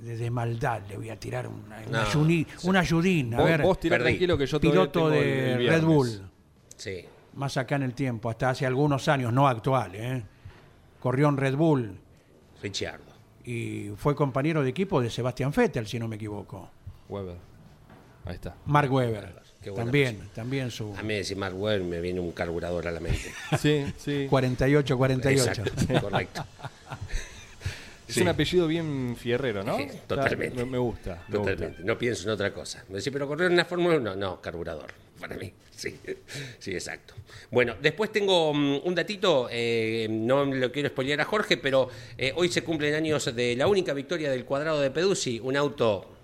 desde 0.02 0.30
maldad 0.30 0.82
le 0.88 0.96
voy 0.98 1.08
a 1.08 1.18
tirar 1.18 1.46
una, 1.48 1.78
una, 1.88 2.02
No, 2.02 2.06
ayuni- 2.06 2.46
un 2.64 2.76
ayudín. 2.76 3.32
A 3.34 3.38
Vos, 3.38 3.46
ver, 3.46 3.62
vos 3.62 3.80
tirá 3.80 3.94
perdí. 3.96 4.04
tranquilo 4.10 4.36
que 4.36 4.46
yo 4.46 4.60
piloto 4.60 5.10
el- 5.12 5.14
de 5.20 5.52
el 5.54 5.68
Red. 5.68 5.84
Bull, 5.84 6.30
Sí. 6.76 7.04
más 7.34 7.56
acá 7.56 7.76
en 7.76 7.84
el 7.84 7.94
tiempo, 7.94 8.28
hasta 8.28 8.50
hace 8.50 8.66
algunos 8.66 9.08
años, 9.08 9.32
no 9.32 9.48
actual, 9.48 9.94
¿eh? 9.94 10.22
corrió 11.00 11.28
en 11.30 11.36
Red 11.38 11.56
Bull 11.56 11.98
Richardo. 12.62 13.04
y 13.44 13.90
fue 13.96 14.14
compañero 14.14 14.62
de 14.62 14.68
equipo 14.70 15.00
de 15.00 15.08
Sebastián 15.08 15.52
Vettel, 15.56 15.86
si 15.86 15.98
no 15.98 16.06
me 16.08 16.16
equivoco. 16.16 16.68
Weber. 17.08 17.36
Ahí 18.26 18.34
está. 18.34 18.56
Mark 18.66 18.92
Webber, 18.92 19.34
también, 19.74 20.28
también 20.34 20.70
su 20.70 20.94
A 20.96 21.02
mí 21.02 21.14
decir 21.14 21.36
Mark 21.36 21.54
Webber 21.56 21.82
me 21.82 22.00
viene 22.00 22.20
un 22.20 22.32
carburador 22.32 22.86
a 22.88 22.92
la 22.92 23.00
mente. 23.00 23.32
Sí, 23.58 23.86
sí. 23.96 24.28
48-48. 24.28 25.30
Exacto, 25.30 26.00
correcto. 26.00 26.44
Es 28.08 28.16
un 28.18 28.28
apellido 28.28 28.66
bien 28.68 29.16
fierrero, 29.18 29.64
¿no? 29.64 29.78
Sí, 29.78 29.88
totalmente. 30.06 30.64
Me, 30.64 30.70
me 30.72 30.78
gusta. 30.78 31.22
me 31.28 31.38
gusta. 31.38 31.52
Totalmente. 31.52 31.82
No 31.84 31.98
pienso 31.98 32.24
en 32.24 32.30
otra 32.30 32.52
cosa. 32.52 32.84
Me 32.88 32.98
decís, 32.98 33.12
pero 33.12 33.26
correr 33.26 33.50
en 33.50 33.56
la 33.56 33.64
Fórmula 33.64 33.96
1, 33.96 34.16
no, 34.16 34.40
carburador. 34.40 34.92
Para 35.18 35.36
mí, 35.36 35.52
sí, 35.74 35.98
sí, 36.58 36.72
exacto. 36.72 37.14
Bueno, 37.50 37.74
después 37.80 38.12
tengo 38.12 38.52
mm, 38.52 38.80
un 38.84 38.94
datito, 38.94 39.48
eh, 39.50 40.06
no 40.10 40.44
lo 40.44 40.70
quiero 40.70 40.90
spoilear 40.90 41.22
a 41.22 41.24
Jorge, 41.24 41.56
pero 41.56 41.88
eh, 42.18 42.32
hoy 42.36 42.48
se 42.50 42.62
cumplen 42.62 42.94
años 42.94 43.34
de 43.34 43.56
la 43.56 43.66
única 43.66 43.94
victoria 43.94 44.30
del 44.30 44.44
cuadrado 44.44 44.80
de 44.80 44.90
Peduzzi, 44.90 45.40
un 45.40 45.56
auto 45.56 46.15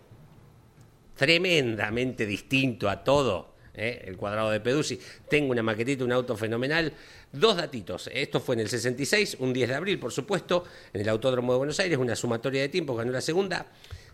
tremendamente 1.27 2.27
distinto 2.27 2.91
a 2.91 3.05
todo, 3.05 3.55
¿eh? 3.75 4.03
el 4.07 4.17
cuadrado 4.17 4.51
de 4.51 4.59
Peduzzi. 4.61 4.99
Tengo 5.29 5.53
una 5.53 5.63
maquetita, 5.63 6.05
un 6.05 6.11
auto 6.11 6.37
fenomenal. 6.37 6.93
Dos 7.33 7.57
datitos. 7.57 8.11
Esto 8.13 8.41
fue 8.41 8.57
en 8.57 8.63
el 8.63 8.69
66, 8.69 9.37
un 9.39 9.53
10 9.53 9.69
de 9.69 9.75
abril, 9.77 9.99
por 10.01 10.11
supuesto, 10.13 10.65
en 10.93 11.01
el 11.01 11.09
Autódromo 11.09 11.53
de 11.53 11.59
Buenos 11.59 11.79
Aires, 11.81 11.97
una 11.99 12.17
sumatoria 12.17 12.61
de 12.63 12.69
tiempos, 12.69 12.97
ganó 12.99 13.13
la 13.13 13.21
segunda. 13.21 13.67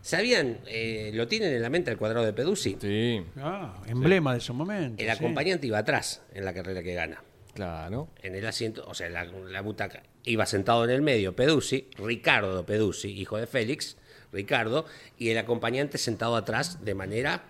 ¿Sabían, 0.02 0.58
eh, 0.66 1.10
lo 1.14 1.26
tienen 1.26 1.52
en 1.54 1.62
la 1.62 1.70
mente 1.70 1.90
el 1.90 1.96
cuadrado 1.96 2.24
de 2.26 2.32
Peduzzi? 2.34 2.76
Sí, 2.80 3.22
Ah, 3.38 3.82
emblema 3.86 4.34
de 4.34 4.40
su 4.40 4.52
momento. 4.52 5.02
El 5.02 5.08
sí. 5.10 5.16
acompañante 5.16 5.66
iba 5.66 5.78
atrás 5.78 6.22
en 6.34 6.44
la 6.44 6.52
carrera 6.52 6.82
que 6.82 6.92
gana. 6.94 7.22
claro. 7.54 8.08
En 8.22 8.34
el 8.36 8.46
asiento, 8.46 8.84
o 8.86 8.92
sea, 8.94 9.08
la, 9.08 9.24
la 9.24 9.60
butaca, 9.62 10.02
iba 10.24 10.44
sentado 10.46 10.84
en 10.84 10.90
el 10.90 11.00
medio 11.02 11.34
Peduzzi, 11.34 11.88
Ricardo 11.96 12.64
Peduzzi, 12.66 13.08
hijo 13.18 13.38
de 13.38 13.46
Félix, 13.48 13.96
Ricardo, 14.32 14.84
y 15.18 15.30
el 15.30 15.38
acompañante 15.38 15.98
sentado 15.98 16.36
atrás 16.36 16.84
de 16.84 16.94
manera 16.94 17.44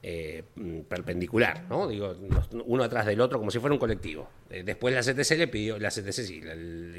eh, 0.00 0.44
perpendicular, 0.88 1.64
¿no? 1.68 1.88
Digo, 1.88 2.14
uno 2.66 2.84
atrás 2.84 3.04
del 3.04 3.20
otro 3.20 3.40
como 3.40 3.50
si 3.50 3.58
fuera 3.58 3.72
un 3.72 3.80
colectivo. 3.80 4.30
Eh, 4.48 4.62
después 4.64 4.94
la 4.94 5.00
CTC 5.00 5.36
le 5.36 5.48
pidió, 5.48 5.76
la 5.76 5.88
CTC 5.88 6.12
sí, 6.12 6.40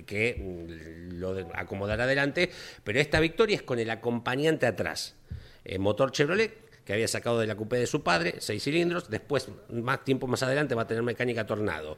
que 0.06 0.36
mm, 0.38 1.18
lo 1.18 1.48
acomodara 1.54 2.04
adelante, 2.04 2.50
pero 2.84 3.00
esta 3.00 3.22
victoria 3.22 3.56
es 3.56 3.62
con 3.62 3.80
el 3.80 3.90
acompañante 3.90 4.66
atrás. 4.66 5.16
Eh, 5.64 5.80
motor 5.80 6.12
Chevrolet, 6.12 6.84
que 6.84 6.92
había 6.92 7.08
sacado 7.08 7.40
de 7.40 7.48
la 7.48 7.56
coupé 7.56 7.78
de 7.78 7.88
su 7.88 8.04
padre, 8.04 8.36
seis 8.40 8.64
cilindros, 8.64 9.10
después, 9.10 9.48
más 9.70 10.04
tiempo 10.04 10.28
más 10.28 10.44
adelante, 10.44 10.76
va 10.76 10.82
a 10.82 10.88
tener 10.88 11.02
mecánica 11.02 11.46
Tornado. 11.46 11.98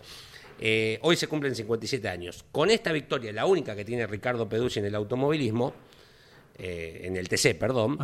Hoy 1.01 1.15
se 1.15 1.25
cumplen 1.25 1.55
57 1.55 2.07
años. 2.07 2.45
Con 2.51 2.69
esta 2.69 2.91
victoria, 2.91 3.33
la 3.33 3.47
única 3.47 3.75
que 3.75 3.83
tiene 3.83 4.05
Ricardo 4.05 4.47
Peduzzi 4.47 4.77
en 4.77 4.85
el 4.85 4.93
automovilismo, 4.93 5.73
eh, 6.63 7.01
en 7.05 7.17
el 7.17 7.27
TC, 7.27 7.55
perdón, 7.55 7.97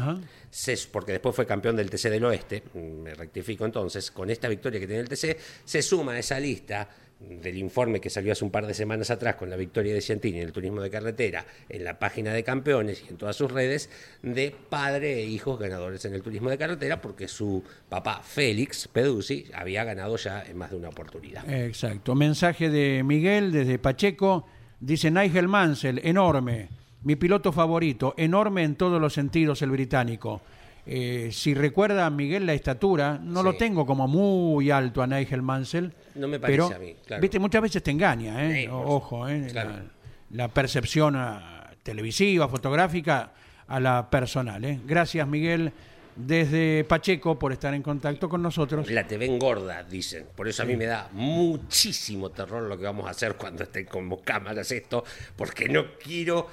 se- 0.50 0.78
porque 0.92 1.12
después 1.12 1.36
fue 1.36 1.46
campeón 1.46 1.76
del 1.76 1.90
TC 1.92 2.10
del 2.10 2.26
Oeste, 2.26 2.64
mm, 2.74 2.80
me 2.80 3.14
rectifico 3.14 3.66
entonces, 3.66 4.10
con 4.10 4.30
esta 4.32 4.48
victoria 4.48 4.80
que 4.80 4.88
tiene 4.88 5.02
el 5.04 5.10
TC, 5.10 5.38
se 5.64 5.82
suma 5.84 6.14
a 6.14 6.20
esa 6.20 6.40
lista 6.40 6.90
del 7.20 7.58
informe 7.58 8.00
que 8.00 8.12
salió 8.12 8.32
hace 8.32 8.46
un 8.46 8.52
par 8.52 8.68
de 8.68 8.76
semanas 8.76 9.10
atrás 9.10 9.36
con 9.38 9.50
la 9.50 9.56
victoria 9.56 9.92
de 9.92 10.02
Ciantini 10.02 10.38
en 10.40 10.46
el 10.46 10.52
turismo 10.52 10.82
de 10.82 10.92
carretera, 10.92 11.46
en 11.68 11.84
la 11.84 11.98
página 11.98 12.32
de 12.32 12.44
campeones 12.44 13.04
y 13.06 13.10
en 13.10 13.18
todas 13.18 13.36
sus 13.36 13.52
redes, 13.52 13.90
de 14.22 14.54
padre 14.70 15.22
e 15.22 15.26
hijos 15.26 15.60
ganadores 15.60 16.06
en 16.06 16.14
el 16.14 16.22
turismo 16.22 16.50
de 16.52 16.60
carretera, 16.60 17.02
porque 17.02 17.28
su 17.28 17.64
papá 17.90 18.22
Félix 18.24 18.88
Peduzzi 18.88 19.46
había 19.54 19.84
ganado 19.84 20.16
ya 20.18 20.44
en 20.46 20.58
más 20.58 20.70
de 20.70 20.78
una 20.78 20.90
oportunidad. 20.90 21.48
Exacto. 21.52 22.14
Mensaje 22.14 22.70
de 22.70 23.02
Miguel 23.04 23.52
desde 23.52 23.80
Pacheco. 23.80 24.46
Dice 24.80 25.10
Nigel 25.10 25.48
Mansell, 25.48 26.00
enorme. 26.04 26.70
Mi 27.04 27.16
piloto 27.16 27.52
favorito, 27.52 28.14
enorme 28.18 28.64
en 28.64 28.76
todos 28.76 29.00
los 29.00 29.14
sentidos, 29.14 29.62
el 29.62 29.72
británico. 29.72 30.42
Eh, 30.86 31.30
si 31.34 31.54
recuerda 31.54 32.10
Miguel 32.10 32.46
la 32.46 32.54
estatura, 32.54 33.20
no 33.22 33.42
Sí. 33.42 33.46
lo 33.46 33.54
tengo 33.56 33.86
como 33.86 34.08
muy 34.08 34.72
alto 34.72 35.02
a 35.02 35.08
Nigel 35.08 35.42
Mansell. 35.42 35.92
No 36.16 36.28
me 36.28 36.40
parece 36.40 36.58
pero, 36.64 36.76
a 36.76 36.80
mí, 36.80 36.96
claro. 37.06 37.22
Viste, 37.22 37.40
muchas 37.40 37.62
veces 37.62 37.84
te 37.84 37.92
engaña, 37.92 38.46
¿eh? 38.46 38.64
Sí, 38.64 38.68
Ojo, 38.72 39.28
¿eh? 39.28 39.48
claro. 39.52 39.72
La, 39.72 39.84
la 40.32 40.48
percepción 40.48 41.16
ah, 41.18 41.72
televisiva, 41.84 42.48
fotográfica, 42.48 43.32
a 43.68 43.80
la 43.82 44.10
personal, 44.10 44.64
¿eh? 44.64 44.80
Gracias, 44.86 45.28
Miguel, 45.28 45.74
desde 46.16 46.86
Pacheco, 46.86 47.38
por 47.38 47.52
estar 47.52 47.74
en 47.74 47.84
contacto 47.84 48.30
con 48.30 48.42
nosotros. 48.42 48.90
La 48.90 49.06
TV 49.06 49.26
engorda, 49.26 49.84
dicen. 49.84 50.26
Por 50.36 50.48
eso 50.48 50.64
a 50.64 50.66
mí 50.66 50.78
me 50.78 50.86
da 50.86 51.10
muchísimo 51.12 52.30
terror 52.32 52.64
lo 52.64 52.78
que 52.78 52.86
vamos 52.86 53.08
a 53.08 53.12
hacer 53.12 53.36
cuando 53.36 53.64
estén 53.64 53.86
como 53.86 54.22
cámaras 54.22 54.72
esto, 54.72 55.04
porque 55.36 55.68
no 55.68 55.84
quiero 56.02 56.48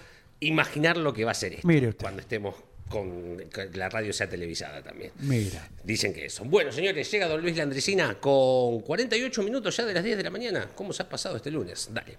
imaginar 0.47 0.97
lo 0.97 1.13
que 1.13 1.25
va 1.25 1.31
a 1.33 1.35
ser 1.35 1.55
esto 1.55 1.67
Mire 1.67 1.89
usted. 1.89 2.03
cuando 2.03 2.21
estemos 2.21 2.55
con 2.89 3.43
la 3.75 3.89
radio 3.89 4.13
sea 4.13 4.29
televisada 4.29 4.83
también. 4.83 5.11
Mira. 5.21 5.69
Dicen 5.83 6.13
que 6.13 6.27
eso. 6.27 6.45
Bueno, 6.45 6.71
señores, 6.71 7.11
llega 7.11 7.27
don 7.27 7.41
Luis 7.41 7.57
Landricina 7.57 8.21
con 8.21 8.81
48 8.83 9.43
minutos 9.43 9.77
ya 9.77 9.85
de 9.85 9.95
las 9.95 10.05
10 10.05 10.19
de 10.19 10.23
la 10.23 10.31
mañana. 10.31 10.69
¿Cómo 10.75 10.93
se 10.93 11.03
ha 11.03 11.09
pasado 11.09 11.37
este 11.37 11.51
lunes? 11.51 11.89
Dale. 11.93 12.17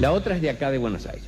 La 0.00 0.12
otra 0.12 0.34
es 0.34 0.42
de 0.42 0.50
acá 0.50 0.70
de 0.70 0.78
Buenos 0.78 1.06
Aires. 1.06 1.24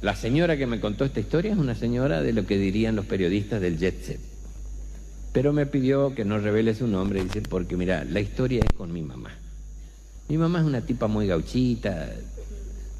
La 0.00 0.16
señora 0.16 0.56
que 0.56 0.66
me 0.66 0.80
contó 0.80 1.04
esta 1.04 1.20
historia 1.20 1.52
es 1.52 1.58
una 1.58 1.76
señora 1.76 2.22
de 2.22 2.32
lo 2.32 2.44
que 2.44 2.58
dirían 2.58 2.96
los 2.96 3.06
periodistas 3.06 3.60
del 3.60 3.78
jet 3.78 4.02
set. 4.02 4.20
Pero 5.32 5.52
me 5.52 5.66
pidió 5.66 6.14
que 6.14 6.24
no 6.24 6.38
revele 6.38 6.74
su 6.74 6.88
nombre, 6.88 7.22
dice, 7.22 7.42
porque 7.42 7.76
mira, 7.76 8.04
la 8.04 8.18
historia 8.20 8.64
es 8.64 8.72
con 8.76 8.92
mi 8.92 9.02
mamá. 9.02 9.30
Mi 10.28 10.36
mamá 10.38 10.58
es 10.58 10.64
una 10.64 10.80
tipa 10.80 11.06
muy 11.06 11.26
gauchita, 11.28 12.08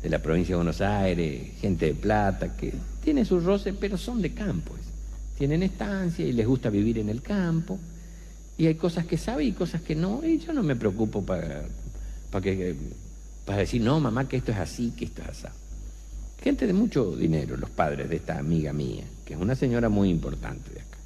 de 0.03 0.09
la 0.09 0.18
provincia 0.18 0.53
de 0.53 0.57
Buenos 0.57 0.80
Aires, 0.80 1.53
gente 1.61 1.86
de 1.86 1.94
plata, 1.94 2.57
que 2.57 2.72
tiene 3.03 3.24
sus 3.24 3.44
roces, 3.44 3.74
pero 3.78 3.96
son 3.96 4.20
de 4.20 4.32
campo. 4.32 4.74
Tienen 5.38 5.62
estancia 5.62 6.24
y 6.26 6.32
les 6.32 6.46
gusta 6.46 6.70
vivir 6.70 6.98
en 6.98 7.09
el 7.09 7.22
campo. 7.22 7.78
Y 8.59 8.66
hay 8.66 8.74
cosas 8.74 9.07
que 9.07 9.16
sabe 9.16 9.44
y 9.44 9.53
cosas 9.53 9.82
que 9.82 9.94
no. 9.94 10.24
Y 10.24 10.38
yo 10.38 10.53
no 10.53 10.62
me 10.62 10.76
preocupo 10.76 11.24
para, 11.24 11.62
para, 12.30 12.42
que, 12.42 12.74
para 13.44 13.59
decir, 13.59 13.80
no, 13.82 13.98
mamá, 14.00 14.28
que 14.28 14.36
esto 14.36 14.53
es 14.53 14.59
así, 14.59 14.92
que 14.96 15.05
esto 15.07 15.22
es 15.22 15.28
así. 15.28 15.46
Gente 16.42 16.66
de 16.66 16.72
mucho 16.72 17.14
dinero, 17.16 17.57
los 17.57 17.70
padres 17.70 18.09
de 18.11 18.16
esta 18.16 18.38
amiga 18.38 18.72
mía, 18.72 19.05
que 19.24 19.34
es 19.34 19.40
una 19.40 19.55
señora 19.55 19.88
muy 19.88 20.11
importante 20.11 20.70
de 20.74 20.80
acá. 20.80 20.98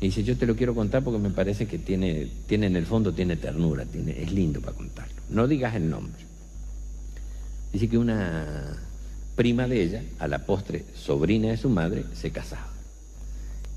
Y 0.00 0.06
dice, 0.06 0.24
yo 0.24 0.36
te 0.38 0.46
lo 0.46 0.56
quiero 0.56 0.74
contar 0.74 1.04
porque 1.04 1.18
me 1.18 1.28
parece 1.28 1.66
que 1.66 1.78
tiene, 1.78 2.26
tiene 2.46 2.66
en 2.66 2.76
el 2.76 2.86
fondo, 2.86 3.12
tiene 3.12 3.36
ternura, 3.36 3.84
tiene, 3.84 4.22
es 4.22 4.32
lindo 4.32 4.62
para 4.62 4.74
contarlo. 4.74 5.14
No 5.28 5.46
digas 5.46 5.74
el 5.74 5.90
nombre. 5.90 6.29
Dice 7.72 7.88
que 7.88 7.98
una 7.98 8.76
prima 9.36 9.66
de 9.66 9.82
ella, 9.82 10.02
a 10.18 10.28
la 10.28 10.44
postre 10.44 10.84
sobrina 10.94 11.48
de 11.48 11.56
su 11.56 11.68
madre, 11.68 12.04
se 12.14 12.30
casaba. 12.30 12.68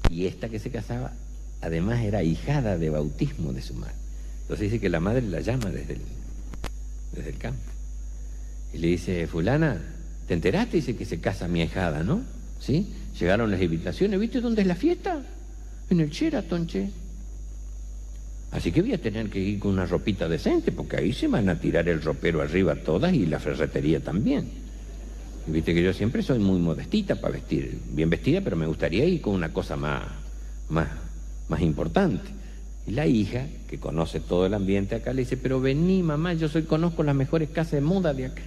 Y 0.09 0.25
esta 0.25 0.49
que 0.49 0.59
se 0.59 0.71
casaba, 0.71 1.13
además 1.61 2.03
era 2.03 2.23
hijada 2.23 2.77
de 2.77 2.89
bautismo 2.89 3.53
de 3.53 3.61
su 3.61 3.73
madre. 3.75 3.95
Entonces 4.41 4.71
dice 4.71 4.81
que 4.81 4.89
la 4.89 4.99
madre 4.99 5.21
la 5.21 5.39
llama 5.39 5.69
desde 5.69 5.93
el, 5.93 6.01
desde 7.13 7.29
el 7.29 7.37
campo. 7.37 7.61
Y 8.73 8.79
le 8.79 8.87
dice, 8.87 9.27
fulana, 9.27 9.81
¿te 10.27 10.33
enteraste? 10.33 10.77
Dice 10.77 10.95
que 10.95 11.05
se 11.05 11.19
casa 11.19 11.47
mi 11.47 11.61
hijada, 11.61 12.03
¿no? 12.03 12.21
¿Sí? 12.59 12.87
Llegaron 13.19 13.51
las 13.51 13.61
invitaciones, 13.61 14.19
¿viste 14.19 14.41
dónde 14.41 14.63
es 14.63 14.67
la 14.67 14.75
fiesta? 14.75 15.21
En 15.89 15.99
el 15.99 16.09
Sheraton, 16.09 16.67
che. 16.67 16.89
Así 18.53 18.71
que 18.71 18.83
voy 18.83 18.93
a 18.93 18.99
tener 18.99 19.29
que 19.29 19.39
ir 19.39 19.59
con 19.59 19.71
una 19.71 19.87
ropita 19.87 20.29
decente, 20.29 20.71
porque 20.71 20.97
ahí 20.97 21.11
se 21.11 21.27
van 21.27 21.49
a 21.49 21.59
tirar 21.59 21.89
el 21.89 22.01
ropero 22.01 22.41
arriba 22.41 22.75
todas 22.75 23.11
y 23.13 23.25
la 23.25 23.39
ferretería 23.39 23.99
también. 23.99 24.47
Y 25.47 25.51
viste 25.51 25.73
que 25.73 25.81
yo 25.81 25.91
siempre 25.91 26.21
soy 26.21 26.37
muy 26.37 26.59
modestita 26.59 27.15
para 27.15 27.33
vestir, 27.33 27.79
bien 27.89 28.11
vestida, 28.11 28.41
pero 28.41 28.55
me 28.55 28.67
gustaría 28.67 29.05
ir 29.05 29.21
con 29.21 29.33
una 29.33 29.51
cosa 29.51 29.75
más, 29.75 30.03
más, 30.69 30.87
más 31.49 31.61
importante. 31.61 32.29
Y 32.85 32.91
la 32.91 33.07
hija, 33.07 33.47
que 33.67 33.79
conoce 33.79 34.19
todo 34.19 34.45
el 34.45 34.53
ambiente 34.53 34.95
acá, 34.95 35.13
le 35.13 35.21
dice, 35.21 35.35
pero 35.35 35.59
vení 35.59 36.03
mamá, 36.03 36.33
yo 36.33 36.47
soy, 36.47 36.63
conozco 36.63 37.01
las 37.01 37.15
mejores 37.15 37.49
casas 37.49 37.73
de 37.73 37.81
moda 37.81 38.13
de 38.13 38.27
acá. 38.27 38.43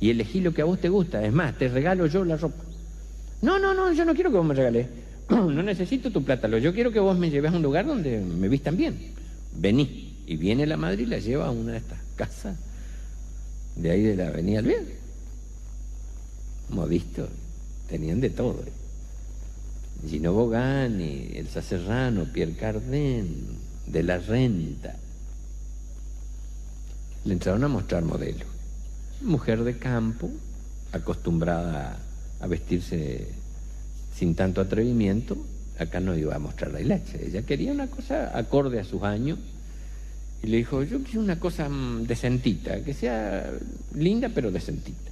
Y 0.00 0.10
elegí 0.10 0.40
lo 0.40 0.52
que 0.52 0.60
a 0.60 0.66
vos 0.66 0.78
te 0.78 0.90
gusta, 0.90 1.24
es 1.24 1.32
más, 1.32 1.56
te 1.56 1.68
regalo 1.68 2.06
yo 2.06 2.26
la 2.26 2.36
ropa. 2.36 2.62
No, 3.40 3.58
no, 3.58 3.72
no, 3.72 3.90
yo 3.92 4.04
no 4.04 4.14
quiero 4.14 4.30
que 4.30 4.36
vos 4.36 4.46
me 4.46 4.54
regales. 4.54 4.86
No 5.28 5.62
necesito 5.62 6.10
tu 6.10 6.22
plata, 6.24 6.48
lo- 6.48 6.58
yo 6.58 6.74
quiero 6.74 6.92
que 6.92 7.00
vos 7.00 7.16
me 7.18 7.30
lleves 7.30 7.52
a 7.52 7.56
un 7.56 7.62
lugar 7.62 7.86
donde 7.86 8.20
me 8.20 8.48
vistan 8.48 8.76
bien. 8.76 9.12
Vení. 9.56 10.12
Y 10.26 10.36
viene 10.36 10.66
la 10.66 10.76
madre 10.78 11.02
y 11.02 11.06
la 11.06 11.18
lleva 11.18 11.46
a 11.46 11.50
una 11.50 11.72
de 11.72 11.78
estas 11.78 11.98
casas 12.16 12.56
de 13.76 13.90
ahí 13.90 14.02
de 14.02 14.16
la 14.16 14.28
Avenida 14.28 14.60
Alvear. 14.60 14.82
Modisto, 16.70 17.28
tenían 17.88 18.20
de 18.20 18.30
todo. 18.30 18.62
¿eh? 18.66 18.72
Gino 20.08 20.32
Bogani, 20.32 21.30
Elsa 21.34 21.60
Serrano, 21.62 22.24
Pierre 22.32 22.52
Cardin, 22.54 23.58
de 23.86 24.02
la 24.02 24.18
Renta. 24.18 24.96
Le 27.24 27.32
entraron 27.34 27.64
a 27.64 27.68
mostrar 27.68 28.02
modelos. 28.04 28.48
Mujer 29.22 29.62
de 29.64 29.78
campo, 29.78 30.30
acostumbrada 30.92 31.98
a 32.40 32.46
vestirse 32.46 33.28
sin 34.16 34.34
tanto 34.34 34.60
atrevimiento, 34.60 35.36
acá 35.78 36.00
no 36.00 36.16
iba 36.16 36.34
a 36.34 36.38
mostrar 36.38 36.72
la 36.72 36.80
hilacha. 36.80 37.18
Ella 37.20 37.42
quería 37.42 37.72
una 37.72 37.88
cosa 37.88 38.36
acorde 38.36 38.80
a 38.80 38.84
sus 38.84 39.02
años. 39.02 39.38
Y 40.42 40.46
le 40.48 40.58
dijo, 40.58 40.82
yo 40.82 41.02
quiero 41.02 41.20
una 41.20 41.40
cosa 41.40 41.68
mm, 41.68 42.06
decentita, 42.06 42.82
que 42.84 42.92
sea 42.94 43.50
linda 43.94 44.28
pero 44.34 44.50
decentita. 44.50 45.10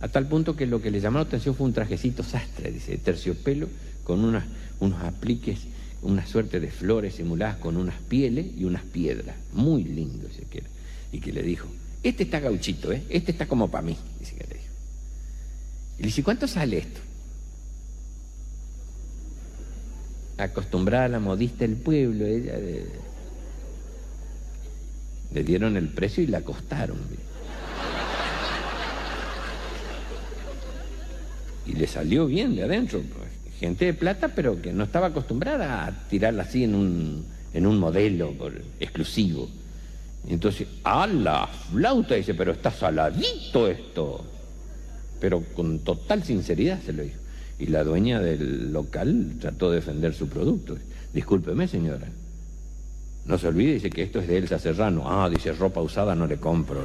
A 0.00 0.08
tal 0.08 0.26
punto 0.26 0.56
que 0.56 0.66
lo 0.66 0.82
que 0.82 0.90
le 0.90 1.00
llamó 1.00 1.18
la 1.18 1.24
atención 1.24 1.54
fue 1.54 1.66
un 1.66 1.72
trajecito 1.72 2.22
sastre, 2.22 2.72
dice, 2.72 2.92
de 2.92 2.98
terciopelo, 2.98 3.68
con 4.02 4.24
unas, 4.24 4.44
unos 4.80 5.02
apliques, 5.02 5.60
una 6.02 6.26
suerte 6.26 6.60
de 6.60 6.70
flores 6.70 7.14
simuladas 7.14 7.56
con 7.56 7.76
unas 7.76 7.98
pieles 8.02 8.46
y 8.58 8.64
unas 8.64 8.82
piedras. 8.82 9.36
Muy 9.52 9.84
lindo, 9.84 10.26
dice 10.26 10.42
que 10.50 10.58
era. 10.58 10.68
Y 11.12 11.20
que 11.20 11.32
le 11.32 11.42
dijo, 11.42 11.68
este 12.02 12.24
está 12.24 12.40
gauchito, 12.40 12.92
¿eh? 12.92 13.02
Este 13.08 13.30
está 13.32 13.46
como 13.46 13.70
para 13.70 13.82
mí, 13.82 13.96
dice 14.18 14.34
que 14.34 14.44
le 14.44 14.54
dijo. 14.54 14.74
Y 15.96 16.02
le 16.02 16.06
dice, 16.06 16.22
¿cuánto 16.22 16.46
sale 16.46 16.78
esto? 16.78 17.00
Acostumbrada 20.36 21.04
a 21.04 21.08
la 21.08 21.20
modista 21.20 21.64
del 21.64 21.76
pueblo, 21.76 22.26
ella 22.26 22.54
le 25.32 25.44
dieron 25.44 25.76
el 25.76 25.88
precio 25.88 26.22
y 26.22 26.28
la 26.28 26.38
acostaron. 26.38 26.98
Y 31.66 31.72
le 31.72 31.86
salió 31.86 32.26
bien 32.26 32.54
de 32.56 32.62
adentro. 32.62 33.00
pues. 33.00 33.28
Gente 33.58 33.86
de 33.86 33.94
plata, 33.94 34.28
pero 34.28 34.60
que 34.60 34.72
no 34.72 34.84
estaba 34.84 35.08
acostumbrada 35.08 35.86
a 35.86 36.08
tirarla 36.08 36.42
así 36.42 36.64
en 36.64 36.74
un, 36.74 37.26
en 37.52 37.66
un 37.66 37.78
modelo 37.78 38.34
exclusivo. 38.80 39.48
Entonces, 40.28 40.68
a 40.84 41.06
la 41.06 41.46
flauta, 41.46 42.14
dice, 42.14 42.34
pero 42.34 42.52
está 42.52 42.70
saladito 42.70 43.68
esto. 43.68 44.24
Pero 45.20 45.42
con 45.54 45.80
total 45.80 46.22
sinceridad 46.24 46.80
se 46.82 46.92
lo 46.92 47.02
dijo. 47.02 47.23
Y 47.58 47.66
la 47.66 47.84
dueña 47.84 48.20
del 48.20 48.72
local 48.72 49.36
trató 49.40 49.70
de 49.70 49.76
defender 49.76 50.14
su 50.14 50.28
producto. 50.28 50.76
Discúlpeme, 51.12 51.68
señora. 51.68 52.08
No 53.26 53.38
se 53.38 53.48
olvide, 53.48 53.74
dice 53.74 53.90
que 53.90 54.02
esto 54.02 54.18
es 54.18 54.28
de 54.28 54.36
Elsa 54.38 54.58
Serrano. 54.58 55.04
Ah, 55.06 55.30
dice, 55.30 55.52
ropa 55.52 55.80
usada 55.80 56.14
no 56.14 56.26
le 56.26 56.36
compro. 56.36 56.80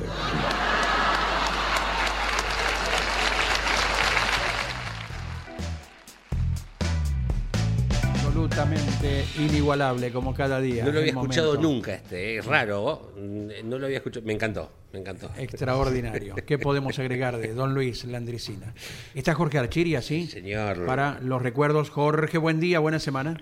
Absolutamente 9.19 9.41
inigualable, 9.59 10.11
como 10.11 10.33
cada 10.33 10.59
día. 10.59 10.83
No 10.83 10.91
lo 10.91 10.99
había 10.99 11.11
escuchado 11.11 11.53
momento. 11.53 11.69
nunca 11.69 11.93
este, 11.95 12.37
es 12.37 12.45
raro. 12.45 13.13
No 13.15 13.77
lo 13.77 13.85
había 13.85 13.97
escuchado, 13.97 14.25
me 14.25 14.33
encantó, 14.33 14.71
me 14.93 14.99
encantó. 14.99 15.31
Extraordinario. 15.37 16.35
¿Qué 16.35 16.57
podemos 16.57 16.97
agregar 16.99 17.37
de 17.37 17.53
Don 17.53 17.73
Luis 17.73 18.05
Landricina? 18.05 18.73
Está 19.13 19.33
Jorge 19.35 19.57
Archiria, 19.57 20.01
¿sí? 20.01 20.27
Señor. 20.27 20.85
Para 20.85 21.19
los 21.21 21.41
recuerdos. 21.41 21.89
Jorge, 21.89 22.37
buen 22.37 22.59
día, 22.59 22.79
buena 22.79 22.99
semana. 22.99 23.41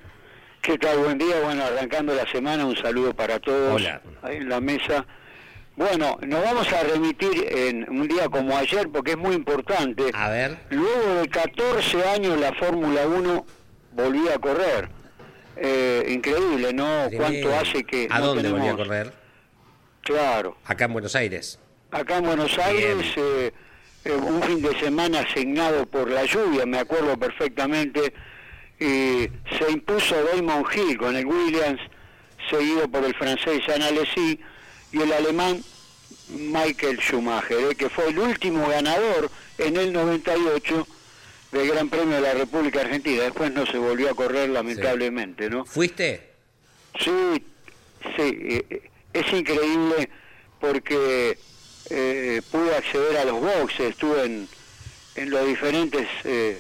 ¿Qué 0.61 0.77
tal? 0.77 0.97
Buen 0.99 1.17
día. 1.17 1.39
Bueno, 1.43 1.63
arrancando 1.63 2.13
la 2.13 2.29
semana, 2.29 2.65
un 2.65 2.75
saludo 2.75 3.13
para 3.13 3.39
todos 3.39 3.75
Hola. 3.75 4.01
ahí 4.21 4.37
en 4.37 4.49
la 4.49 4.59
mesa. 4.59 5.05
Bueno, 5.75 6.17
nos 6.25 6.43
vamos 6.43 6.73
a 6.73 6.81
remitir 6.81 7.45
en 7.49 7.87
un 7.89 8.07
día 8.07 8.27
como 8.29 8.57
ayer 8.57 8.89
porque 8.91 9.11
es 9.11 9.17
muy 9.17 9.35
importante. 9.35 10.09
A 10.13 10.29
ver, 10.29 10.57
Luego 10.71 11.21
de 11.21 11.29
14 11.29 12.03
años 12.05 12.39
la 12.39 12.51
Fórmula 12.53 13.05
1 13.07 13.45
volvía 13.93 14.33
a 14.35 14.39
correr. 14.39 14.89
Eh, 15.59 16.05
increíble, 16.09 16.71
¿no? 16.73 17.07
¿Cuánto 17.15 17.55
hace 17.55 17.83
que 17.83 18.07
¿A 18.11 18.19
no 18.19 18.27
dónde 18.27 18.49
volvió 18.49 18.57
a 18.57 18.75
tenemos- 18.75 18.87
correr? 18.87 19.13
Claro. 20.01 20.57
Acá 20.65 20.85
en 20.85 20.93
Buenos 20.93 21.15
Aires. 21.15 21.59
Acá 21.91 22.17
en 22.17 22.25
Buenos 22.25 22.57
Aires, 22.59 23.05
eh, 23.17 23.51
eh, 24.05 24.11
un 24.11 24.41
fin 24.43 24.61
de 24.61 24.77
semana 24.79 25.21
asignado 25.21 25.85
por 25.85 26.09
la 26.09 26.25
lluvia, 26.25 26.65
me 26.65 26.79
acuerdo 26.79 27.17
perfectamente, 27.17 28.13
y 28.79 29.29
se 29.57 29.71
impuso 29.71 30.15
Damon 30.23 30.63
Hill 30.73 30.97
con 30.97 31.15
el 31.15 31.25
Williams, 31.25 31.81
seguido 32.49 32.87
por 32.89 33.03
el 33.03 33.15
francés 33.15 33.61
Jean 33.65 33.81
Alesi 33.81 34.39
y 34.91 35.01
el 35.01 35.11
alemán 35.11 35.61
Michael 36.29 36.99
Schumacher, 36.99 37.71
eh, 37.71 37.75
que 37.75 37.89
fue 37.89 38.09
el 38.09 38.19
último 38.19 38.67
ganador 38.67 39.29
en 39.57 39.75
el 39.77 39.91
98 39.91 40.87
del 41.51 41.67
Gran 41.67 41.89
Premio 41.89 42.15
de 42.15 42.21
la 42.21 42.33
República 42.33 42.81
Argentina. 42.81 43.23
Después 43.23 43.51
no 43.53 43.65
se 43.65 43.77
volvió 43.77 44.09
a 44.09 44.15
correr 44.15 44.49
lamentablemente, 44.49 45.49
¿no? 45.49 45.65
¿Fuiste? 45.65 46.29
Sí, 46.99 47.11
sí, 48.15 48.21
eh, 48.21 48.65
eh, 48.69 48.89
es 49.13 49.33
increíble 49.33 50.09
porque 50.59 51.37
eh, 51.89 52.41
pude 52.51 52.75
acceder 52.75 53.17
a 53.17 53.25
los 53.25 53.39
boxes, 53.41 53.91
estuve 53.91 54.23
en, 54.25 54.47
en 55.15 55.29
los 55.29 55.45
diferentes 55.47 56.07
eh, 56.25 56.59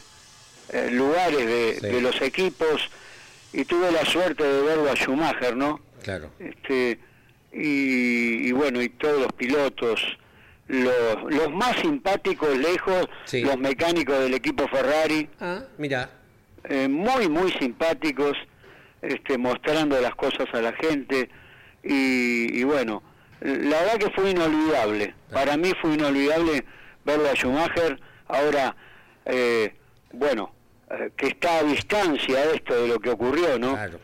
eh, 0.69 0.89
lugares 0.91 1.45
de, 1.45 1.77
Sí. 1.81 1.87
de 1.87 2.01
los 2.01 2.21
equipos 2.21 2.81
y 3.53 3.65
tuve 3.65 3.91
la 3.91 4.05
suerte 4.05 4.43
de 4.43 4.61
verlo 4.61 4.89
a 4.91 4.95
Schumacher, 4.95 5.55
¿no? 5.55 5.79
Claro. 6.03 6.29
Este, 6.39 6.99
y, 7.51 8.47
y 8.47 8.51
bueno, 8.51 8.81
y 8.81 8.89
todos 8.89 9.19
los 9.21 9.31
pilotos, 9.33 10.01
los, 10.67 11.23
los 11.29 11.51
más 11.51 11.75
simpáticos 11.77 12.57
lejos, 12.57 13.07
Sí. 13.25 13.41
los 13.41 13.57
mecánicos 13.57 14.19
del 14.19 14.33
equipo 14.33 14.67
Ferrari, 14.67 15.29
Ah, 15.39 15.61
mira. 15.77 16.09
eh, 16.65 16.87
muy 16.87 17.29
muy 17.29 17.51
simpáticos 17.53 18.33
este 19.01 19.37
mostrando 19.37 19.99
las 20.01 20.15
cosas 20.15 20.47
a 20.53 20.61
la 20.61 20.73
gente 20.73 21.29
y, 21.83 22.59
y 22.59 22.63
bueno 22.63 23.03
la 23.39 23.79
verdad 23.81 23.97
que 23.99 24.09
fue 24.11 24.31
inolvidable 24.31 25.13
para 25.31 25.55
mí 25.55 25.71
fue 25.79 25.93
inolvidable 25.93 26.65
verlo 27.05 27.29
a 27.29 27.33
Schumacher 27.35 27.99
ahora 28.27 28.75
eh, 29.25 29.75
bueno 30.11 30.51
eh, 30.89 31.11
que 31.15 31.27
está 31.27 31.59
a 31.59 31.63
distancia 31.63 32.43
esto 32.53 32.73
de 32.81 32.87
lo 32.87 32.99
que 32.99 33.11
ocurrió 33.11 33.59
no 33.59 33.73
Claro. 33.75 33.99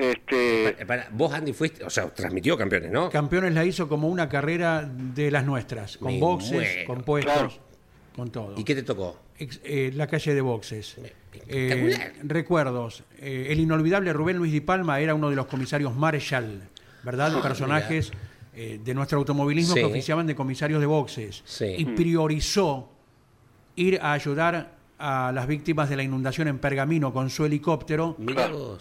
Este 0.00 0.84
para- 0.86 1.08
vos, 1.12 1.32
Andy, 1.32 1.52
fuiste, 1.52 1.84
o 1.84 1.90
sea, 1.90 2.08
transmitió 2.12 2.56
campeones, 2.56 2.90
¿no? 2.90 3.10
Campeones 3.10 3.52
la 3.54 3.64
hizo 3.64 3.88
como 3.88 4.08
una 4.08 4.28
carrera 4.28 4.82
de 4.82 5.30
las 5.30 5.44
nuestras, 5.44 5.96
con 5.98 6.12
Me 6.12 6.20
boxes, 6.20 6.52
muero. 6.52 6.86
con 6.86 7.02
puestos. 7.02 7.32
Claro. 7.34 7.70
con 8.16 8.30
todo. 8.30 8.54
¿Y 8.58 8.64
qué 8.64 8.74
te 8.74 8.82
tocó? 8.82 9.18
Ex- 9.38 9.60
eh, 9.64 9.92
la 9.94 10.06
calle 10.06 10.34
de 10.34 10.40
boxes. 10.40 10.98
Espectacular. 10.98 11.48
Eh, 11.48 12.12
recuerdos. 12.24 13.04
Eh, 13.18 13.46
el 13.50 13.60
inolvidable 13.60 14.12
Rubén 14.12 14.36
Luis 14.36 14.52
Di 14.52 14.60
Palma 14.60 14.98
era 15.00 15.14
uno 15.14 15.30
de 15.30 15.36
los 15.36 15.46
comisarios 15.46 15.94
Marshall, 15.94 16.60
¿verdad? 17.04 17.40
Personajes 17.40 18.10
eh, 18.52 18.80
de 18.84 18.94
nuestro 18.94 19.18
automovilismo 19.18 19.72
Ah, 19.72 19.76
Sí. 19.76 19.80
que 19.80 19.86
oficiaban 19.86 20.26
de 20.26 20.34
comisarios 20.34 20.80
de 20.80 20.86
boxes. 20.86 21.40
Sí. 21.46 21.66
Y 21.78 21.84
priorizó 21.86 22.90
ir 23.76 24.00
a 24.02 24.12
ayudar 24.12 24.76
a 25.00 25.32
las 25.32 25.46
víctimas 25.46 25.88
de 25.88 25.96
la 25.96 26.02
inundación 26.02 26.46
en 26.48 26.58
Pergamino 26.58 27.12
con 27.12 27.30
su 27.30 27.44
helicóptero 27.46 28.16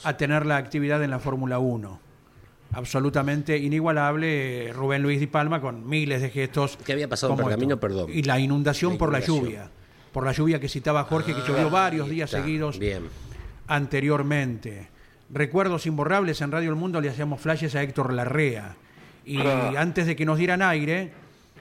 a 0.04 0.18
tener 0.18 0.46
la 0.46 0.58
actividad 0.58 1.02
en 1.04 1.10
la 1.12 1.20
Fórmula 1.20 1.60
1. 1.60 2.00
Absolutamente 2.74 3.58
inigualable 3.58 4.72
Rubén 4.74 5.02
Luis 5.02 5.20
Di 5.20 5.28
Palma 5.28 5.60
con 5.62 5.88
miles 5.90 6.22
de 6.22 6.30
gestos. 6.30 6.78
¿Qué 6.86 6.94
había 6.94 7.08
pasado 7.08 7.34
en 7.34 7.38
Pergamino? 7.40 7.76
esto. 7.76 7.80
Perdón. 7.80 8.10
Y 8.14 8.24
la 8.24 8.40
inundación 8.40 8.94
La 8.94 8.98
por 9.00 9.12
la 9.12 9.20
lluvia. 9.22 9.70
Por 10.12 10.26
la 10.26 10.32
lluvia 10.34 10.60
que 10.60 10.68
citaba 10.70 11.04
Jorge, 11.06 11.34
que 11.34 11.42
Ah, 11.42 11.46
llovió 11.48 11.70
varios 11.70 12.10
días 12.10 12.30
está. 12.32 12.44
seguidos 12.44 12.78
Bien. 12.80 13.04
anteriormente. 13.68 14.88
Recuerdos 15.32 15.86
imborrables 15.86 16.42
en 16.42 16.52
Radio 16.52 16.70
El 16.70 16.76
Mundo 16.76 17.00
le 17.02 17.10
hacíamos 17.10 17.40
flashes 17.40 17.76
a 17.76 17.82
Héctor 17.84 18.14
Larrea. 18.14 18.76
Y 19.26 19.40
antes 19.78 20.08
de 20.08 20.16
que 20.16 20.26
nos 20.26 20.38
dieran 20.40 20.62
aire, 20.64 21.12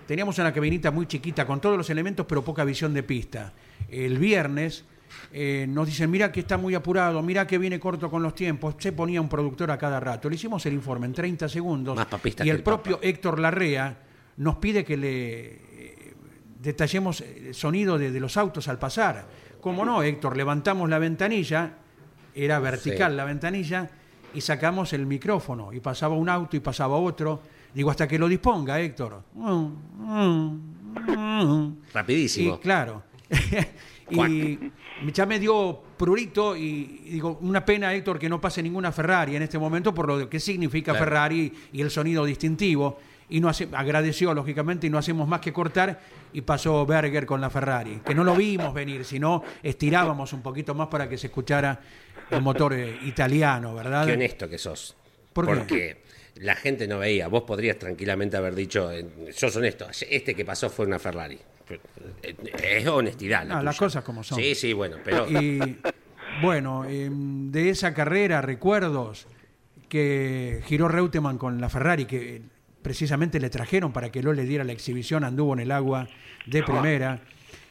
teníamos 0.06 0.38
una 0.38 0.52
cabinita 0.52 0.90
muy 0.90 1.06
chiquita 1.06 1.46
con 1.46 1.60
todos 1.60 1.76
los 1.76 1.90
elementos, 1.90 2.24
pero 2.26 2.42
poca 2.42 2.64
visión 2.64 2.94
de 2.94 3.02
pista. 3.02 3.52
El 3.88 4.18
viernes 4.18 4.84
eh, 5.32 5.66
nos 5.68 5.86
dicen, 5.86 6.10
mira 6.10 6.30
que 6.32 6.40
está 6.40 6.56
muy 6.58 6.74
apurado, 6.74 7.22
mira 7.22 7.46
que 7.46 7.58
viene 7.58 7.78
corto 7.80 8.10
con 8.10 8.22
los 8.22 8.34
tiempos. 8.34 8.74
Se 8.78 8.92
ponía 8.92 9.20
un 9.20 9.28
productor 9.28 9.70
a 9.70 9.78
cada 9.78 10.00
rato. 10.00 10.28
Le 10.28 10.36
hicimos 10.36 10.64
el 10.66 10.74
informe 10.74 11.06
en 11.06 11.12
30 11.14 11.48
segundos. 11.48 11.96
Más 11.96 12.06
papista 12.06 12.44
y 12.44 12.46
que 12.46 12.50
el 12.54 12.62
propio 12.62 12.96
Papa. 12.96 13.06
Héctor 13.08 13.38
Larrea 13.38 13.98
nos 14.38 14.56
pide 14.56 14.84
que 14.84 14.96
le 14.96 15.40
eh, 15.46 16.14
detallemos 16.60 17.20
el 17.22 17.54
sonido 17.54 17.98
de, 17.98 18.10
de 18.10 18.20
los 18.20 18.36
autos 18.36 18.68
al 18.68 18.78
pasar. 18.78 19.26
Como 19.60 19.84
no, 19.84 20.02
Héctor, 20.02 20.36
levantamos 20.36 20.88
la 20.88 20.98
ventanilla, 20.98 21.72
era 22.34 22.58
vertical 22.60 23.10
Sí. 23.12 23.16
la 23.16 23.24
ventanilla, 23.24 23.90
y 24.34 24.40
sacamos 24.40 24.92
el 24.92 25.06
micrófono, 25.06 25.72
y 25.72 25.80
pasaba 25.80 26.14
un 26.14 26.28
auto 26.28 26.56
y 26.56 26.60
pasaba 26.60 26.96
otro. 26.96 27.40
Digo, 27.74 27.90
hasta 27.90 28.06
que 28.06 28.18
lo 28.18 28.28
disponga, 28.28 28.78
Héctor. 28.80 29.22
Rapidísimo. 31.92 32.54
Y 32.54 32.58
claro. 32.58 33.02
y 34.10 34.58
ya 35.12 35.26
me 35.26 35.38
dio 35.38 35.80
prurito 35.96 36.56
y, 36.56 37.02
y 37.04 37.10
digo, 37.10 37.38
una 37.42 37.64
pena, 37.64 37.94
Héctor, 37.94 38.18
que 38.18 38.28
no 38.28 38.40
pase 38.40 38.62
ninguna 38.62 38.92
Ferrari 38.92 39.36
en 39.36 39.42
este 39.42 39.58
momento 39.58 39.94
por 39.94 40.06
lo 40.08 40.28
que 40.28 40.40
significa 40.40 40.92
Claro. 40.92 41.04
Ferrari 41.04 41.52
y 41.72 41.80
el 41.80 41.90
sonido 41.90 42.24
distintivo. 42.24 42.98
Y 43.30 43.40
no 43.40 43.50
hace, 43.50 43.68
agradeció, 43.72 44.32
lógicamente, 44.32 44.86
y 44.86 44.90
no 44.90 44.96
hacemos 44.96 45.28
más 45.28 45.40
que 45.40 45.52
cortar. 45.52 46.00
Y 46.32 46.40
pasó 46.40 46.86
Berger 46.86 47.26
con 47.26 47.42
la 47.42 47.50
Ferrari, 47.50 48.00
que 48.02 48.14
no 48.14 48.24
lo 48.24 48.34
vimos 48.34 48.72
venir, 48.72 49.04
sino 49.04 49.42
estirábamos 49.62 50.32
un 50.32 50.40
poquito 50.40 50.74
más 50.74 50.88
para 50.88 51.06
que 51.10 51.18
se 51.18 51.26
escuchara 51.26 51.78
el 52.30 52.40
motor 52.40 52.72
eh, 52.72 52.98
italiano, 53.04 53.74
¿verdad? 53.74 54.06
Qué 54.06 54.12
honesto 54.12 54.48
que 54.48 54.56
sos. 54.56 54.96
¿Por 55.34 55.44
qué? 55.46 55.54
Porque 55.54 56.02
la 56.36 56.54
gente 56.54 56.88
no 56.88 56.98
veía. 57.00 57.28
Vos 57.28 57.42
podrías 57.42 57.78
tranquilamente 57.78 58.38
haber 58.38 58.54
dicho, 58.54 58.90
eh, 58.90 59.04
sos 59.32 59.54
honesto, 59.56 59.86
este 60.08 60.34
que 60.34 60.44
pasó 60.46 60.70
fue 60.70 60.86
una 60.86 60.98
Ferrari. 60.98 61.38
Eh, 62.22 62.34
Es 62.62 62.86
honestidad. 62.86 63.44
la 63.46 63.56
No, 63.56 63.62
las 63.62 63.76
cosas 63.76 64.02
como 64.04 64.22
son. 64.24 64.38
Sí, 64.38 64.54
sí, 64.54 64.72
bueno, 64.72 64.96
pero 65.04 65.26
Y 65.30 65.78
bueno, 66.42 66.84
em, 66.84 67.50
de 67.50 67.70
esa 67.70 67.94
carrera 67.94 68.40
recuerdos 68.42 69.26
que 69.88 70.60
giró 70.66 70.88
Reutemann 70.88 71.38
con 71.38 71.60
la 71.60 71.68
Ferrari, 71.68 72.04
que 72.04 72.42
precisamente 72.82 73.40
le 73.40 73.50
trajeron 73.50 73.92
para 73.92 74.10
que 74.10 74.22
lo 74.22 74.32
le 74.32 74.44
diera 74.44 74.64
la 74.64 74.72
exhibición, 74.72 75.24
anduvo 75.24 75.54
en 75.54 75.60
el 75.60 75.72
agua 75.72 76.08
de 76.46 76.62
primera. 76.62 77.20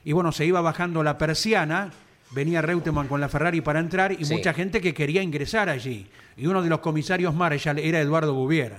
Y 0.04 0.14
bueno, 0.14 0.32
se 0.32 0.46
iba 0.46 0.62
bajando 0.62 1.04
la 1.04 1.18
persiana, 1.18 1.92
venía 2.32 2.62
Reutemann 2.62 3.08
con 3.08 3.22
la 3.22 3.30
Ferrari 3.30 3.62
para 3.62 3.80
entrar 3.80 4.12
y 4.12 4.26
Sí. 4.26 4.34
mucha 4.34 4.54
gente 4.54 4.82
que 4.82 4.94
quería 4.94 5.22
ingresar 5.22 5.70
allí. 5.70 6.08
Y 6.36 6.48
uno 6.48 6.62
de 6.62 6.70
los 6.70 6.80
comisarios 6.80 7.34
Marshall 7.34 7.80
era 7.80 8.00
Eduardo 8.00 8.34
Bouvier, 8.34 8.78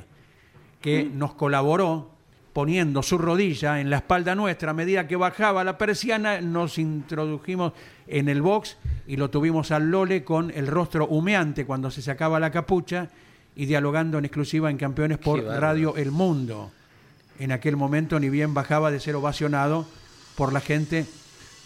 que 0.80 1.04
nos 1.04 1.34
colaboró 1.34 2.10
poniendo 2.58 3.04
su 3.04 3.18
rodilla 3.18 3.80
en 3.80 3.88
la 3.88 3.98
espalda 3.98 4.34
nuestra 4.34 4.72
a 4.72 4.74
medida 4.74 5.06
que 5.06 5.14
bajaba 5.14 5.62
la 5.62 5.78
persiana, 5.78 6.40
nos 6.40 6.76
introdujimos 6.78 7.72
en 8.08 8.28
el 8.28 8.42
box 8.42 8.78
y 9.06 9.14
lo 9.16 9.30
tuvimos 9.30 9.70
al 9.70 9.92
Lole 9.92 10.24
con 10.24 10.50
el 10.50 10.66
rostro 10.66 11.06
humeante 11.06 11.64
cuando 11.64 11.88
se 11.88 12.02
sacaba 12.02 12.40
la 12.40 12.50
capucha 12.50 13.10
y 13.54 13.66
dialogando 13.66 14.18
en 14.18 14.24
exclusiva 14.24 14.70
en 14.72 14.76
Campeones 14.76 15.18
por. 15.18 15.40
Radio 15.44 15.94
El 15.94 16.10
Mundo. 16.10 16.72
En 17.38 17.52
aquel 17.52 17.76
momento 17.76 18.18
ni 18.18 18.28
bien 18.28 18.54
bajaba 18.54 18.90
de 18.90 18.98
ser 18.98 19.14
ovacionado 19.14 19.86
por 20.34 20.52
la 20.52 20.60
gente 20.60 21.06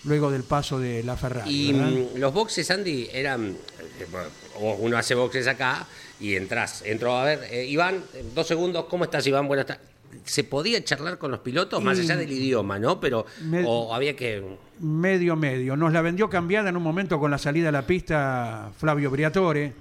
luego 0.04 0.30
del 0.30 0.42
paso 0.42 0.78
de 0.78 1.02
la 1.04 1.16
Ferrari. 1.16 1.50
Y 1.50 1.72
¿verdad? 1.72 1.88
mm, 1.88 2.18
los 2.18 2.34
boxes, 2.34 2.70
Andy, 2.70 3.08
eran. 3.14 3.56
eh, 3.98 4.76
Uno 4.78 4.98
hace 4.98 5.14
boxes 5.14 5.46
acá 5.46 5.86
y 6.20 6.36
entras. 6.36 6.82
Entró 6.84 7.16
a 7.16 7.24
ver, 7.24 7.44
eh, 7.50 7.64
Iván, 7.64 8.04
dos 8.34 8.46
segundos, 8.46 8.84
¿cómo 8.90 9.04
estás, 9.04 9.26
Iván? 9.26 9.48
Buenas 9.48 9.64
tardes. 9.64 9.91
¿Se 10.24 10.44
podía 10.44 10.82
charlar 10.84 11.18
con 11.18 11.30
los 11.30 11.40
pilotos? 11.40 11.82
Más 11.82 11.98
allá 11.98 12.16
del 12.16 12.30
idioma, 12.32 12.78
¿no? 12.78 13.00
Pero. 13.00 13.26
Me- 13.44 13.64
O 13.66 13.94
había 13.94 14.14
que. 14.14 14.42
Medio, 14.80 15.36
medio. 15.36 15.76
Nos 15.76 15.92
la 15.92 16.02
vendió 16.02 16.28
cambiada 16.28 16.68
en 16.70 16.76
un 16.76 16.82
momento 16.82 17.18
con 17.18 17.30
la 17.30 17.38
salida 17.38 17.70
a 17.70 17.72
la 17.72 17.86
pista 17.86 18.70
Flavio 18.78 19.10
Briatore. 19.10 19.72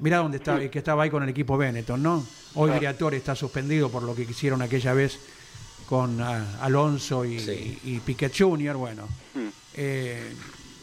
Mirá 0.00 0.18
dónde 0.18 0.38
está, 0.38 0.70
que 0.70 0.78
estaba 0.78 1.02
ahí 1.02 1.10
con 1.10 1.22
el 1.22 1.28
equipo 1.28 1.58
Benetton, 1.58 2.02
¿no? 2.02 2.26
Hoy 2.54 2.70
Briatore 2.70 3.16
está 3.18 3.34
suspendido 3.34 3.90
por 3.90 4.02
lo 4.02 4.14
que 4.14 4.26
quisieron 4.26 4.62
aquella 4.62 4.94
vez 4.94 5.18
con 5.86 6.20
ah, 6.22 6.58
Alonso 6.62 7.24
y, 7.24 7.38
Sí. 7.38 7.78
y 7.84 7.98
Piquet 8.00 8.32
Jr., 8.36 8.76
bueno. 8.76 9.06
Eh, 9.74 10.32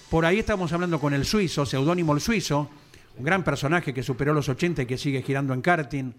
por 0.10 0.26
ahí 0.26 0.40
estamos 0.40 0.72
hablando 0.72 1.00
con 1.00 1.14
el 1.14 1.26
suizo, 1.26 1.66
seudónimo 1.66 2.14
el 2.14 2.22
suizo, 2.22 2.70
un 3.18 3.26
gran 3.26 3.44
personaje 3.44 3.94
que 3.94 4.04
superó 4.04 4.34
los 4.34 4.48
80 4.50 4.84
y 4.84 4.86
que 4.86 4.98
sigue 4.98 5.22
girando 5.22 5.54
en 5.54 5.62
karting. 5.62 6.12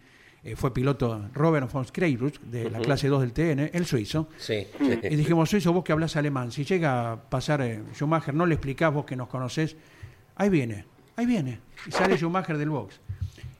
Eh, 0.45 0.55
fue 0.55 0.73
piloto 0.73 1.29
Robert 1.35 1.71
von 1.73 1.85
Skreiruch 1.85 2.39
de 2.41 2.71
la 2.71 2.79
clase 2.79 3.09
2 3.09 3.21
del 3.23 3.33
TN, 3.33 3.71
el 3.73 3.87
suizo. 3.87 4.29
Sí. 4.39 4.67
Y 4.81 5.17
dijimos, 5.17 5.51
Suizo, 5.51 5.73
vos 5.73 5.83
que 5.83 5.93
hablas 5.93 6.15
alemán, 6.17 6.53
si 6.53 6.65
llega 6.65 7.13
a 7.13 7.17
pasar 7.21 7.61
eh, 7.61 7.83
Schumacher, 7.95 8.33
no 8.35 8.47
le 8.47 8.55
explicás 8.55 8.93
vos 8.95 9.05
que 9.05 9.17
nos 9.17 9.29
conocés, 9.29 9.77
ahí 10.37 10.49
viene, 10.49 10.85
ahí 11.17 11.27
viene. 11.27 11.61
Y 11.87 11.91
sale 11.91 12.17
Schumacher 12.19 12.57
del 12.57 12.71
box. 12.71 13.01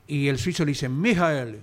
Y 0.07 0.29
el 0.29 0.39
suizo 0.39 0.65
le 0.65 0.71
dice, 0.71 0.89
Michael, 0.89 1.63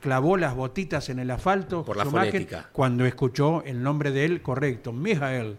clavó 0.00 0.36
las 0.36 0.54
botitas 0.54 1.08
en 1.08 1.18
el 1.18 1.30
asfalto 1.30 1.84
Por 1.84 1.96
la 1.96 2.04
Schumacher, 2.04 2.30
fonética. 2.32 2.68
cuando 2.72 3.04
escuchó 3.04 3.62
el 3.64 3.82
nombre 3.82 4.12
de 4.12 4.24
él 4.24 4.42
correcto, 4.42 4.92
Michael. 4.92 5.56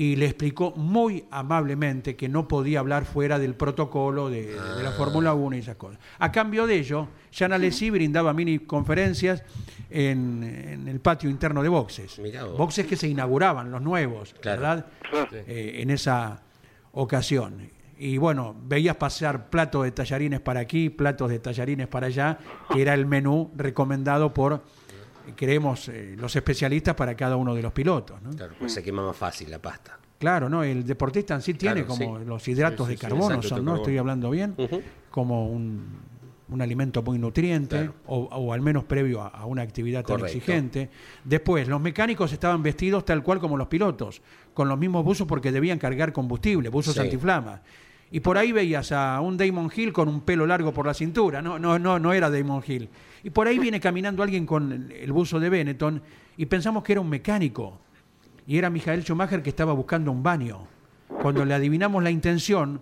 Y 0.00 0.14
le 0.14 0.26
explicó 0.26 0.72
muy 0.76 1.24
amablemente 1.30 2.14
que 2.14 2.28
no 2.28 2.46
podía 2.46 2.78
hablar 2.78 3.04
fuera 3.04 3.36
del 3.40 3.54
protocolo 3.56 4.30
de, 4.30 4.46
de 4.46 4.58
Ah. 4.60 4.80
la 4.82 4.92
Fórmula 4.92 5.34
1 5.34 5.56
y 5.56 5.58
esas 5.58 5.74
cosas. 5.74 5.98
A 6.20 6.30
cambio 6.30 6.68
de 6.68 6.76
ello, 6.76 7.08
Jean 7.32 7.52
Alesi 7.52 7.90
brindaba 7.90 8.32
mini 8.32 8.60
conferencias 8.60 9.42
en, 9.90 10.44
en 10.44 10.86
el 10.86 11.00
patio 11.00 11.28
interno 11.28 11.62
de 11.64 11.68
boxes. 11.68 12.20
Boxes 12.56 12.86
que 12.86 12.94
se 12.94 13.08
inauguraban, 13.08 13.70
los 13.72 13.82
nuevos, 13.82 14.34
Claro. 14.40 14.60
¿verdad? 14.60 14.86
Eh, 15.32 15.80
en 15.82 15.90
esa 15.90 16.42
ocasión. 16.92 17.68
Y 17.98 18.16
bueno, 18.18 18.54
veías 18.66 18.94
pasar 18.94 19.50
platos 19.50 19.82
de 19.82 19.90
tallarines 19.90 20.38
para 20.40 20.60
aquí, 20.60 20.90
platos 20.90 21.28
de 21.30 21.40
tallarines 21.40 21.88
para 21.88 22.06
allá, 22.06 22.38
que 22.72 22.80
era 22.82 22.94
el 22.94 23.06
menú 23.06 23.50
recomendado 23.56 24.32
por, 24.32 24.62
creemos, 25.36 25.88
eh, 25.88 26.14
los 26.16 26.34
especialistas 26.36 26.94
para 26.94 27.14
cada 27.16 27.36
uno 27.36 27.54
de 27.54 27.62
los 27.62 27.72
pilotos. 27.72 28.20
¿no? 28.22 28.30
Claro, 28.30 28.54
pues 28.58 28.72
se 28.72 28.82
quema 28.82 29.04
más 29.04 29.16
fácil 29.16 29.50
la 29.50 29.60
pasta. 29.60 29.98
Claro, 30.18 30.48
¿no? 30.48 30.64
El 30.64 30.84
deportista 30.84 31.34
en 31.34 31.42
sí 31.42 31.54
tiene 31.54 31.84
Claro, 31.84 31.88
como 31.88 32.18
sí. 32.18 32.24
los 32.24 32.48
hidratos 32.48 32.86
Sí, 32.86 32.92
de 32.92 32.96
sí, 32.96 33.00
carbono, 33.00 33.24
exacto, 33.36 33.48
son, 33.48 33.58
¿no? 33.58 33.64
carbono. 33.72 33.82
Estoy 33.82 33.98
hablando 33.98 34.30
bien, 34.30 34.54
como 35.10 35.48
un, 35.48 35.86
un 36.48 36.60
alimento 36.62 37.02
muy 37.04 37.18
nutriente, 37.18 37.76
Claro. 37.76 37.94
o, 38.06 38.18
o 38.24 38.52
al 38.52 38.60
menos 38.60 38.82
previo 38.84 39.22
a, 39.22 39.28
a 39.28 39.44
una 39.46 39.62
actividad 39.62 40.04
tan 40.04 40.20
exigente. 40.20 40.90
Después, 41.24 41.68
los 41.68 41.80
mecánicos 41.80 42.32
estaban 42.32 42.62
vestidos 42.64 43.04
tal 43.04 43.22
cual 43.22 43.38
como 43.38 43.56
los 43.56 43.68
pilotos, 43.68 44.20
con 44.54 44.68
los 44.68 44.76
mismos 44.76 45.04
buzos 45.04 45.28
porque 45.28 45.52
debían 45.52 45.78
cargar 45.78 46.12
combustible, 46.12 46.68
buzos 46.68 46.98
antiflama. 46.98 47.62
Y 48.10 48.20
por 48.20 48.38
ahí 48.38 48.50
veías 48.52 48.90
a 48.90 49.20
un 49.20 49.36
Damon 49.36 49.70
Hill 49.74 49.92
con 49.92 50.08
un 50.08 50.22
pelo 50.22 50.46
largo 50.46 50.72
por 50.72 50.86
la 50.86 50.94
cintura, 50.94 51.42
no, 51.42 51.58
no, 51.60 51.78
no, 51.78 51.98
no 52.00 52.12
era 52.12 52.28
Damon 52.30 52.62
Hill. 52.66 52.88
Y 53.24 53.30
por 53.30 53.46
ahí 53.46 53.58
viene 53.58 53.80
caminando 53.80 54.22
alguien 54.22 54.46
con 54.46 54.72
el- 54.72 54.92
el 54.92 55.12
buzo 55.12 55.40
de 55.40 55.48
Benetton 55.48 56.02
y 56.36 56.46
pensamos 56.46 56.82
que 56.84 56.92
era 56.92 57.00
un 57.00 57.08
mecánico. 57.08 57.78
Y 58.46 58.56
era 58.58 58.70
Michael 58.70 59.02
Schumacher 59.02 59.42
que 59.42 59.50
estaba 59.50 59.72
buscando 59.72 60.10
un 60.10 60.22
baño. 60.22 60.66
Cuando 61.22 61.44
le 61.44 61.54
adivinamos 61.54 62.02
la 62.02 62.10
intención, 62.10 62.80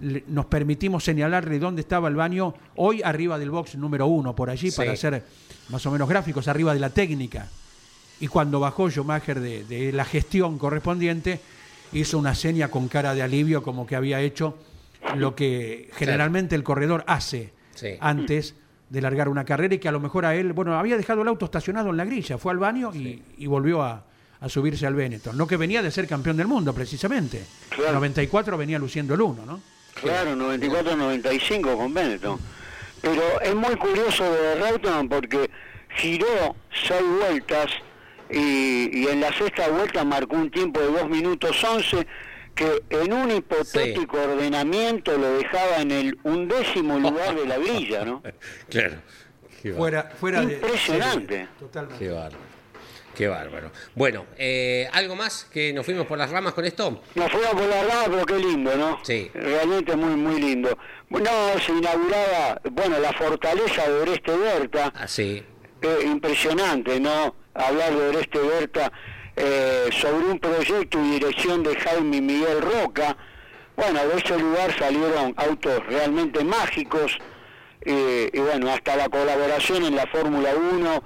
le- 0.00 0.24
nos 0.28 0.46
permitimos 0.46 1.02
señalarle 1.04 1.58
dónde 1.58 1.80
estaba 1.80 2.08
el 2.08 2.14
baño, 2.14 2.54
hoy 2.76 3.02
arriba 3.02 3.38
del 3.38 3.50
box 3.50 3.76
número 3.76 4.06
uno, 4.06 4.34
por 4.34 4.50
allí, 4.50 4.70
Sí. 4.70 4.76
para 4.76 4.92
hacer 4.92 5.24
más 5.70 5.84
o 5.86 5.90
menos 5.90 6.08
gráficos, 6.08 6.46
arriba 6.48 6.72
de 6.74 6.80
la 6.80 6.90
técnica. 6.90 7.48
Y 8.20 8.26
cuando 8.28 8.60
bajó 8.60 8.90
Schumacher 8.90 9.40
de, 9.40 9.64
de 9.64 9.92
la 9.92 10.04
gestión 10.04 10.58
correspondiente, 10.58 11.40
hizo 11.92 12.18
una 12.18 12.34
seña 12.34 12.68
con 12.68 12.88
cara 12.88 13.14
de 13.14 13.22
alivio, 13.22 13.62
como 13.62 13.86
que 13.86 13.96
había 13.96 14.20
hecho 14.20 14.58
lo 15.16 15.34
que 15.34 15.88
generalmente 15.94 16.54
el 16.54 16.62
corredor 16.62 17.04
hace 17.06 17.52
Sí. 17.74 17.90
antes 18.00 18.54
de 18.88 19.00
largar 19.00 19.28
una 19.28 19.44
carrera 19.44 19.74
y 19.74 19.78
que 19.78 19.88
a 19.88 19.92
lo 19.92 20.00
mejor 20.00 20.24
a 20.24 20.34
él, 20.34 20.52
bueno, 20.52 20.78
había 20.78 20.96
dejado 20.96 21.22
el 21.22 21.28
auto 21.28 21.44
estacionado 21.44 21.90
en 21.90 21.96
la 21.96 22.04
grilla, 22.04 22.38
fue 22.38 22.52
al 22.52 22.58
baño 22.58 22.90
y, 22.94 23.22
y 23.36 23.46
volvió 23.46 23.82
a, 23.82 24.04
a 24.40 24.48
subirse 24.48 24.86
al 24.86 24.94
Benetton. 24.94 25.36
No 25.36 25.46
que 25.46 25.56
venía 25.56 25.82
de 25.82 25.90
ser 25.90 26.06
campeón 26.06 26.36
del 26.36 26.46
mundo, 26.46 26.72
precisamente. 26.72 27.44
Claro. 27.68 27.94
94 27.94 28.56
venía 28.56 28.78
luciendo 28.78 29.14
el 29.14 29.20
1, 29.20 29.44
¿no? 29.44 29.60
Claro, 29.94 30.34
94-95 30.36 31.76
con 31.76 31.92
Benetton. 31.92 32.38
Pero 33.02 33.40
es 33.40 33.54
muy 33.54 33.76
curioso 33.76 34.24
de 34.24 34.54
Reutemann 34.56 35.08
porque 35.08 35.50
giró 35.96 36.56
seis 36.72 37.02
vueltas 37.20 37.66
y, 38.30 39.00
y 39.00 39.06
en 39.08 39.20
la 39.20 39.32
sexta 39.32 39.68
vuelta 39.68 40.04
marcó 40.04 40.36
un 40.36 40.50
tiempo 40.50 40.80
de 40.80 40.86
2 40.86 41.08
minutos 41.08 41.62
11 41.64 42.06
que 42.58 42.82
en 42.90 43.12
un 43.12 43.30
hipotético 43.30 44.20
ordenamiento 44.20 45.16
lo 45.16 45.38
dejaba 45.38 45.76
en 45.78 45.90
el 45.92 46.18
undécimo 46.24 46.98
lugar 46.98 47.34
de 47.36 47.46
la 47.46 47.56
grilla, 47.58 48.04
¿no? 48.04 48.22
Claro. 48.68 48.96
Qué 49.62 49.70
bárbaro. 49.72 49.78
Fuera, 49.78 50.02
fuera 50.18 50.40
de- 50.42 50.54
Impresionante. 50.54 51.48
Totalmente. 51.58 52.04
Qué 52.04 52.10
bárbaro. 52.10 52.48
Qué 53.16 53.26
bárbaro. 53.26 53.72
Bueno, 53.96 54.26
eh, 54.36 54.88
¿algo 54.92 55.16
más 55.16 55.44
que 55.52 55.72
nos 55.72 55.84
fuimos 55.84 56.06
por 56.06 56.16
las 56.18 56.30
ramas 56.30 56.54
con 56.54 56.64
esto? 56.64 57.02
Nos 57.16 57.32
fuimos 57.32 57.50
por 57.50 57.64
la 57.66 57.82
rama, 57.82 58.04
pero 58.06 58.24
qué 58.26 58.38
lindo, 58.38 58.76
¿no? 58.76 59.00
Sí. 59.02 59.28
Realmente 59.34 59.96
muy, 59.96 60.14
muy 60.14 60.40
lindo. 60.40 60.78
Bueno, 61.08 61.28
se 61.64 61.72
inauguraba, 61.72 62.60
bueno, 62.70 63.00
la 63.00 63.12
fortaleza 63.14 63.88
de 63.88 64.00
Oreste 64.02 64.36
Berta. 64.36 64.92
Así. 64.94 65.42
Eh, 65.82 65.98
impresionante, 66.04 67.00
¿no? 67.00 67.34
Hablar 67.54 67.92
de 67.96 68.08
Oreste 68.10 68.38
Berta 68.38 68.92
eh, 69.40 69.88
sobre 69.92 70.26
un 70.26 70.38
proyecto 70.38 70.98
y 71.00 71.12
dirección 71.12 71.62
de 71.62 71.76
Jaime 71.76 72.20
Miguel 72.20 72.60
Roca. 72.60 73.16
Bueno, 73.76 74.04
de 74.06 74.18
ese 74.18 74.36
lugar 74.36 74.76
salieron 74.76 75.32
autos 75.36 75.86
realmente 75.86 76.42
mágicos 76.42 77.16
eh, 77.82 78.30
y 78.32 78.40
bueno, 78.40 78.70
hasta 78.70 78.96
la 78.96 79.08
colaboración 79.08 79.84
en 79.84 79.94
la 79.94 80.06
Fórmula 80.06 80.50
1, 80.54 81.02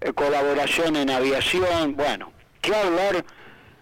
eh, 0.00 0.12
colaboración 0.14 0.96
en 0.96 1.10
aviación, 1.10 1.94
bueno, 1.94 2.32
qué 2.62 2.74
hablar 2.74 3.24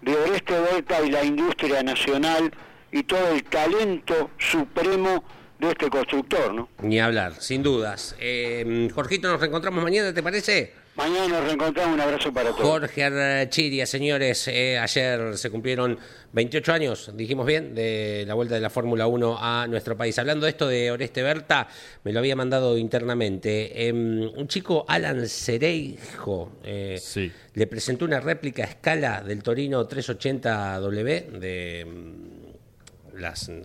de 0.00 0.16
Oreste 0.16 0.58
Berta 0.58 1.00
y 1.02 1.10
la 1.10 1.22
industria 1.24 1.82
nacional 1.84 2.52
y 2.90 3.04
todo 3.04 3.28
el 3.28 3.44
talento 3.44 4.30
supremo 4.36 5.22
de 5.60 5.68
este 5.68 5.88
constructor, 5.88 6.52
¿no? 6.52 6.68
Ni 6.82 6.98
hablar, 6.98 7.40
sin 7.40 7.62
dudas. 7.62 8.16
Eh, 8.18 8.90
Jorgito, 8.92 9.28
nos 9.28 9.40
reencontramos 9.40 9.82
mañana, 9.82 10.12
¿te 10.12 10.22
parece? 10.22 10.81
Mañana 10.94 11.26
nos 11.26 11.44
reencontramos, 11.44 11.94
un 11.94 12.00
abrazo 12.02 12.30
para 12.34 12.50
todos. 12.50 12.68
Jorge 12.68 13.02
Archiria, 13.04 13.86
señores, 13.86 14.46
eh, 14.48 14.78
ayer 14.78 15.38
se 15.38 15.48
cumplieron 15.48 15.98
28 16.34 16.70
años, 16.70 17.10
dijimos 17.14 17.46
bien, 17.46 17.74
de 17.74 18.24
la 18.26 18.34
vuelta 18.34 18.56
de 18.56 18.60
la 18.60 18.68
Fórmula 18.68 19.06
1 19.06 19.38
a 19.40 19.66
nuestro 19.68 19.96
país. 19.96 20.18
Hablando 20.18 20.44
de 20.44 20.50
esto 20.50 20.68
de 20.68 20.90
Oreste 20.90 21.22
Berta, 21.22 21.66
me 22.04 22.12
lo 22.12 22.18
había 22.18 22.36
mandado 22.36 22.76
internamente. 22.76 23.88
Em, 23.88 24.20
un 24.36 24.46
chico, 24.48 24.84
Alan 24.86 25.26
Cereijo, 25.26 26.52
eh, 26.62 26.98
Sí. 27.00 27.32
le 27.54 27.66
presentó 27.66 28.04
una 28.04 28.20
réplica 28.20 28.62
a 28.64 28.66
escala 28.66 29.22
del 29.22 29.42
Torino 29.42 29.88
380W 29.88 31.38
de 31.38 31.86
mm, 31.86 33.18
las 33.18 33.48
mm, 33.48 33.62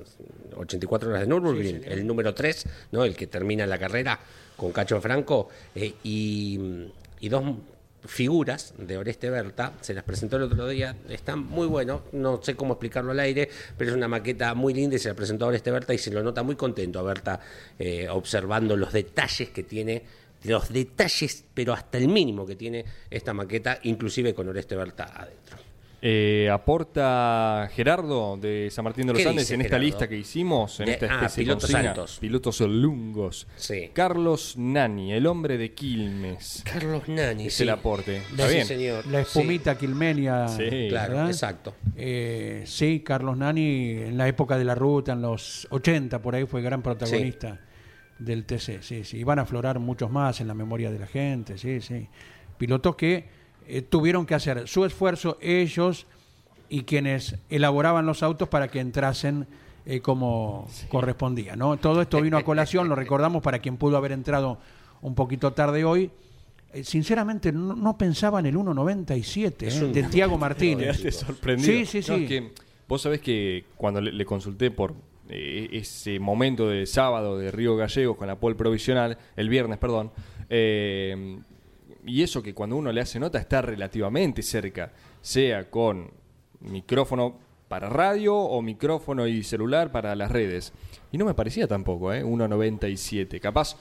84 0.55 1.09
horas 1.09 1.21
de 1.23 1.27
Nürburgring, 1.27 1.81
el 1.87 2.07
número 2.07 2.33
3, 2.33 2.65
¿no? 2.93 3.03
el 3.03 3.17
que 3.17 3.27
termina 3.27 3.65
la 3.67 3.77
carrera 3.77 4.17
con 4.55 4.71
Cacho 4.71 5.01
Franco, 5.01 5.49
eh, 5.75 5.93
y, 6.03 6.57
mm, 6.57 6.85
y 7.19 7.29
dos 7.29 7.43
figuras 8.05 8.73
de 8.77 8.97
Oreste 8.97 9.29
Berta, 9.29 9.73
se 9.81 9.93
las 9.93 10.03
presentó 10.03 10.37
el 10.37 10.43
otro 10.43 10.67
día, 10.67 10.95
están 11.09 11.39
muy 11.39 11.67
buenos, 11.67 12.01
no 12.13 12.41
sé 12.41 12.55
cómo 12.55 12.73
explicarlo 12.73 13.11
al 13.11 13.19
aire, 13.19 13.49
pero 13.77 13.91
es 13.91 13.97
una 13.97 14.07
maqueta 14.07 14.53
muy 14.53 14.73
linda 14.73 14.95
y 14.95 14.99
se 14.99 15.09
la 15.09 15.15
presentó 15.15 15.45
a 15.45 15.49
Oreste 15.49 15.71
Berta 15.71 15.93
y 15.93 15.97
se 15.97 16.11
lo 16.11 16.23
nota 16.23 16.43
muy 16.43 16.55
contento 16.55 16.99
a 16.99 17.03
Berta 17.03 17.39
eh, 17.77 18.07
observando 18.09 18.75
los 18.77 18.93
detalles 18.93 19.49
que 19.49 19.63
tiene, 19.63 20.03
los 20.43 20.71
detalles, 20.71 21.43
pero 21.53 21.73
hasta 21.73 21.97
el 21.97 22.07
mínimo 22.07 22.45
que 22.45 22.55
tiene 22.55 22.85
esta 23.09 23.33
maqueta, 23.33 23.79
inclusive 23.83 24.33
con 24.33 24.47
Oreste 24.47 24.75
Berta 24.75 25.05
adentro. 25.15 25.66
Eh, 25.99 26.47
aporta 26.51 27.67
Gerardo 27.73 28.37
de 28.37 28.69
San 28.69 28.83
Martín 28.85 29.07
de 29.07 29.13
los 29.13 29.21
¿Qué 29.23 29.27
Andes 29.29 29.45
dice 29.45 29.55
en 29.55 29.61
esta 29.61 29.69
Gerardo? 29.77 29.85
lista 29.85 30.07
que 30.07 30.15
hicimos, 30.17 30.79
en 30.79 30.85
De- 30.85 30.91
esta 30.93 31.05
ah, 31.07 31.15
especie 31.15 31.41
de 31.41 31.45
pilotos 31.45 31.63
consigna, 31.71 31.89
altos. 31.89 32.17
pilotos 32.19 32.59
lungos. 32.61 33.47
Sí. 33.55 33.89
Carlos 33.93 34.53
Nani, 34.57 35.13
el 35.13 35.25
hombre 35.25 35.57
de 35.57 35.73
Quilmes. 35.73 36.63
Carlos 36.71 37.07
Nani, 37.07 37.47
Es 37.47 37.55
sí. 37.55 37.63
el 37.63 37.69
aporte. 37.71 38.17
Está 38.17 38.47
Sí, 38.47 38.53
bien. 38.53 38.67
señor. 38.67 39.07
La 39.07 39.21
espumita 39.21 39.75
quilmenia. 39.75 40.47
Sí. 40.49 40.87
Claro, 40.89 41.13
¿verdad? 41.15 41.29
exacto. 41.31 41.73
Eh, 41.95 42.61
sí, 42.67 42.99
Carlos 43.03 43.35
Nani, 43.35 43.89
en 44.03 44.17
la 44.17 44.27
época 44.27 44.55
de 44.57 44.65
la 44.65 44.75
ruta, 44.75 45.13
en 45.13 45.23
los 45.23 45.67
80, 45.71 46.21
por 46.21 46.35
ahí 46.35 46.45
fue 46.45 46.61
gran 46.61 46.83
protagonista 46.83 47.59
del 48.19 48.45
TC. 48.45 48.83
Sí, 48.83 49.03
sí. 49.03 49.17
Y 49.17 49.23
van 49.23 49.39
a 49.39 49.43
aflorar 49.43 49.79
muchos 49.79 50.11
más 50.11 50.41
en 50.41 50.47
la 50.47 50.53
memoria 50.53 50.91
de 50.91 50.99
la 50.99 51.07
gente. 51.07 51.57
Sí, 51.57 51.81
sí. 51.81 52.07
Pilotos 52.59 52.95
que 52.95 53.36
eh, 53.67 53.81
tuvieron 53.81 54.25
que 54.25 54.35
hacer 54.35 54.67
su 54.67 54.85
esfuerzo 54.85 55.37
ellos 55.41 56.05
y 56.69 56.83
quienes 56.83 57.35
elaboraban 57.49 58.05
los 58.05 58.23
autos 58.23 58.47
para 58.49 58.67
que 58.69 58.79
entrasen 58.79 59.47
eh, 59.85 60.01
como 60.01 60.67
correspondía. 60.89 61.55
¿no? 61.55 61.77
Todo 61.77 62.01
esto 62.01 62.21
vino 62.21 62.37
a 62.37 62.43
colación, 62.43 62.89
lo 62.89 62.95
recordamos 62.95 63.41
para 63.41 63.59
quien 63.59 63.77
pudo 63.77 63.95
haber 63.97 64.11
entrado 64.11 64.57
un 65.01 65.15
poquito 65.15 65.53
tarde 65.53 65.85
hoy. 65.85 66.11
Eh, 66.73 66.83
sinceramente, 66.83 67.51
no, 67.53 67.73
no 67.75 67.97
pensaba 67.97 68.39
en 68.41 68.47
el 68.47 68.55
1.97 68.57 69.63
Es 69.67 69.77
¿eh? 69.81 69.85
un- 69.85 69.93
de 69.93 70.03
Tiago 70.03 70.37
Martínez. 70.37 70.97
Quedaste 70.97 71.11
sorprendido. 71.13 71.71
Sí, 71.71 71.85
sí, 71.85 72.01
sí. 72.01 72.11
No, 72.11 72.17
es 72.17 72.27
que 72.27 72.51
vos 72.89 73.01
sabés 73.01 73.21
que 73.21 73.63
cuando 73.77 74.01
le, 74.01 74.11
le 74.11 74.25
consulté 74.25 74.69
por 74.71 74.93
eh, 75.29 75.69
ese 75.71 76.19
momento 76.19 76.67
del 76.67 76.85
sábado 76.87 77.37
de 77.37 77.51
Río 77.51 77.77
Gallegos 77.77 78.17
con 78.17 78.27
la 78.27 78.35
pole 78.37 78.55
provisional, 78.55 79.17
el 79.37 79.47
viernes, 79.47 79.77
perdón, 79.77 80.11
eh, 80.49 81.37
y 82.07 82.23
eso 82.23 82.41
que 82.41 82.53
cuando 82.55 82.75
uno 82.75 82.91
le 82.91 83.01
hace 83.01 83.19
nota 83.19 83.37
está 83.37 83.61
relativamente 83.61 84.41
cerca, 84.41 84.91
sea 85.21 85.69
con 85.69 86.09
micrófono 86.61 87.37
para 87.67 87.89
radio 87.89 88.35
o 88.35 88.61
micrófono 88.61 89.27
y 89.27 89.43
celular 89.43 89.91
para 89.91 90.15
las 90.15 90.31
redes. 90.31 90.73
Y 91.11 91.17
no 91.17 91.25
me 91.25 91.33
parecía 91.33 91.67
tampoco, 91.67 92.11
¿eh? 92.13 92.23
1.97. 92.23 93.39
Capaz 93.39 93.75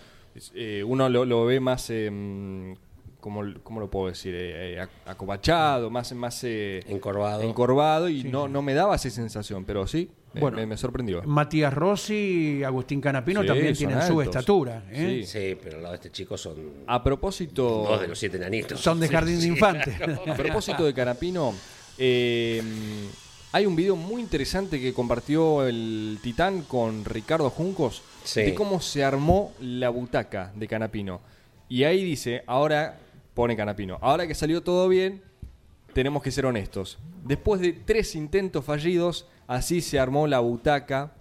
eh, 0.54 0.82
uno 0.86 1.08
lo, 1.08 1.24
lo 1.24 1.44
ve 1.46 1.60
más... 1.60 1.88
eh, 1.90 2.74
¿Cómo, 3.20 3.42
cómo 3.64 3.80
lo 3.80 3.90
puedo 3.90 4.06
decir? 4.08 4.34
Eh, 4.36 4.74
eh, 4.74 4.80
ac- 4.80 4.88
acobachado, 5.10 5.90
más, 5.90 6.12
más 6.12 6.44
eh, 6.44 6.84
Encorvado. 6.86 7.42
encorvado 7.42 8.08
y 8.08 8.22
no, 8.22 8.46
no 8.46 8.62
me 8.62 8.72
daba 8.72 8.94
esa 8.94 9.10
sensación, 9.10 9.64
pero 9.64 9.84
sí, 9.88 10.10
Bueno. 10.40 10.56
me, 10.58 10.66
me 10.66 10.76
sorprendió. 10.76 11.22
Matías 11.24 11.72
Rossi 11.72 12.58
y 12.60 12.64
Agustín 12.64 13.00
Canapino 13.00 13.42
Sí, 13.42 13.46
también 13.46 13.74
tienen 13.74 14.02
su 14.02 14.20
estatura. 14.20 14.84
¿eh? 14.90 15.22
Sí. 15.24 15.26
Sí, 15.26 15.58
pero 15.62 15.76
al 15.76 15.82
lado 15.82 15.92
de 15.92 15.96
este 15.96 16.10
chico 16.10 16.36
son 16.36 16.56
A 16.86 17.02
propósito, 17.02 17.62
dos 17.88 18.00
de 18.00 18.08
los 18.08 18.18
siete 18.18 18.38
nanitos. 18.38 18.80
Son 18.80 18.98
de 19.00 19.08
jardín 19.08 19.40
de 19.40 19.46
infantes. 19.46 19.94
a 20.26 20.34
propósito 20.34 20.84
de 20.84 20.94
Canapino, 20.94 21.54
eh, 21.98 22.62
hay 23.52 23.64
un 23.66 23.74
video 23.76 23.96
muy 23.96 24.20
interesante 24.20 24.80
que 24.80 24.92
compartió 24.92 25.66
el 25.66 26.18
Titán 26.22 26.62
con 26.62 27.04
Ricardo 27.04 27.48
Juncos 27.50 28.02
Sí. 28.24 28.42
de 28.42 28.54
cómo 28.54 28.80
se 28.80 29.04
armó 29.04 29.52
la 29.60 29.88
butaca 29.88 30.52
de 30.56 30.66
Canapino. 30.66 31.20
Y 31.68 31.84
ahí 31.84 32.02
dice, 32.04 32.42
ahora 32.46 32.98
pone 33.34 33.56
Canapino, 33.56 33.98
ahora 34.02 34.26
que 34.26 34.34
salió 34.34 34.62
todo 34.62 34.88
bien, 34.88 35.22
tenemos 35.92 36.22
que 36.22 36.30
ser 36.32 36.44
honestos. 36.44 36.98
Después 37.24 37.60
de 37.60 37.72
tres 37.72 38.14
intentos 38.16 38.64
fallidos, 38.64 39.26
así 39.46 39.80
se 39.80 39.98
armó 39.98 40.26
la 40.26 40.40
butaca 40.40 41.12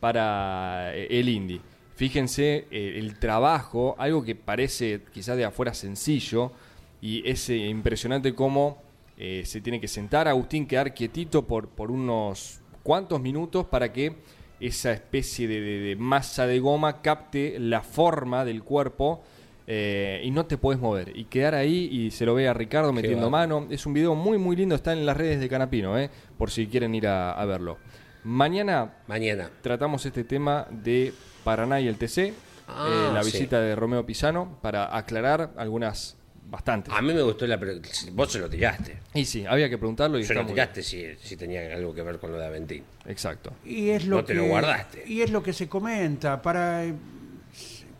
para 0.00 0.94
eh, 0.94 1.08
el 1.10 1.28
Indy. 1.28 1.60
Fíjense 1.94 2.66
eh, 2.70 2.98
el 2.98 3.18
trabajo, 3.18 3.94
algo 3.98 4.22
que 4.22 4.34
parece 4.34 5.02
quizás 5.12 5.36
de 5.36 5.44
afuera 5.44 5.74
sencillo, 5.74 6.52
y 7.00 7.28
es 7.28 7.48
eh, 7.50 7.56
impresionante 7.56 8.34
cómo 8.34 8.84
se 9.16 9.62
tiene 9.62 9.80
que 9.80 9.88
sentar 9.88 10.28
Agustín, 10.28 10.66
quedar 10.66 10.92
quietito 10.92 11.46
por, 11.46 11.70
por 11.70 11.90
unos 11.90 12.60
cuantos 12.82 13.18
minutos 13.18 13.64
para 13.64 13.90
que 13.90 14.14
esa 14.60 14.92
especie 14.92 15.48
de 15.48 15.96
masa 15.96 16.46
de 16.46 16.58
goma 16.58 17.00
capte 17.00 17.58
la 17.58 17.80
forma 17.80 18.44
del 18.44 18.62
cuerpo 18.62 19.22
eh, 19.66 20.20
y 20.24 20.30
no 20.30 20.46
te 20.46 20.56
puedes 20.58 20.80
mover. 20.80 21.16
Y 21.16 21.24
quedar 21.24 21.54
ahí 21.54 21.88
y 21.90 22.10
se 22.10 22.24
lo 22.26 22.34
ve 22.34 22.48
a 22.48 22.54
Ricardo 22.54 22.92
metiendo 22.92 23.30
mano. 23.30 23.66
Es 23.70 23.86
un 23.86 23.92
video 23.94 24.14
muy, 24.14 24.38
muy 24.38 24.56
lindo, 24.56 24.74
está 24.74 24.92
en 24.92 25.04
las 25.06 25.16
redes 25.16 25.40
de 25.40 25.48
Canapino, 25.48 25.98
eh, 25.98 26.10
por 26.38 26.50
si 26.50 26.66
quieren 26.66 26.94
ir 26.94 27.06
a, 27.06 27.32
a 27.32 27.44
verlo. 27.44 27.78
Mañana 28.24 28.92
Mañana. 29.06 29.50
tratamos 29.62 30.04
este 30.04 30.24
tema 30.24 30.66
de 30.70 31.12
Paraná 31.44 31.80
y 31.80 31.88
el 31.88 31.96
TC, 31.96 32.32
Ah, 32.68 32.88
eh, 33.10 33.14
la 33.14 33.22
sí. 33.22 33.30
visita 33.30 33.60
de 33.60 33.76
Romeo 33.76 34.04
Pisano, 34.04 34.58
para 34.60 34.96
aclarar 34.96 35.52
algunas, 35.56 36.16
bastantes. 36.50 36.92
A 36.92 37.00
mí 37.00 37.14
me 37.14 37.22
gustó 37.22 37.46
la. 37.46 37.60
pre- 37.60 37.80
Vos 38.12 38.32
se 38.32 38.40
lo 38.40 38.50
tiraste. 38.50 38.98
Y 39.14 39.24
sí, 39.24 39.46
había 39.46 39.70
que 39.70 39.78
preguntarlo 39.78 40.18
y 40.18 40.24
Se 40.24 40.34
lo 40.34 40.44
tiraste 40.44 40.82
si, 40.82 41.04
si 41.22 41.36
tenía 41.36 41.72
algo 41.76 41.94
que 41.94 42.02
ver 42.02 42.18
con 42.18 42.32
lo 42.32 42.38
de 42.38 42.46
Aventín. 42.46 42.82
Exacto. 43.06 43.52
Y 43.64 43.90
es 43.90 44.04
lo 44.06 44.16
No 44.16 44.24
te 44.24 44.32
que, 44.32 44.40
lo 44.40 44.46
guardaste. 44.46 45.04
Y 45.06 45.22
es 45.22 45.30
lo 45.30 45.44
que 45.44 45.52
se 45.52 45.68
comenta. 45.68 46.42
¿Para, 46.42 46.82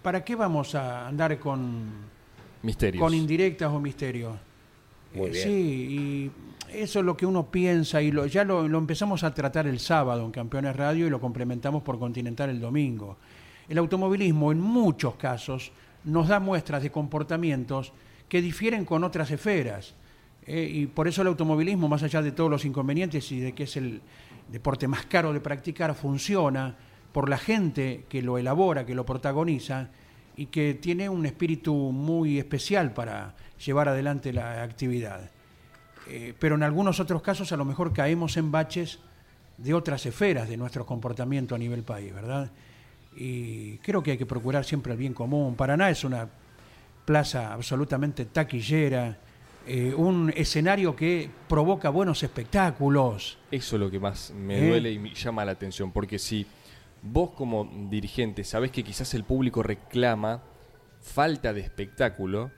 ¿para 0.06 0.22
qué 0.24 0.36
vamos 0.36 0.76
a 0.76 1.08
andar 1.08 1.36
con, 1.40 1.82
Misterios. 2.62 3.02
con 3.02 3.12
indirectas 3.12 3.72
o 3.72 3.80
misterios? 3.80 4.36
Muy 5.12 5.26
Eh, 5.26 5.30
bien. 5.30 5.42
Sí, 5.42 5.50
y 6.70 6.78
eso 6.78 7.00
es 7.00 7.04
lo 7.04 7.16
que 7.16 7.26
uno 7.26 7.50
piensa 7.50 8.00
y 8.00 8.12
lo, 8.12 8.24
ya 8.26 8.44
lo, 8.44 8.68
lo 8.68 8.78
empezamos 8.78 9.24
a 9.24 9.34
tratar 9.34 9.66
el 9.66 9.80
sábado 9.80 10.24
en 10.24 10.30
Campeones 10.30 10.76
Radio 10.76 11.08
y 11.08 11.10
lo 11.10 11.20
complementamos 11.20 11.82
por 11.82 11.98
Continental 11.98 12.50
el 12.50 12.60
domingo. 12.60 13.16
El 13.68 13.78
automovilismo 13.78 14.52
en 14.52 14.60
muchos 14.60 15.16
casos 15.16 15.72
nos 16.04 16.28
da 16.28 16.38
muestras 16.38 16.84
de 16.84 16.92
comportamientos 16.92 17.92
que 18.28 18.40
difieren 18.40 18.84
con 18.84 19.02
otras 19.02 19.28
esferas. 19.32 19.94
Eh, 20.46 20.70
y 20.72 20.86
por 20.86 21.08
eso 21.08 21.22
el 21.22 21.26
automovilismo, 21.26 21.88
más 21.88 22.04
allá 22.04 22.22
de 22.22 22.30
todos 22.30 22.48
los 22.48 22.64
inconvenientes 22.64 23.32
y 23.32 23.40
de 23.40 23.54
que 23.54 23.64
es 23.64 23.76
el 23.76 24.00
deporte 24.52 24.86
más 24.86 25.04
caro 25.06 25.32
de 25.32 25.40
practicar, 25.40 25.96
funciona 25.96 26.76
por 27.12 27.28
la 27.28 27.38
gente 27.38 28.04
que 28.08 28.22
lo 28.22 28.38
elabora, 28.38 28.84
que 28.86 28.94
lo 28.94 29.06
protagoniza 29.06 29.90
y 30.36 30.46
que 30.46 30.74
tiene 30.74 31.08
un 31.08 31.24
espíritu 31.26 31.74
muy 31.74 32.38
especial 32.38 32.92
para 32.92 33.34
llevar 33.64 33.88
adelante 33.88 34.32
la 34.32 34.62
actividad. 34.62 35.30
Eh, 36.08 36.34
pero 36.38 36.54
en 36.54 36.62
algunos 36.62 37.00
otros 37.00 37.22
casos 37.22 37.50
a 37.52 37.56
lo 37.56 37.64
mejor 37.64 37.92
caemos 37.92 38.36
en 38.36 38.52
baches 38.52 39.00
de 39.56 39.74
otras 39.74 40.04
esferas 40.06 40.48
de 40.48 40.56
nuestro 40.56 40.84
comportamiento 40.84 41.54
a 41.54 41.58
nivel 41.58 41.82
país, 41.82 42.12
¿verdad? 42.14 42.50
Y 43.16 43.78
creo 43.78 44.02
que 44.02 44.12
hay 44.12 44.18
que 44.18 44.26
procurar 44.26 44.64
siempre 44.64 44.92
el 44.92 44.98
bien 44.98 45.14
común. 45.14 45.56
Paraná 45.56 45.90
es 45.90 46.04
una 46.04 46.28
plaza 47.06 47.52
absolutamente 47.52 48.26
taquillera, 48.26 49.16
eh, 49.66 49.94
un 49.96 50.32
escenario 50.36 50.94
que 50.94 51.28
provoca 51.48 51.88
buenos 51.88 52.22
espectáculos. 52.22 53.38
Eso 53.50 53.76
es 53.76 53.80
lo 53.80 53.90
que 53.90 53.98
más 53.98 54.32
me 54.32 54.58
¿Eh? 54.58 54.68
duele 54.68 54.92
y 54.92 54.98
me 54.98 55.14
llama 55.14 55.44
la 55.44 55.52
atención, 55.52 55.90
porque 55.90 56.18
si 56.18 56.46
vos 57.12 57.30
como 57.30 57.68
dirigente 57.90 58.44
sabés 58.44 58.70
que 58.70 58.82
quizás 58.84 59.14
el 59.14 59.24
público 59.24 59.62
reclama 59.62 60.42
falta 61.00 61.52
de 61.52 61.60
espectáculo, 61.60 62.50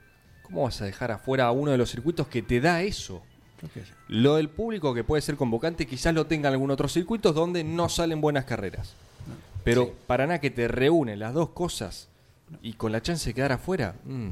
¿cómo 0.43 0.63
vas 0.63 0.81
a 0.81 0.85
dejar 0.85 1.11
afuera 1.11 1.45
a 1.45 1.51
uno 1.51 1.71
de 1.71 1.77
los 1.77 1.89
circuitos 1.91 2.27
que 2.27 2.41
te 2.41 2.59
da 2.61 2.81
eso? 2.81 3.21
Lo 4.07 4.35
del 4.37 4.49
público 4.49 4.93
que 4.93 5.03
puede 5.03 5.21
ser 5.21 5.35
convocante 5.35 5.85
quizás 5.85 6.13
lo 6.13 6.25
tenga 6.27 6.47
en 6.47 6.53
algún 6.53 6.71
otro 6.71 6.87
circuitos 6.87 7.35
donde 7.35 7.63
no 7.63 7.89
salen 7.89 8.21
buenas 8.21 8.45
carreras. 8.45 8.93
Pero 9.63 9.93
para 10.07 10.25
nada 10.25 10.39
que 10.39 10.49
te 10.49 10.67
reúne 10.67 11.17
las 11.17 11.33
dos 11.33 11.49
cosas 11.49 12.07
y 12.61 12.73
con 12.73 12.91
la 12.93 13.01
chance 13.01 13.29
de 13.29 13.33
quedar 13.33 13.51
afuera, 13.51 13.95
mm, 14.05 14.29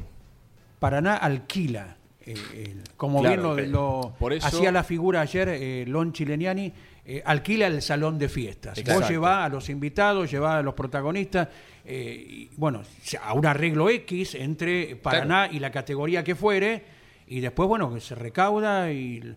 Paraná 0.78 1.16
alquila, 1.16 1.96
eh, 2.24 2.34
el- 2.54 2.82
como 2.96 3.20
Claro, 3.20 3.54
bien 3.56 3.70
lo, 3.72 4.00
lo 4.00 4.12
por 4.18 4.32
eso- 4.32 4.46
hacía 4.46 4.72
la 4.72 4.82
figura 4.84 5.20
ayer 5.20 5.48
eh, 5.48 5.84
Lon 5.86 6.12
Chileniani, 6.12 6.72
eh, 7.10 7.22
alquila 7.24 7.68
el 7.68 7.80
salón 7.80 8.18
de 8.18 8.28
fiestas. 8.28 8.76
Exacto. 8.76 9.00
Vos 9.00 9.08
llevás 9.08 9.46
a 9.46 9.48
los 9.48 9.70
invitados, 9.70 10.30
llevás 10.30 10.56
a 10.56 10.62
los 10.62 10.74
protagonistas, 10.74 11.48
eh, 11.82 12.26
y, 12.28 12.50
bueno, 12.58 12.82
a 13.22 13.32
un 13.32 13.46
arreglo 13.46 13.88
X 13.88 14.34
entre 14.34 14.94
Paraná 14.96 15.48
y 15.50 15.58
la 15.58 15.70
categoría 15.70 16.22
que 16.22 16.34
fuere, 16.34 16.84
y 17.26 17.40
después, 17.40 17.66
bueno, 17.66 17.94
que 17.94 18.00
se 18.00 18.14
recauda 18.14 18.92
y 18.92 19.34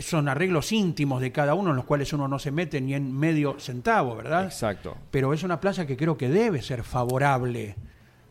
son 0.00 0.30
arreglos 0.30 0.72
íntimos 0.72 1.20
de 1.20 1.30
cada 1.30 1.52
uno 1.52 1.70
en 1.70 1.76
los 1.76 1.84
cuales 1.84 2.10
uno 2.14 2.26
no 2.26 2.38
se 2.38 2.52
mete 2.52 2.80
ni 2.80 2.94
en 2.94 3.14
medio 3.14 3.60
centavo, 3.60 4.16
¿verdad? 4.16 4.46
exacto. 4.46 4.96
pero 5.10 5.34
es 5.34 5.42
una 5.42 5.60
plaza 5.60 5.86
que 5.86 5.98
creo 5.98 6.16
que 6.16 6.30
debe 6.30 6.62
ser 6.62 6.84
favorable. 6.84 7.76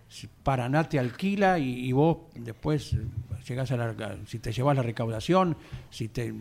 Si 0.07 0.25
Paraná 0.25 0.89
te 0.89 0.97
alquila 0.97 1.59
y, 1.59 1.85
y 1.85 1.91
vos 1.91 2.17
después 2.33 2.95
llegás 3.49 3.71
a 3.71 3.77
la, 3.77 4.17
si 4.27 4.39
te 4.39 4.51
llevas 4.51 4.75
la 4.75 4.83
recaudación, 4.83 5.57
si 5.89 6.07
te 6.07 6.33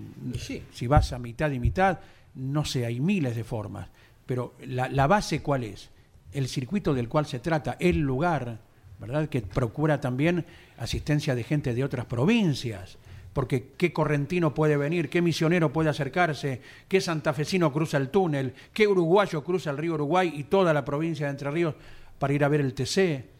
si 0.73 0.87
vas 0.87 1.13
a 1.13 1.19
mitad 1.19 1.51
y 1.51 1.59
mitad, 1.59 1.99
no 2.35 2.65
sé, 2.65 2.87
hay 2.87 3.01
miles 3.01 3.35
de 3.37 3.45
formas. 3.45 3.89
Pero 4.27 4.55
la, 4.67 4.89
la 4.89 5.07
base 5.07 5.43
cuál 5.43 5.65
es? 5.65 5.91
El 6.33 6.49
circuito 6.49 6.95
del 6.95 7.09
cual 7.09 7.27
se 7.27 7.39
trata, 7.39 7.77
el 7.81 7.99
lugar, 7.99 8.59
¿verdad? 8.99 9.29
Que 9.29 9.41
procura 9.43 10.01
también 10.01 10.45
asistencia 10.77 11.35
de 11.35 11.45
gente 11.45 11.75
de 11.75 11.85
otras 11.85 12.07
provincias. 12.07 12.99
Porque 13.33 13.73
qué 13.77 13.93
correntino 13.93 14.53
puede 14.53 14.77
venir, 14.77 15.09
qué 15.09 15.23
misionero 15.23 15.73
puede 15.73 15.91
acercarse, 15.91 16.61
qué 16.89 17.01
santafesino 17.01 17.73
cruza 17.73 17.97
el 17.97 18.09
túnel, 18.09 18.55
qué 18.73 18.89
uruguayo 18.89 19.45
cruza 19.45 19.71
el 19.71 19.79
río 19.79 19.95
Uruguay 19.95 20.33
y 20.35 20.45
toda 20.45 20.73
la 20.75 20.85
provincia 20.85 21.27
de 21.27 21.31
Entre 21.31 21.51
Ríos 21.51 21.75
para 22.19 22.33
ir 22.33 22.45
a 22.45 22.49
ver 22.49 22.61
el 22.61 22.75
TC. 22.75 23.38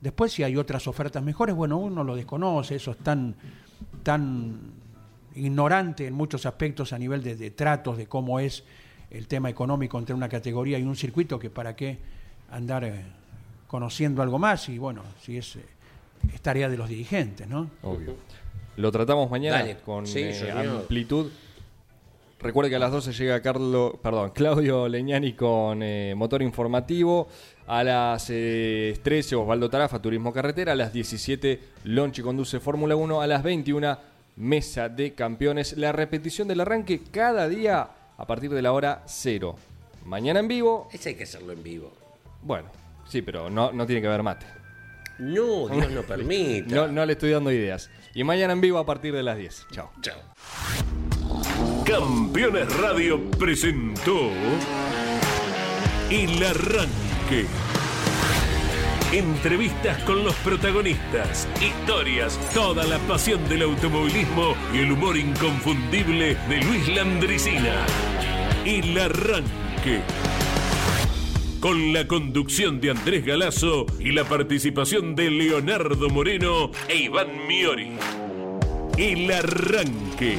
Después, 0.00 0.32
si 0.32 0.42
hay 0.42 0.56
otras 0.56 0.86
ofertas 0.86 1.22
mejores, 1.22 1.54
bueno, 1.54 1.78
uno 1.78 2.04
lo 2.04 2.14
desconoce, 2.14 2.76
eso 2.76 2.90
es 2.92 2.98
tan, 2.98 3.34
tan 4.02 4.58
ignorante 5.34 6.06
en 6.06 6.14
muchos 6.14 6.46
aspectos 6.46 6.92
a 6.92 6.98
nivel 6.98 7.22
de, 7.22 7.36
de 7.36 7.50
tratos, 7.50 7.96
de 7.96 8.06
cómo 8.06 8.38
es 8.40 8.64
el 9.10 9.26
tema 9.26 9.48
económico 9.48 9.98
entre 9.98 10.14
una 10.14 10.28
categoría 10.28 10.78
y 10.78 10.82
un 10.82 10.96
circuito, 10.96 11.38
que 11.38 11.50
para 11.50 11.76
qué 11.76 11.98
andar 12.50 12.84
eh, 12.84 13.04
conociendo 13.66 14.22
algo 14.22 14.38
más, 14.38 14.68
y 14.68 14.78
bueno, 14.78 15.02
si 15.22 15.38
es, 15.38 15.56
eh, 15.56 15.64
es 16.32 16.40
tarea 16.40 16.68
de 16.68 16.76
los 16.76 16.88
dirigentes, 16.88 17.48
¿no? 17.48 17.70
Obvio. 17.82 18.16
Lo 18.76 18.92
tratamos 18.92 19.30
mañana 19.30 19.58
Dale. 19.58 19.78
con 19.78 20.06
Sí, 20.06 20.20
eh, 20.20 20.52
amplitud. 20.52 21.30
Recuerde 22.38 22.68
que 22.70 22.76
a 22.76 22.78
las 22.78 22.92
12 22.92 23.12
llega 23.12 23.40
Carlo, 23.40 23.98
perdón, 24.02 24.30
Claudio 24.30 24.88
Leñani 24.88 25.32
con 25.32 25.82
eh, 25.82 26.14
motor 26.16 26.42
informativo. 26.42 27.28
A 27.66 27.82
las 27.82 28.26
eh, 28.30 28.98
13 29.02 29.36
Osvaldo 29.36 29.70
Tarafa, 29.70 30.00
Turismo 30.00 30.32
Carretera. 30.32 30.72
A 30.72 30.76
las 30.76 30.92
17 30.92 31.60
Lonchi 31.84 32.22
conduce 32.22 32.60
Fórmula 32.60 32.94
1. 32.94 33.20
A 33.20 33.26
las 33.26 33.42
21 33.42 33.98
Mesa 34.36 34.88
de 34.88 35.14
Campeones. 35.14 35.76
La 35.76 35.92
repetición 35.92 36.46
del 36.46 36.60
arranque 36.60 37.00
cada 37.10 37.48
día 37.48 37.88
a 38.18 38.26
partir 38.26 38.50
de 38.50 38.62
la 38.62 38.72
hora 38.72 39.02
0. 39.06 39.56
Mañana 40.04 40.40
en 40.40 40.48
vivo. 40.48 40.88
Ese 40.92 41.10
hay 41.10 41.14
que 41.16 41.24
hacerlo 41.24 41.52
en 41.52 41.62
vivo. 41.62 41.92
Bueno, 42.42 42.68
sí, 43.08 43.22
pero 43.22 43.50
no, 43.50 43.72
no 43.72 43.86
tiene 43.86 44.02
que 44.02 44.08
haber 44.08 44.22
mate. 44.22 44.46
No, 45.18 45.68
Dios 45.68 45.90
no 45.90 46.02
permita. 46.06 46.74
No, 46.74 46.86
no 46.86 47.04
le 47.06 47.14
estoy 47.14 47.30
dando 47.30 47.50
ideas. 47.50 47.90
Y 48.14 48.22
mañana 48.22 48.52
en 48.52 48.60
vivo 48.60 48.78
a 48.78 48.86
partir 48.86 49.14
de 49.14 49.22
las 49.22 49.38
10. 49.38 49.66
Chao. 49.72 49.90
Chao. 50.02 51.15
Campeones 51.86 52.76
Radio 52.78 53.30
presentó 53.38 54.32
El 56.10 56.42
Arranque. 56.42 57.46
Entrevistas 59.12 60.02
con 60.02 60.24
los 60.24 60.34
protagonistas, 60.36 61.46
historias, 61.60 62.40
toda 62.52 62.84
la 62.86 62.98
pasión 63.06 63.48
del 63.48 63.62
automovilismo 63.62 64.56
y 64.74 64.78
el 64.78 64.90
humor 64.90 65.16
inconfundible 65.16 66.36
de 66.48 66.64
Luis 66.64 66.88
Landricina. 66.88 67.86
El 68.64 68.98
Arranque. 68.98 70.00
Con 71.60 71.92
la 71.92 72.08
conducción 72.08 72.80
de 72.80 72.90
Andrés 72.90 73.24
Galazo 73.24 73.86
y 74.00 74.10
la 74.10 74.24
participación 74.24 75.14
de 75.14 75.30
Leonardo 75.30 76.10
Moreno 76.10 76.72
e 76.88 76.96
Iván 76.96 77.46
Miori. 77.46 77.92
El 78.98 79.30
Arranque 79.30 80.38